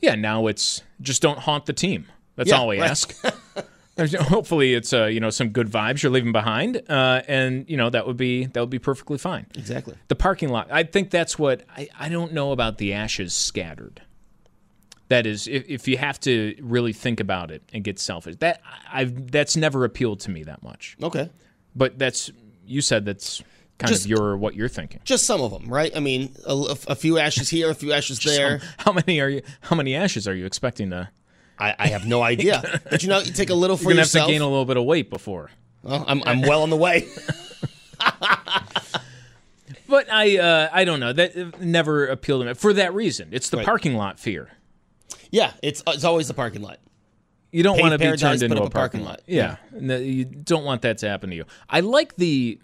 Yeah, 0.00 0.14
now 0.14 0.46
it's 0.46 0.82
just 1.00 1.22
don't 1.22 1.38
haunt 1.38 1.66
the 1.66 1.72
team. 1.72 2.06
That's 2.36 2.50
yeah, 2.50 2.58
all 2.58 2.68
we 2.68 2.80
right. 2.80 2.90
ask. 2.90 3.14
hopefully 4.20 4.74
it's 4.74 4.92
uh, 4.92 5.06
you 5.06 5.20
know 5.20 5.30
some 5.30 5.48
good 5.48 5.68
vibes 5.68 6.02
you're 6.02 6.12
leaving 6.12 6.32
behind 6.32 6.82
uh, 6.88 7.22
and 7.28 7.68
you 7.68 7.76
know 7.76 7.90
that 7.90 8.06
would 8.06 8.16
be 8.16 8.46
that 8.46 8.60
would 8.60 8.70
be 8.70 8.78
perfectly 8.78 9.18
fine 9.18 9.46
exactly 9.56 9.94
the 10.08 10.14
parking 10.14 10.48
lot 10.48 10.68
i 10.70 10.82
think 10.82 11.10
that's 11.10 11.38
what 11.38 11.64
i, 11.76 11.88
I 11.98 12.08
don't 12.08 12.32
know 12.32 12.52
about 12.52 12.78
the 12.78 12.94
ashes 12.94 13.34
scattered 13.34 14.02
that 15.08 15.26
is 15.26 15.48
if, 15.48 15.68
if 15.68 15.88
you 15.88 15.96
have 15.98 16.20
to 16.20 16.54
really 16.60 16.92
think 16.92 17.18
about 17.20 17.50
it 17.50 17.62
and 17.72 17.82
get 17.82 17.98
selfish 17.98 18.36
that 18.40 18.60
i've 18.92 19.30
that's 19.30 19.56
never 19.56 19.84
appealed 19.84 20.20
to 20.20 20.30
me 20.30 20.44
that 20.44 20.62
much 20.62 20.96
okay 21.02 21.30
but 21.74 21.98
that's 21.98 22.30
you 22.66 22.80
said 22.80 23.04
that's 23.04 23.42
kind 23.78 23.92
Just- 23.92 24.04
of 24.04 24.10
your 24.10 24.36
what 24.36 24.54
you're 24.54 24.68
thinking. 24.68 25.00
Just 25.04 25.24
some 25.24 25.40
of 25.40 25.50
them, 25.52 25.68
right? 25.68 25.96
I 25.96 26.00
mean, 26.00 26.34
a, 26.44 26.76
a 26.88 26.94
few 26.94 27.18
ashes 27.18 27.48
here, 27.48 27.70
a 27.70 27.74
few 27.74 27.92
ashes 27.92 28.18
there. 28.20 28.60
How 28.78 28.92
many 28.92 29.20
are 29.20 29.28
you? 29.28 29.42
How 29.62 29.76
many 29.76 29.94
ashes 29.94 30.28
are 30.28 30.34
you 30.34 30.46
expecting 30.46 30.90
to? 30.90 31.08
I, 31.58 31.74
I 31.78 31.86
have 31.88 32.06
no 32.06 32.22
idea. 32.22 32.80
But 32.90 33.02
you 33.02 33.08
know, 33.08 33.18
you 33.20 33.32
take 33.32 33.50
a 33.50 33.54
little 33.54 33.76
for 33.76 33.84
You're 33.84 33.92
gonna 33.92 34.02
have 34.02 34.10
to 34.12 34.26
gain 34.26 34.40
a 34.42 34.48
little 34.48 34.64
bit 34.64 34.76
of 34.76 34.84
weight 34.84 35.10
before. 35.10 35.50
Well, 35.82 36.04
I'm, 36.08 36.22
I'm 36.26 36.40
well 36.42 36.62
on 36.62 36.70
the 36.70 36.76
way. 36.76 37.08
But 39.88 40.12
I 40.12 40.36
uh, 40.38 40.68
I 40.70 40.84
don't 40.84 41.00
know 41.00 41.12
that 41.14 41.34
uh, 41.36 41.50
never 41.60 42.06
appealed 42.06 42.42
to 42.42 42.46
me 42.48 42.54
for 42.54 42.74
that 42.74 42.92
reason. 42.94 43.28
It's 43.32 43.48
the 43.48 43.56
Right. 43.58 43.66
parking 43.66 43.94
lot 43.96 44.18
fear. 44.20 44.48
yeah, 45.30 45.52
it's 45.62 45.82
it's 45.86 46.04
always 46.04 46.28
the 46.28 46.34
parking 46.34 46.60
lot. 46.62 46.78
You 47.52 47.62
don't 47.62 47.80
want 47.80 47.92
to 47.92 47.98
be 47.98 48.04
turned 48.18 48.42
into 48.42 48.60
a 48.60 48.66
a 48.66 48.70
parking, 48.70 49.00
lot. 49.00 49.10
lot. 49.10 49.20
Yeah, 49.26 49.56
No, 49.72 49.96
you 49.96 50.26
don't 50.26 50.64
want 50.64 50.82
that 50.82 50.98
to 50.98 51.08
happen 51.08 51.30
to 51.30 51.36
you. 51.36 51.44
I 51.70 51.80
like 51.80 52.16
the 52.16 52.60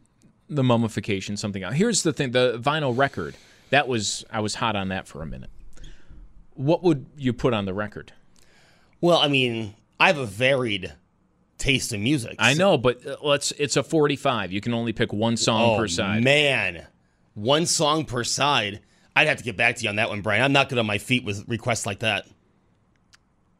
the 0.51 0.63
mummification 0.63 1.39
something 1.39 1.65
out. 1.65 1.73
Here's 1.73 2.03
the 2.03 2.13
thing: 2.13 2.33
the 2.33 2.59
vinyl 2.63 2.97
record. 2.97 3.37
That 3.71 3.89
was 3.89 4.25
I 4.31 4.41
was 4.41 4.57
hot 4.57 4.77
on 4.77 4.89
that 4.89 5.09
for 5.09 5.23
a 5.23 5.27
minute. 5.27 5.51
What 6.53 6.83
would 6.83 7.07
you 7.17 7.33
put 7.33 7.55
on 7.55 7.65
the 7.65 7.73
record? 7.75 8.13
Well, 9.05 9.19
I 9.19 9.29
mean, 9.29 9.75
I 10.01 10.07
have 10.07 10.17
a 10.17 10.25
varied 10.25 10.91
taste 11.59 11.93
in 11.93 12.03
music. 12.03 12.37
I 12.39 12.55
know, 12.55 12.79
but 12.79 13.07
uh, 13.07 13.17
let's. 13.23 13.51
It's 13.59 13.77
a 13.77 13.83
45. 13.83 14.51
You 14.51 14.63
can 14.63 14.73
only 14.73 14.95
pick 14.95 15.13
one 15.13 15.37
song 15.37 15.61
Oh 15.61 15.77
per 15.77 15.89
side. 15.89 16.25
man, 16.25 16.87
one 17.35 17.67
song 17.67 18.07
per 18.07 18.25
side. 18.25 18.81
I'd 19.15 19.27
have 19.27 19.37
to 19.37 19.45
get 19.45 19.59
back 19.59 19.77
to 19.77 19.83
you 19.83 19.91
on 19.91 19.97
that 19.97 20.09
one, 20.09 20.23
Brian. 20.23 20.41
I'm 20.41 20.55
not 20.55 20.71
good 20.71 20.79
on 20.79 20.87
my 20.87 20.97
feet 20.97 21.23
with 21.23 21.47
requests 21.47 21.85
like 21.85 21.99
that. 21.99 22.27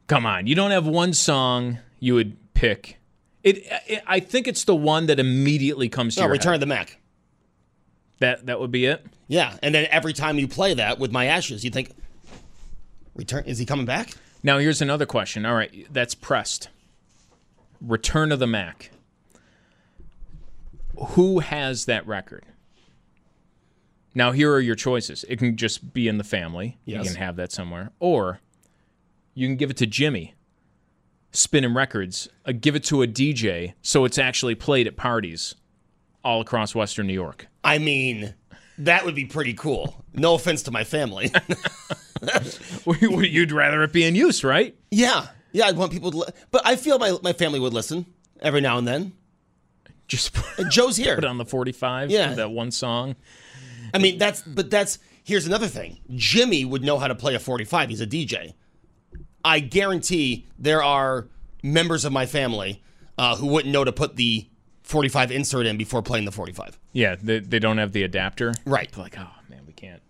Come 0.07 0.25
on, 0.25 0.47
you 0.47 0.55
don't 0.55 0.71
have 0.71 0.87
one 0.87 1.13
song 1.13 1.77
you 1.99 2.15
would 2.15 2.37
pick. 2.55 2.97
It, 3.43 3.57
it 3.85 4.01
I 4.07 4.21
think 4.21 4.47
it's 4.47 4.63
the 4.63 4.73
one 4.73 5.05
that 5.05 5.19
immediately 5.19 5.89
comes 5.89 6.15
to 6.15 6.21
No, 6.21 6.25
your 6.25 6.31
Return 6.31 6.53
head. 6.53 6.55
of 6.55 6.59
the 6.61 6.65
Mac. 6.65 6.99
That 8.17 8.47
that 8.47 8.59
would 8.59 8.71
be 8.71 8.87
it. 8.87 9.05
Yeah, 9.27 9.55
and 9.61 9.75
then 9.75 9.85
every 9.91 10.13
time 10.13 10.39
you 10.39 10.47
play 10.47 10.73
that 10.73 10.97
with 10.97 11.11
my 11.11 11.25
ashes, 11.25 11.63
you 11.63 11.69
think, 11.69 11.91
Return? 13.13 13.43
Is 13.45 13.59
he 13.59 13.67
coming 13.67 13.85
back? 13.85 14.09
Now 14.45 14.59
here's 14.59 14.79
another 14.79 15.07
question. 15.07 15.43
All 15.43 15.55
right, 15.55 15.87
that's 15.91 16.13
pressed. 16.13 16.69
Return 17.81 18.31
of 18.31 18.37
the 18.37 18.45
Mac. 18.45 18.91
Who 20.95 21.39
has 21.39 21.85
that 21.85 22.05
record? 22.05 22.45
Now 24.13 24.33
here 24.33 24.53
are 24.53 24.59
your 24.59 24.75
choices. 24.75 25.25
It 25.27 25.39
can 25.39 25.57
just 25.57 25.95
be 25.95 26.07
in 26.07 26.19
the 26.19 26.23
family. 26.23 26.77
Yes. 26.85 27.05
You 27.05 27.11
can 27.13 27.21
have 27.23 27.37
that 27.37 27.51
somewhere, 27.51 27.89
or 27.99 28.39
you 29.33 29.47
can 29.47 29.55
give 29.55 29.71
it 29.71 29.77
to 29.77 29.87
Jimmy. 29.87 30.35
Spinning 31.31 31.73
records. 31.73 32.29
Uh, 32.45 32.51
give 32.51 32.75
it 32.75 32.83
to 32.83 33.01
a 33.01 33.07
DJ 33.07 33.73
so 33.81 34.05
it's 34.05 34.19
actually 34.19 34.53
played 34.53 34.85
at 34.85 34.95
parties 34.95 35.55
all 36.23 36.39
across 36.39 36.75
Western 36.75 37.07
New 37.07 37.13
York. 37.13 37.47
I 37.63 37.79
mean, 37.79 38.35
that 38.79 39.05
would 39.05 39.15
be 39.15 39.25
pretty 39.25 39.53
cool. 39.53 40.03
No 40.13 40.35
offense 40.35 40.63
to 40.63 40.71
my 40.71 40.83
family. 40.83 41.31
You'd 43.01 43.51
rather 43.51 43.83
it 43.83 43.93
be 43.93 44.03
in 44.05 44.15
use, 44.15 44.43
right? 44.43 44.75
yeah, 44.91 45.27
yeah, 45.51 45.67
I'd 45.67 45.77
want 45.77 45.91
people 45.91 46.11
to, 46.11 46.17
li- 46.17 46.27
but 46.51 46.61
I 46.65 46.75
feel 46.75 46.99
my 46.99 47.17
my 47.23 47.31
family 47.33 47.59
would 47.59 47.73
listen 47.73 48.05
every 48.41 48.61
now 48.61 48.77
and 48.77 48.87
then. 48.87 49.13
Just 50.07 50.33
put 50.33 50.69
Joe's 50.69 50.97
here. 50.97 51.15
it 51.15 51.23
on 51.25 51.37
the 51.37 51.45
45. 51.45 52.11
Yeah. 52.11 52.33
That 52.33 52.51
one 52.51 52.71
song. 52.71 53.15
I 53.93 53.97
mean, 53.97 54.17
that's 54.17 54.41
but 54.41 54.69
that's 54.69 54.99
here's 55.23 55.47
another 55.47 55.67
thing. 55.67 55.99
Jimmy 56.15 56.65
would 56.65 56.83
know 56.83 56.99
how 56.99 57.07
to 57.07 57.15
play 57.15 57.35
a 57.35 57.39
45. 57.39 57.89
He's 57.89 58.01
a 58.01 58.07
DJ. 58.07 58.53
I 59.43 59.59
guarantee 59.59 60.45
there 60.59 60.83
are 60.83 61.27
members 61.63 62.03
of 62.05 62.11
my 62.11 62.25
family 62.25 62.83
uh, 63.17 63.35
who 63.37 63.47
wouldn't 63.47 63.71
know 63.73 63.83
to 63.83 63.91
put 63.93 64.15
the 64.17 64.47
45 64.85 65.31
insert 65.31 65.65
in 65.65 65.77
before 65.77 66.01
playing 66.03 66.25
the 66.25 66.31
45. 66.31 66.79
Yeah, 66.93 67.15
they, 67.21 67.39
they 67.39 67.59
don't 67.59 67.79
have 67.79 67.91
the 67.91 68.03
adapter. 68.03 68.53
Right. 68.65 68.91
They're 68.91 69.03
like, 69.03 69.17
oh 69.19 69.27
man, 69.49 69.61
we 69.65 69.73
can't. 69.73 70.01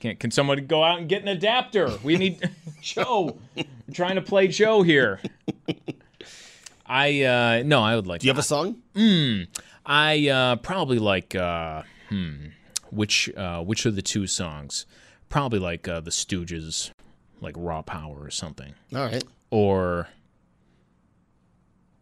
Can't. 0.00 0.18
Can 0.18 0.30
somebody 0.30 0.62
go 0.62 0.82
out 0.82 0.98
and 0.98 1.08
get 1.08 1.22
an 1.22 1.28
adapter? 1.28 1.90
We 2.02 2.16
need 2.16 2.50
Joe. 2.82 3.38
We're 3.56 3.64
trying 3.94 4.14
to 4.16 4.22
play 4.22 4.48
Joe 4.48 4.82
here. 4.82 5.20
I 6.86 7.22
uh 7.22 7.62
no, 7.64 7.82
I 7.82 7.96
would 7.96 8.06
like. 8.06 8.20
To 8.20 8.22
Do 8.22 8.26
you 8.28 8.32
have 8.32 8.38
a 8.38 8.42
song? 8.42 8.76
Hmm. 8.94 9.42
I 9.84 10.28
uh 10.28 10.56
probably 10.56 10.98
like 10.98 11.34
uh 11.34 11.82
hmm 12.08 12.46
which 12.90 13.28
uh 13.36 13.62
which 13.62 13.86
of 13.86 13.96
the 13.96 14.02
two 14.02 14.26
songs? 14.26 14.86
Probably 15.28 15.58
like 15.58 15.88
uh 15.88 16.00
the 16.00 16.10
Stooges, 16.10 16.90
like 17.40 17.54
Raw 17.58 17.82
Power 17.82 18.16
or 18.22 18.30
something, 18.30 18.74
All 18.94 19.00
right. 19.04 19.24
or 19.50 20.08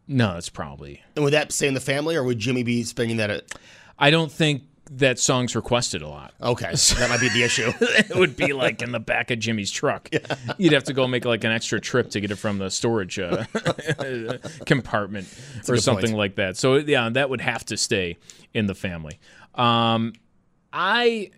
no, 0.07 0.37
it's 0.37 0.49
probably. 0.49 1.03
And 1.17 1.25
would 1.25 1.33
that 1.35 1.53
stay 1.53 1.69
in 1.69 1.75
the 1.75 1.81
family, 1.81 2.17
or 2.17 2.23
would 2.25 2.39
Jimmy 2.39 2.63
be 2.63 2.83
spending 2.83 3.19
that 3.19 3.31
at? 3.31 3.45
I 3.99 4.11
don't 4.11 4.31
think 4.31 4.63
that 4.91 5.19
song's 5.19 5.57
requested 5.57 6.03
a 6.03 6.09
lot. 6.09 6.35
Okay, 6.43 6.75
so 6.75 6.95
that 6.99 7.09
might 7.09 7.21
be 7.21 7.29
the 7.31 7.43
issue. 7.43 7.73
it 7.81 8.15
would 8.15 8.37
be 8.37 8.53
like 8.53 8.83
in 8.83 8.93
the 8.93 9.01
back 9.01 9.31
of 9.31 9.39
Jimmy's 9.39 9.71
truck. 9.71 10.11
You'd 10.59 10.73
have 10.73 10.85
to 10.85 10.93
go 10.93 11.07
make 11.07 11.25
like 11.25 11.45
an 11.45 11.53
extra 11.53 11.81
trip 11.81 12.11
to 12.11 12.21
get 12.21 12.31
it 12.31 12.37
from 12.37 12.59
the 12.59 12.71
storage 12.71 13.19
uh, 13.19 13.45
compartment 14.67 15.27
or 15.69 15.77
something 15.79 16.11
point. 16.11 16.19
like 16.19 16.35
that. 16.37 16.57
So 16.57 16.77
yeah, 16.77 17.09
that 17.11 17.31
would 17.31 17.41
have 17.41 17.65
to 17.67 17.77
stay 17.77 18.19
in 18.53 18.67
the 18.67 18.75
family. 18.75 19.19
Um, 19.55 20.13
I, 20.73 21.31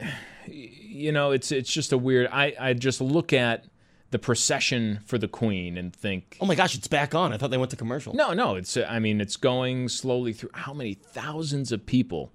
you 0.46 1.12
know, 1.12 1.30
it's 1.32 1.52
it's 1.52 1.72
just 1.72 1.92
a 1.92 1.98
weird. 1.98 2.28
I 2.32 2.54
I 2.58 2.72
just 2.72 3.00
look 3.00 3.32
at 3.32 3.66
the 4.16 4.20
procession 4.20 5.00
for 5.04 5.18
the 5.18 5.28
Queen 5.28 5.76
and 5.76 5.94
think. 5.94 6.38
Oh 6.40 6.46
my 6.46 6.54
gosh, 6.54 6.74
it's 6.74 6.88
back 6.88 7.14
on. 7.14 7.34
I 7.34 7.36
thought 7.36 7.50
they 7.50 7.58
went 7.58 7.70
to 7.72 7.76
commercial. 7.76 8.14
No, 8.14 8.32
no, 8.32 8.54
it's. 8.54 8.74
uh, 8.74 8.86
I 8.88 8.98
mean, 8.98 9.20
it's 9.20 9.36
going 9.36 9.90
slowly 9.90 10.32
through. 10.32 10.48
How 10.54 10.72
many 10.72 10.94
thousands 10.94 11.70
of 11.70 11.84
people 11.84 12.32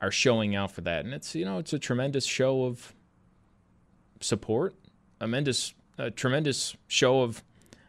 are 0.00 0.10
showing 0.10 0.56
out 0.56 0.72
for 0.72 0.80
that? 0.80 1.04
And 1.04 1.14
it's 1.14 1.36
you 1.36 1.44
know, 1.44 1.58
it's 1.58 1.72
a 1.72 1.78
tremendous 1.78 2.24
show 2.24 2.64
of 2.64 2.94
support, 4.20 4.74
a 5.20 5.24
tremendous, 5.24 5.72
a 5.98 6.10
tremendous 6.10 6.76
show 6.88 7.22
of, 7.22 7.44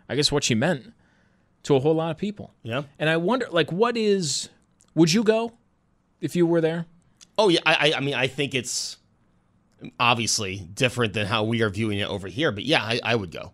I 0.07 0.15
guess, 0.15 0.31
what 0.31 0.43
she 0.43 0.53
meant 0.53 0.93
to 1.63 1.75
a 1.75 1.79
whole 1.79 1.95
lot 1.95 2.11
of 2.11 2.17
people. 2.17 2.53
Yeah. 2.61 2.83
And 2.99 3.09
I 3.09 3.17
wonder, 3.17 3.47
like, 3.51 3.71
what 3.71 3.97
is? 3.97 4.49
Would 4.93 5.13
you 5.13 5.23
go 5.23 5.53
if 6.19 6.35
you 6.35 6.45
were 6.45 6.61
there? 6.61 6.85
Oh 7.39 7.49
yeah. 7.49 7.61
I 7.65 7.89
I- 7.93 7.97
I 7.97 7.99
mean 8.01 8.13
I 8.13 8.27
think 8.27 8.53
it's 8.53 8.97
obviously 9.99 10.57
different 10.73 11.13
than 11.13 11.25
how 11.27 11.43
we 11.43 11.61
are 11.61 11.69
viewing 11.69 11.99
it 11.99 12.07
over 12.07 12.27
here. 12.27 12.51
But 12.51 12.63
yeah, 12.65 12.81
I, 12.83 12.99
I 13.03 13.15
would 13.15 13.31
go. 13.31 13.53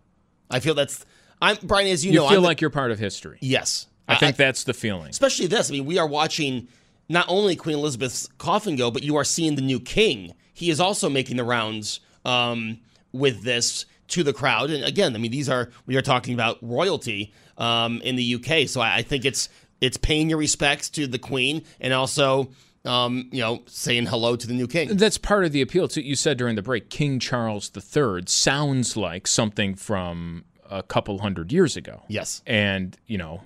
I 0.50 0.60
feel 0.60 0.74
that's. 0.74 1.04
I'm 1.40 1.56
Brian, 1.62 1.86
as 1.88 2.04
you, 2.04 2.12
You 2.12 2.18
know, 2.18 2.28
feel 2.28 2.38
I'm 2.38 2.42
the- 2.42 2.48
like 2.48 2.60
you're 2.60 2.70
part 2.70 2.90
of 2.90 2.98
history. 2.98 3.38
yes. 3.40 3.86
I 4.10 4.14
think 4.16 4.36
that's 4.36 4.64
the 4.64 4.72
feeling. 4.72 5.08
especially 5.10 5.48
this. 5.48 5.68
I 5.70 5.72
mean, 5.72 5.84
we 5.84 5.98
are 5.98 6.06
watching 6.06 6.66
not 7.10 7.26
only 7.28 7.56
Queen 7.56 7.76
Elizabeth's 7.76 8.26
coffin 8.38 8.74
go, 8.74 8.90
but 8.90 9.02
you 9.02 9.16
are 9.16 9.24
seeing 9.24 9.54
the 9.54 9.60
new 9.60 9.78
king. 9.78 10.32
He 10.54 10.70
is 10.70 10.80
also 10.80 11.10
making 11.10 11.36
the 11.36 11.44
rounds 11.44 12.00
um, 12.24 12.78
with 13.12 13.42
this 13.42 13.84
to 14.08 14.22
the 14.22 14.32
crowd. 14.32 14.70
And 14.70 14.82
again, 14.82 15.14
I 15.14 15.18
mean, 15.18 15.30
these 15.30 15.50
are 15.50 15.68
we 15.84 15.94
are 15.96 16.00
talking 16.02 16.32
about 16.32 16.56
royalty 16.62 17.34
um, 17.58 18.00
in 18.00 18.16
the 18.16 18.36
UK. 18.36 18.66
So 18.66 18.80
I, 18.80 18.96
I 18.96 19.02
think 19.02 19.26
it's 19.26 19.50
it's 19.82 19.98
paying 19.98 20.30
your 20.30 20.38
respects 20.38 20.88
to 20.90 21.06
the 21.06 21.18
Queen 21.18 21.62
and 21.78 21.92
also 21.92 22.48
um, 22.84 23.28
you 23.32 23.40
know 23.40 23.62
saying 23.66 24.06
hello 24.06 24.36
to 24.36 24.46
the 24.46 24.54
new 24.54 24.66
king. 24.66 24.96
That's 24.96 25.18
part 25.18 25.44
of 25.44 25.52
the 25.52 25.60
appeal. 25.60 25.88
To, 25.88 26.04
you 26.04 26.16
said 26.16 26.38
during 26.38 26.56
the 26.56 26.62
break, 26.62 26.90
King 26.90 27.18
Charles 27.18 27.70
III 27.74 28.22
sounds 28.26 28.96
like 28.96 29.26
something 29.26 29.74
from 29.74 30.44
a 30.70 30.82
couple 30.82 31.18
hundred 31.18 31.52
years 31.52 31.76
ago. 31.76 32.02
Yes. 32.08 32.42
And, 32.46 32.96
you 33.06 33.18
know, 33.18 33.42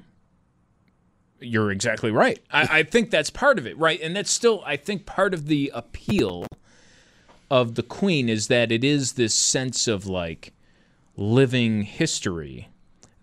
you're 1.40 1.70
exactly 1.70 2.10
right. 2.10 2.40
I, 2.50 2.78
I 2.78 2.82
think 2.82 3.10
that's 3.10 3.30
part 3.30 3.58
of 3.58 3.66
it, 3.66 3.76
right? 3.78 4.00
And 4.00 4.14
that's 4.14 4.30
still, 4.30 4.62
I 4.64 4.76
think, 4.76 5.06
part 5.06 5.34
of 5.34 5.46
the 5.46 5.70
appeal 5.74 6.46
of 7.50 7.74
the 7.74 7.82
Queen 7.82 8.28
is 8.28 8.48
that 8.48 8.72
it 8.72 8.84
is 8.84 9.12
this 9.12 9.34
sense 9.34 9.86
of 9.86 10.06
like 10.06 10.52
living 11.16 11.82
history 11.82 12.68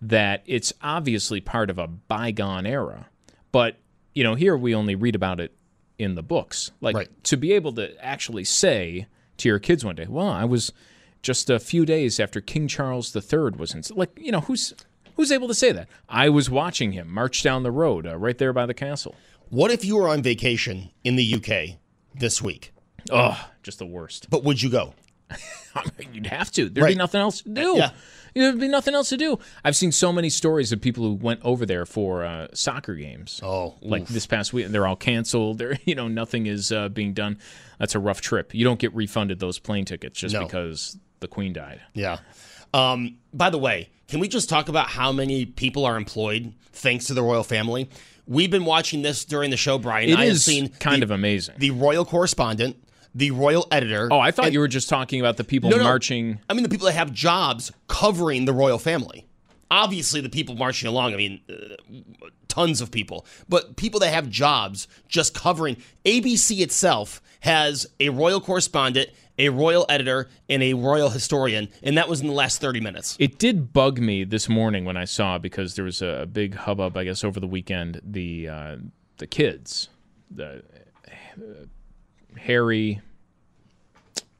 that 0.00 0.42
it's 0.46 0.72
obviously 0.82 1.40
part 1.40 1.68
of 1.68 1.78
a 1.78 1.86
bygone 1.86 2.66
era. 2.66 3.08
But, 3.52 3.76
you 4.14 4.22
know, 4.22 4.34
here 4.34 4.56
we 4.56 4.74
only 4.74 4.94
read 4.94 5.14
about 5.14 5.40
it 5.40 5.52
in 6.00 6.14
the 6.14 6.22
books. 6.22 6.70
Like 6.80 6.96
Right. 6.96 7.24
to 7.24 7.36
be 7.36 7.52
able 7.52 7.72
to 7.74 7.92
actually 8.04 8.44
say 8.44 9.06
to 9.36 9.48
your 9.48 9.58
kids 9.58 9.84
one 9.84 9.94
day, 9.96 10.06
well, 10.08 10.28
I 10.28 10.44
was 10.44 10.72
just 11.22 11.50
a 11.50 11.58
few 11.58 11.84
days 11.84 12.18
after 12.18 12.40
King 12.40 12.66
Charles 12.68 13.14
III 13.14 13.50
was 13.58 13.74
in, 13.74 13.82
like, 13.96 14.10
you 14.18 14.32
know, 14.32 14.40
who's 14.40 14.72
who's 15.16 15.30
able 15.30 15.48
to 15.48 15.54
say 15.54 15.70
that? 15.72 15.88
I 16.08 16.28
was 16.30 16.48
watching 16.48 16.92
him 16.92 17.12
march 17.12 17.42
down 17.42 17.62
the 17.62 17.70
road 17.70 18.06
uh, 18.06 18.16
right 18.16 18.38
there 18.38 18.52
by 18.54 18.64
the 18.66 18.74
castle. 18.74 19.14
What 19.50 19.70
if 19.70 19.84
you 19.84 19.96
were 19.96 20.08
on 20.08 20.22
vacation 20.22 20.90
in 21.04 21.16
the 21.16 21.34
UK 21.34 21.78
this 22.14 22.40
week? 22.40 22.72
Oh, 23.10 23.48
just 23.62 23.78
the 23.78 23.86
worst. 23.86 24.30
But 24.30 24.44
would 24.44 24.62
you 24.62 24.70
go? 24.70 24.94
You'd 26.12 26.26
have 26.26 26.50
to. 26.52 26.68
There'd 26.68 26.86
be 26.88 26.94
nothing 26.94 27.20
else 27.20 27.42
to 27.42 27.48
do. 27.50 27.74
Yeah. 27.76 27.90
There'd 28.34 28.58
be 28.60 28.68
nothing 28.68 28.94
else 28.94 29.08
to 29.10 29.16
do. 29.16 29.38
I've 29.64 29.76
seen 29.76 29.92
so 29.92 30.12
many 30.12 30.30
stories 30.30 30.72
of 30.72 30.80
people 30.80 31.04
who 31.04 31.14
went 31.14 31.40
over 31.42 31.66
there 31.66 31.86
for 31.86 32.24
uh, 32.24 32.48
soccer 32.52 32.94
games. 32.94 33.40
Oh, 33.42 33.74
like 33.82 34.02
oof. 34.02 34.08
this 34.08 34.26
past 34.26 34.52
week, 34.52 34.66
and 34.66 34.74
they're 34.74 34.86
all 34.86 34.96
canceled. 34.96 35.58
They're 35.58 35.78
you 35.84 35.94
know 35.94 36.08
nothing 36.08 36.46
is 36.46 36.72
uh, 36.72 36.88
being 36.88 37.12
done. 37.12 37.38
That's 37.78 37.94
a 37.94 37.98
rough 37.98 38.20
trip. 38.20 38.54
You 38.54 38.64
don't 38.64 38.78
get 38.78 38.94
refunded 38.94 39.38
those 39.40 39.58
plane 39.58 39.84
tickets 39.84 40.18
just 40.20 40.34
No. 40.34 40.44
because 40.44 40.98
the 41.20 41.28
Queen 41.28 41.52
died. 41.52 41.80
Yeah. 41.94 42.18
Um, 42.72 43.16
by 43.32 43.50
the 43.50 43.58
way, 43.58 43.88
can 44.08 44.20
we 44.20 44.28
just 44.28 44.48
talk 44.48 44.68
about 44.68 44.88
how 44.88 45.12
many 45.12 45.46
people 45.46 45.84
are 45.84 45.96
employed 45.96 46.52
thanks 46.72 47.06
to 47.06 47.14
the 47.14 47.22
royal 47.22 47.42
family? 47.44 47.88
We've 48.26 48.50
been 48.50 48.64
watching 48.64 49.02
this 49.02 49.24
during 49.24 49.50
the 49.50 49.56
show, 49.56 49.76
Brian. 49.78 50.08
It 50.10 50.16
I 50.18 50.26
have 50.26 50.38
seen 50.38 50.68
kind 50.68 51.02
the, 51.02 51.06
of 51.06 51.10
amazing. 51.10 51.56
the 51.58 51.72
royal 51.72 52.04
correspondent, 52.04 52.76
the 53.14 53.30
royal 53.32 53.66
editor. 53.70 54.08
oh, 54.10 54.18
I 54.20 54.30
thought 54.30 54.46
and- 54.46 54.54
you 54.54 54.60
were 54.60 54.68
just 54.68 54.88
talking 54.88 55.20
about 55.20 55.36
the 55.36 55.44
people 55.44 55.70
No, 55.70 55.78
no. 55.78 55.84
marching. 55.84 56.38
I 56.48 56.54
mean, 56.54 56.62
the 56.62 56.68
people 56.68 56.86
that 56.86 56.92
have 56.94 57.12
jobs 57.12 57.72
covering 57.88 58.44
the 58.44 58.52
royal 58.52 58.78
family. 58.78 59.26
Obviously, 59.72 60.20
the 60.20 60.28
people 60.28 60.56
marching 60.56 60.88
along, 60.88 61.14
I 61.14 61.16
mean, 61.16 61.40
uh, 61.48 61.74
tons 62.48 62.80
of 62.80 62.90
people, 62.90 63.24
but 63.48 63.76
people 63.76 64.00
that 64.00 64.12
have 64.12 64.28
jobs 64.28 64.88
just 65.06 65.32
covering. 65.32 65.76
ABC 66.04 66.60
itself 66.60 67.22
has 67.40 67.86
a 68.00 68.08
royal 68.08 68.40
correspondent, 68.40 69.10
a 69.38 69.48
royal 69.48 69.86
editor, 69.88 70.28
and 70.48 70.60
a 70.62 70.74
royal 70.74 71.10
historian, 71.10 71.68
and 71.84 71.96
that 71.96 72.08
was 72.08 72.20
in 72.20 72.26
the 72.26 72.32
last 72.32 72.60
30 72.60 72.80
minutes. 72.80 73.16
It 73.20 73.38
did 73.38 73.72
bug 73.72 74.00
me 74.00 74.24
this 74.24 74.48
morning 74.48 74.84
when 74.84 74.96
I 74.96 75.04
saw 75.04 75.38
because 75.38 75.76
there 75.76 75.84
was 75.84 76.02
a 76.02 76.28
big 76.30 76.54
hubbub, 76.56 76.96
I 76.96 77.04
guess, 77.04 77.22
over 77.22 77.38
the 77.38 77.46
weekend. 77.46 78.00
The 78.04 78.48
uh, 78.48 78.76
the 79.18 79.28
kids, 79.28 79.88
the 80.32 80.64
uh, 81.38 81.42
Harry, 82.38 83.00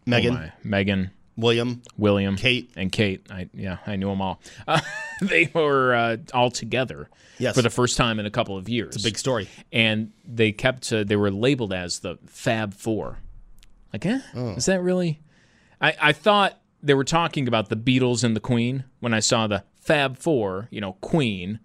Meghan, 0.06 0.50
oh 0.52 0.68
Meghan, 0.68 1.10
William, 1.36 1.82
William, 1.96 2.36
Kate. 2.36 2.70
and 2.76 2.90
Kate. 2.90 3.26
I 3.30 3.48
yeah, 3.54 3.78
I 3.86 3.96
knew 3.96 4.08
them 4.08 4.20
all. 4.20 4.40
Uh, 4.66 4.80
they 5.20 5.50
were 5.54 5.94
uh, 5.94 6.16
all 6.34 6.50
together 6.50 7.08
Yes. 7.38 7.54
for 7.54 7.62
the 7.62 7.70
first 7.70 7.96
time 7.96 8.18
in 8.20 8.26
a 8.26 8.30
couple 8.30 8.56
of 8.56 8.68
years. 8.68 8.94
It's 8.96 9.04
a 9.04 9.06
big 9.08 9.18
story. 9.18 9.48
and 9.72 10.12
they 10.26 10.52
kept 10.52 10.92
uh, 10.92 11.04
they 11.04 11.16
were 11.16 11.30
labeled 11.30 11.72
as 11.72 12.00
the 12.00 12.18
Fab 12.26 12.74
Four. 12.74 13.18
Like, 13.92 14.04
eh, 14.06 14.20
Oh. 14.34 14.50
is 14.50 14.66
that 14.66 14.82
really? 14.82 15.20
I 15.80 15.94
I 16.00 16.12
thought 16.12 16.58
they 16.82 16.94
were 16.94 17.04
talking 17.04 17.46
about 17.48 17.68
the 17.68 17.76
Beatles 17.76 18.24
and 18.24 18.34
the 18.36 18.40
Queen 18.40 18.84
when 19.00 19.12
I 19.14 19.20
saw 19.20 19.46
the 19.46 19.64
Fab 19.80 20.18
Four, 20.18 20.68
you 20.70 20.80
know, 20.80 20.94
Queen, 21.00 21.60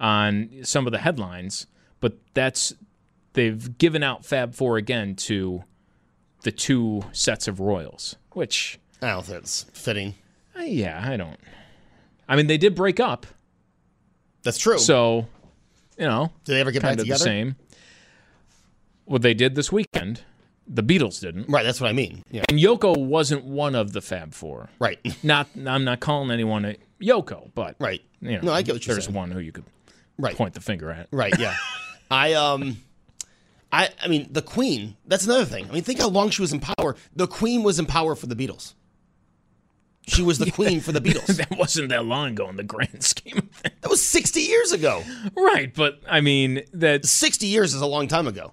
on 0.00 0.50
some 0.62 0.86
of 0.86 0.92
the 0.92 0.98
headlines. 0.98 1.66
But 2.00 2.14
that's 2.34 2.74
they've 3.34 3.76
given 3.78 4.02
out 4.02 4.24
Fab 4.24 4.54
Four 4.54 4.76
again 4.76 5.14
to 5.16 5.64
the 6.42 6.52
two 6.52 7.02
sets 7.12 7.48
of 7.48 7.60
royals, 7.60 8.16
which 8.32 8.78
I 9.02 9.10
don't 9.10 9.24
think 9.24 9.38
it's 9.38 9.64
fitting. 9.72 10.14
uh, 10.58 10.62
yeah, 10.62 11.00
I 11.04 11.16
don't. 11.16 11.38
I 12.28 12.36
mean, 12.36 12.46
they 12.46 12.58
did 12.58 12.74
break 12.74 13.00
up, 13.00 13.26
That's 14.42 14.58
true. 14.58 14.78
so 14.78 15.26
you 15.98 16.06
know, 16.06 16.30
Did 16.44 16.52
they 16.54 16.60
ever 16.60 16.70
get 16.70 16.82
back 16.82 16.96
together? 16.98 17.18
the 17.18 17.24
same. 17.24 17.56
What 19.04 19.22
they 19.22 19.34
did 19.34 19.54
this 19.54 19.72
weekend, 19.72 20.22
the 20.66 20.82
Beatles 20.82 21.20
didn't, 21.20 21.48
Right, 21.48 21.64
that's 21.64 21.80
what 21.80 21.88
I 21.88 21.92
mean. 21.92 22.24
Yeah. 22.30 22.44
and 22.48 22.58
Yoko 22.58 22.96
wasn't 22.96 23.44
one 23.44 23.74
of 23.74 23.92
the 23.92 24.00
Fab 24.02 24.34
Four. 24.34 24.68
Right. 24.78 24.98
Not, 25.24 25.48
I'm 25.66 25.84
not 25.84 26.00
calling 26.00 26.30
anyone 26.30 26.64
a 26.66 26.76
Yoko, 27.00 27.50
but 27.54 27.76
Right. 27.78 28.02
You 28.20 28.32
know, 28.32 28.40
No, 28.42 28.52
I 28.52 28.62
get 28.62 28.74
what 28.74 28.86
you're 28.86 28.94
there's 28.94 29.06
saying. 29.06 29.16
one 29.16 29.30
who 29.30 29.38
you 29.40 29.50
could 29.52 29.64
Right. 30.18 30.36
point 30.36 30.54
the 30.54 30.60
finger 30.60 30.90
at. 30.90 31.08
Right, 31.10 31.36
yeah. 31.38 31.56
I 32.10 32.34
um 32.34 32.76
I 33.72 33.90
I 34.02 34.08
mean 34.08 34.28
the 34.30 34.42
Queen, 34.42 34.96
that's 35.06 35.24
another 35.24 35.44
thing. 35.44 35.68
I 35.68 35.72
mean 35.72 35.82
think 35.82 36.00
how 36.00 36.08
long 36.08 36.30
she 36.30 36.42
was 36.42 36.52
in 36.52 36.60
power. 36.60 36.96
The 37.14 37.26
Queen 37.26 37.62
was 37.62 37.78
in 37.78 37.86
power 37.86 38.14
for 38.14 38.26
the 38.26 38.36
Beatles. 38.36 38.74
She 40.06 40.22
was 40.22 40.38
the 40.38 40.50
queen 40.50 40.80
for 40.80 40.92
the 40.92 41.00
Beatles. 41.00 41.36
That 41.48 41.56
wasn't 41.58 41.90
that 41.90 42.04
long 42.06 42.30
ago 42.30 42.48
in 42.48 42.56
the 42.56 42.62
grand 42.62 43.02
scheme 43.04 43.38
of 43.38 43.50
things. 43.50 43.74
That 43.82 43.90
was 43.90 44.06
60 44.06 44.40
years 44.40 44.72
ago. 44.72 45.02
Right, 45.36 45.72
but 45.74 46.00
I 46.08 46.20
mean 46.20 46.62
that's 46.72 47.10
60 47.10 47.46
years 47.46 47.74
is 47.74 47.82
a 47.82 47.86
long 47.86 48.08
time 48.08 48.26
ago. 48.26 48.52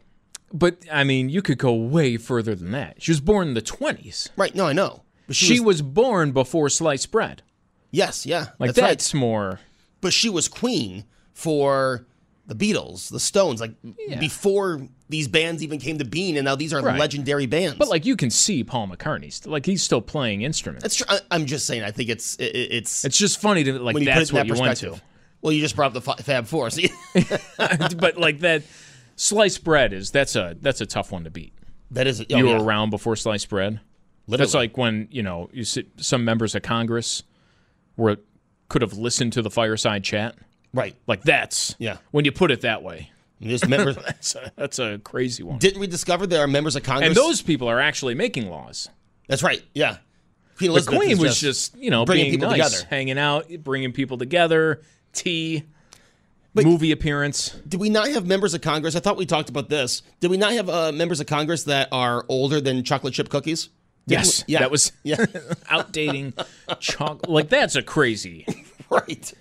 but 0.53 0.79
I 0.91 1.03
mean 1.05 1.29
you 1.29 1.41
could 1.41 1.57
go 1.57 1.73
way 1.73 2.17
further 2.17 2.55
than 2.55 2.71
that. 2.71 3.01
She 3.01 3.11
was 3.11 3.21
born 3.21 3.47
in 3.49 3.53
the 3.53 3.61
20s. 3.61 4.29
Right, 4.35 4.53
no, 4.53 4.65
I 4.67 4.73
know. 4.73 5.03
But 5.27 5.35
She, 5.35 5.59
was, 5.59 5.81
born 5.81 6.33
before 6.33 6.69
sliced 6.69 7.09
bread. 7.11 7.41
Yes, 7.89 8.25
yeah. 8.27 8.47
Like 8.59 8.69
that's, 8.69 8.79
right. 8.79 8.87
that's 8.89 9.13
more 9.13 9.59
But 10.01 10.13
she 10.13 10.29
was 10.29 10.47
queen 10.47 11.05
for 11.33 12.05
the 12.47 12.55
Beatles, 12.55 13.09
the 13.09 13.19
Stones, 13.19 13.59
like 13.59 13.71
before 14.19 14.87
these 15.09 15.27
bands 15.27 15.63
even 15.63 15.79
came 15.79 15.97
to 15.97 16.05
being, 16.05 16.37
and 16.37 16.45
now 16.45 16.55
these 16.55 16.73
are 16.73 16.81
Right. 16.81 16.99
legendary 16.99 17.45
bands. 17.47 17.75
But 17.77 17.87
like 17.87 18.05
you 18.05 18.15
can 18.15 18.29
see 18.29 18.63
Paul 18.63 18.87
McCartney's 18.87 19.45
like 19.47 19.65
he's 19.65 19.81
still 19.81 20.01
playing 20.01 20.43
instruments. 20.43 20.83
that's 20.83 20.95
true. 20.95 21.07
I, 21.09 21.19
I'm 21.31 21.45
just 21.45 21.65
saying. 21.65 21.83
I 21.83 21.91
think 21.91 22.09
it's 22.09 22.35
it, 22.35 22.43
it's 22.55 23.03
It's 23.05 23.17
just 23.17 23.41
funny 23.41 23.63
to 23.63 23.79
like 23.79 23.95
that's 23.95 23.95
put 23.95 24.03
it 24.03 24.29
in 24.29 24.35
what 24.35 24.47
that 24.47 24.55
you 24.55 24.61
went 24.61 24.69
perspective. 24.79 25.03
Well, 25.41 25.53
you 25.53 25.61
just 25.61 25.75
brought 25.75 25.95
up 25.95 26.03
the 26.03 26.23
Fab 26.23 26.45
Four. 26.47 26.69
So 26.69 26.81
but 27.97 28.17
like 28.17 28.39
that 28.39 28.63
sliced 29.15 29.63
bread 29.63 29.93
is 29.93 30.11
that's 30.11 30.35
a 30.35 30.55
that's 30.61 30.81
a 30.81 30.85
tough 30.85 31.11
one 31.11 31.23
to 31.23 31.29
beat. 31.31 31.53
that 31.91 32.07
is 32.07 32.21
oh, 32.21 32.25
you 32.29 32.47
yeah. 32.49 32.57
were 32.57 32.63
around 32.63 32.89
before 32.89 33.15
sliced 33.15 33.49
bread. 33.49 33.79
That's 34.27 34.39
Literally. 34.53 34.67
like 34.67 34.77
when, 34.77 35.07
you 35.11 35.21
know, 35.21 35.49
you 35.53 35.63
see 35.63 35.87
some 35.97 36.25
members 36.25 36.55
of 36.55 36.63
Congress 36.63 37.21
were 37.95 38.17
could 38.69 38.81
have 38.81 38.93
listened 38.93 39.33
to 39.33 39.43
the 39.43 39.51
fireside 39.51 40.03
chat. 40.03 40.35
Right. 40.75 40.95
Like 41.07 41.23
that's 41.23 41.75
Yeah. 41.79 41.97
when 42.11 42.25
you 42.25 42.31
put 42.31 42.51
it 42.51 42.61
that 42.61 42.83
way. 42.83 43.11
There's 43.41 43.67
members. 43.67 43.95
That's 44.05 44.33
a, 44.35 44.51
that's 44.55 44.79
a 44.79 44.97
crazy 45.03 45.43
one. 45.43 45.59
Didn't 45.59 45.79
we 45.81 45.87
discover 45.87 46.25
there 46.25 46.41
are 46.41 46.47
members 46.47 46.75
of 46.77 46.83
Congress? 46.83 47.07
and 47.09 47.15
those 47.17 47.41
people 47.41 47.67
are 47.67 47.81
actually 47.81 48.15
making 48.15 48.49
laws. 48.49 48.87
That's 49.27 49.43
right. 49.43 49.61
Yeah. 49.73 49.97
Queen 50.57 50.71
The 50.73 50.81
Queen 50.81 51.17
was 51.17 51.37
just, 51.41 51.75
you 51.77 51.89
know, 51.91 52.05
bringing 52.05 52.27
being 52.27 52.39
people 52.39 52.49
nice, 52.49 52.71
together. 52.71 52.87
hanging 52.89 53.19
out, 53.19 53.49
bringing 53.61 53.91
people 53.91 54.17
together, 54.17 54.81
tea, 55.11 55.63
movie 56.53 56.93
appearance. 56.93 57.49
Did 57.67 57.81
we 57.81 57.89
not 57.89 58.07
have 58.07 58.25
members 58.25 58.53
of 58.53 58.61
Congress? 58.61 58.95
I 58.95 59.01
thought 59.01 59.17
we 59.17 59.25
talked 59.25 59.49
about 59.49 59.67
this. 59.67 60.01
Did 60.21 60.31
we 60.31 60.37
not 60.37 60.53
have 60.53 60.69
uh, 60.69 60.91
members 60.93 61.19
of 61.19 61.27
Congress 61.27 61.65
that 61.65 61.89
are 61.91 62.25
older 62.29 62.61
than 62.61 62.83
chocolate 62.85 63.13
chip 63.13 63.27
cookies? 63.27 63.65
Didn't 64.07 64.21
Yes, 64.23 64.45
we- 64.47 64.53
Yeah. 64.53 64.59
that 64.59 64.71
was 64.71 64.91
Yeah. 65.03 65.17
outdating 65.69 66.33
chocolate. 66.79 67.29
Like 67.29 67.49
that's 67.49 67.75
a 67.75 67.83
crazy. 67.83 68.45
right. 68.89 69.33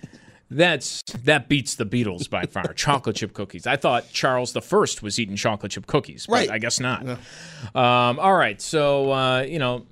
That's 0.49 1.01
that 1.23 1.49
beats 1.49 1.75
the 1.75 1.85
Beatles 1.85 2.29
by 2.29 2.43
far. 2.45 2.73
chocolate 2.75 3.15
chip 3.15 3.33
cookies. 3.33 3.65
I 3.65 3.77
thought 3.77 4.09
Charles 4.11 4.53
the 4.53 4.61
First 4.61 5.01
was 5.01 5.19
eating 5.19 5.35
chocolate 5.35 5.71
chip 5.71 5.87
cookies, 5.87 6.27
but 6.27 6.33
Right. 6.33 6.51
I 6.51 6.59
guess 6.59 6.79
not. 6.79 7.05
Um, 7.07 8.19
all 8.19 8.35
right, 8.35 8.61
so 8.61 9.11
uh, 9.11 9.41
you 9.41 9.57
know, 9.59 9.85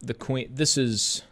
the 0.00 0.14
Queen. 0.14 0.48
This 0.52 0.76
is. 0.76 1.22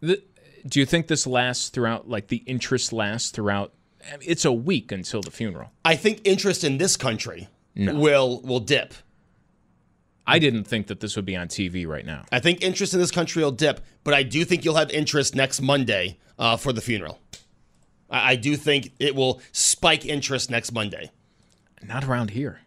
The, 0.00 0.22
do 0.66 0.80
you 0.80 0.86
think 0.86 1.06
this 1.06 1.26
lasts 1.26 1.68
throughout? 1.68 2.08
Like 2.08 2.28
the 2.28 2.38
interest 2.38 2.92
lasts 2.92 3.30
throughout? 3.30 3.72
I 4.12 4.16
mean, 4.16 4.28
it's 4.28 4.44
a 4.44 4.52
week 4.52 4.90
until 4.92 5.22
the 5.22 5.30
funeral. 5.30 5.70
I 5.84 5.94
think 5.96 6.20
interest 6.24 6.64
in 6.64 6.78
this 6.78 6.96
country 6.96 7.48
will 7.76 8.40
will 8.42 8.60
dip. 8.60 8.92
I 10.26 10.38
didn't 10.38 10.64
think 10.64 10.86
that 10.86 11.00
this 11.00 11.16
would 11.16 11.26
be 11.26 11.36
on 11.36 11.48
TV 11.48 11.86
right 11.86 12.04
now. 12.04 12.24
I 12.32 12.40
think 12.40 12.62
interest 12.62 12.94
in 12.94 13.00
this 13.00 13.10
country 13.10 13.42
will 13.44 13.50
dip, 13.52 13.80
but 14.04 14.14
I 14.14 14.22
do 14.22 14.44
think 14.44 14.64
you'll 14.64 14.76
have 14.76 14.90
interest 14.90 15.34
next 15.34 15.60
Monday 15.60 16.18
uh, 16.38 16.56
for 16.56 16.72
the 16.72 16.80
funeral. 16.80 17.18
I, 18.14 18.30
I 18.32 18.36
do 18.36 18.56
think 18.56 18.92
it 18.98 19.14
will 19.14 19.40
spike 19.52 20.06
interest 20.06 20.50
next 20.50 20.72
Monday. 20.72 21.10
Not 21.82 22.04
around 22.04 22.30
here. 22.30 22.60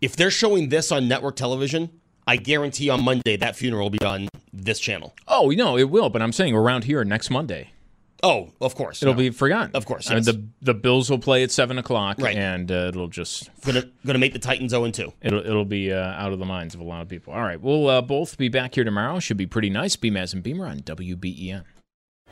If 0.00 0.16
they're 0.16 0.30
showing 0.30 0.70
this 0.70 0.90
on 0.90 1.08
network 1.08 1.36
television, 1.36 1.90
I 2.26 2.36
guarantee 2.36 2.90
on 2.90 3.04
Monday 3.04 3.36
that 3.36 3.54
funeral 3.56 3.84
will 3.84 3.90
be 3.90 4.04
on 4.04 4.28
this 4.52 4.80
channel. 4.80 5.14
Oh 5.28 5.50
no, 5.50 5.78
it 5.78 5.90
will. 5.90 6.10
But 6.10 6.22
I'm 6.22 6.32
saying 6.32 6.54
around 6.54 6.84
here 6.84 7.04
next 7.04 7.30
Monday. 7.30 7.70
Oh, 8.22 8.50
of 8.62 8.74
course. 8.74 9.02
It'll 9.02 9.14
no. 9.14 9.18
be 9.18 9.30
forgotten. 9.30 9.70
Of 9.74 9.84
course, 9.84 10.10
I 10.10 10.14
mean, 10.14 10.24
the 10.24 10.42
the 10.62 10.74
Bills 10.74 11.10
will 11.10 11.18
play 11.18 11.42
at 11.42 11.50
seven 11.50 11.78
o'clock, 11.78 12.16
Right. 12.18 12.36
and 12.36 12.70
uh, 12.72 12.86
it'll 12.88 13.08
just 13.08 13.50
gonna 13.62 13.84
gonna 14.04 14.18
make 14.18 14.32
the 14.32 14.38
Titans 14.38 14.70
0 14.70 14.90
2. 14.90 15.12
It'll 15.22 15.40
it'll 15.46 15.64
be 15.64 15.92
uh, 15.92 15.98
out 16.00 16.32
of 16.32 16.38
the 16.38 16.46
minds 16.46 16.74
of 16.74 16.80
a 16.80 16.84
lot 16.84 17.02
of 17.02 17.08
people. 17.08 17.32
All 17.34 17.42
right, 17.42 17.60
we'll 17.60 17.88
uh, 17.88 18.00
both 18.02 18.36
be 18.38 18.48
back 18.48 18.74
here 18.74 18.84
tomorrow. 18.84 19.20
Should 19.20 19.36
be 19.36 19.46
pretty 19.46 19.70
nice. 19.70 19.96
Beamaz 19.96 20.32
and 20.32 20.42
Beamer 20.42 20.66
on 20.66 20.80
WBEN. 20.80 21.62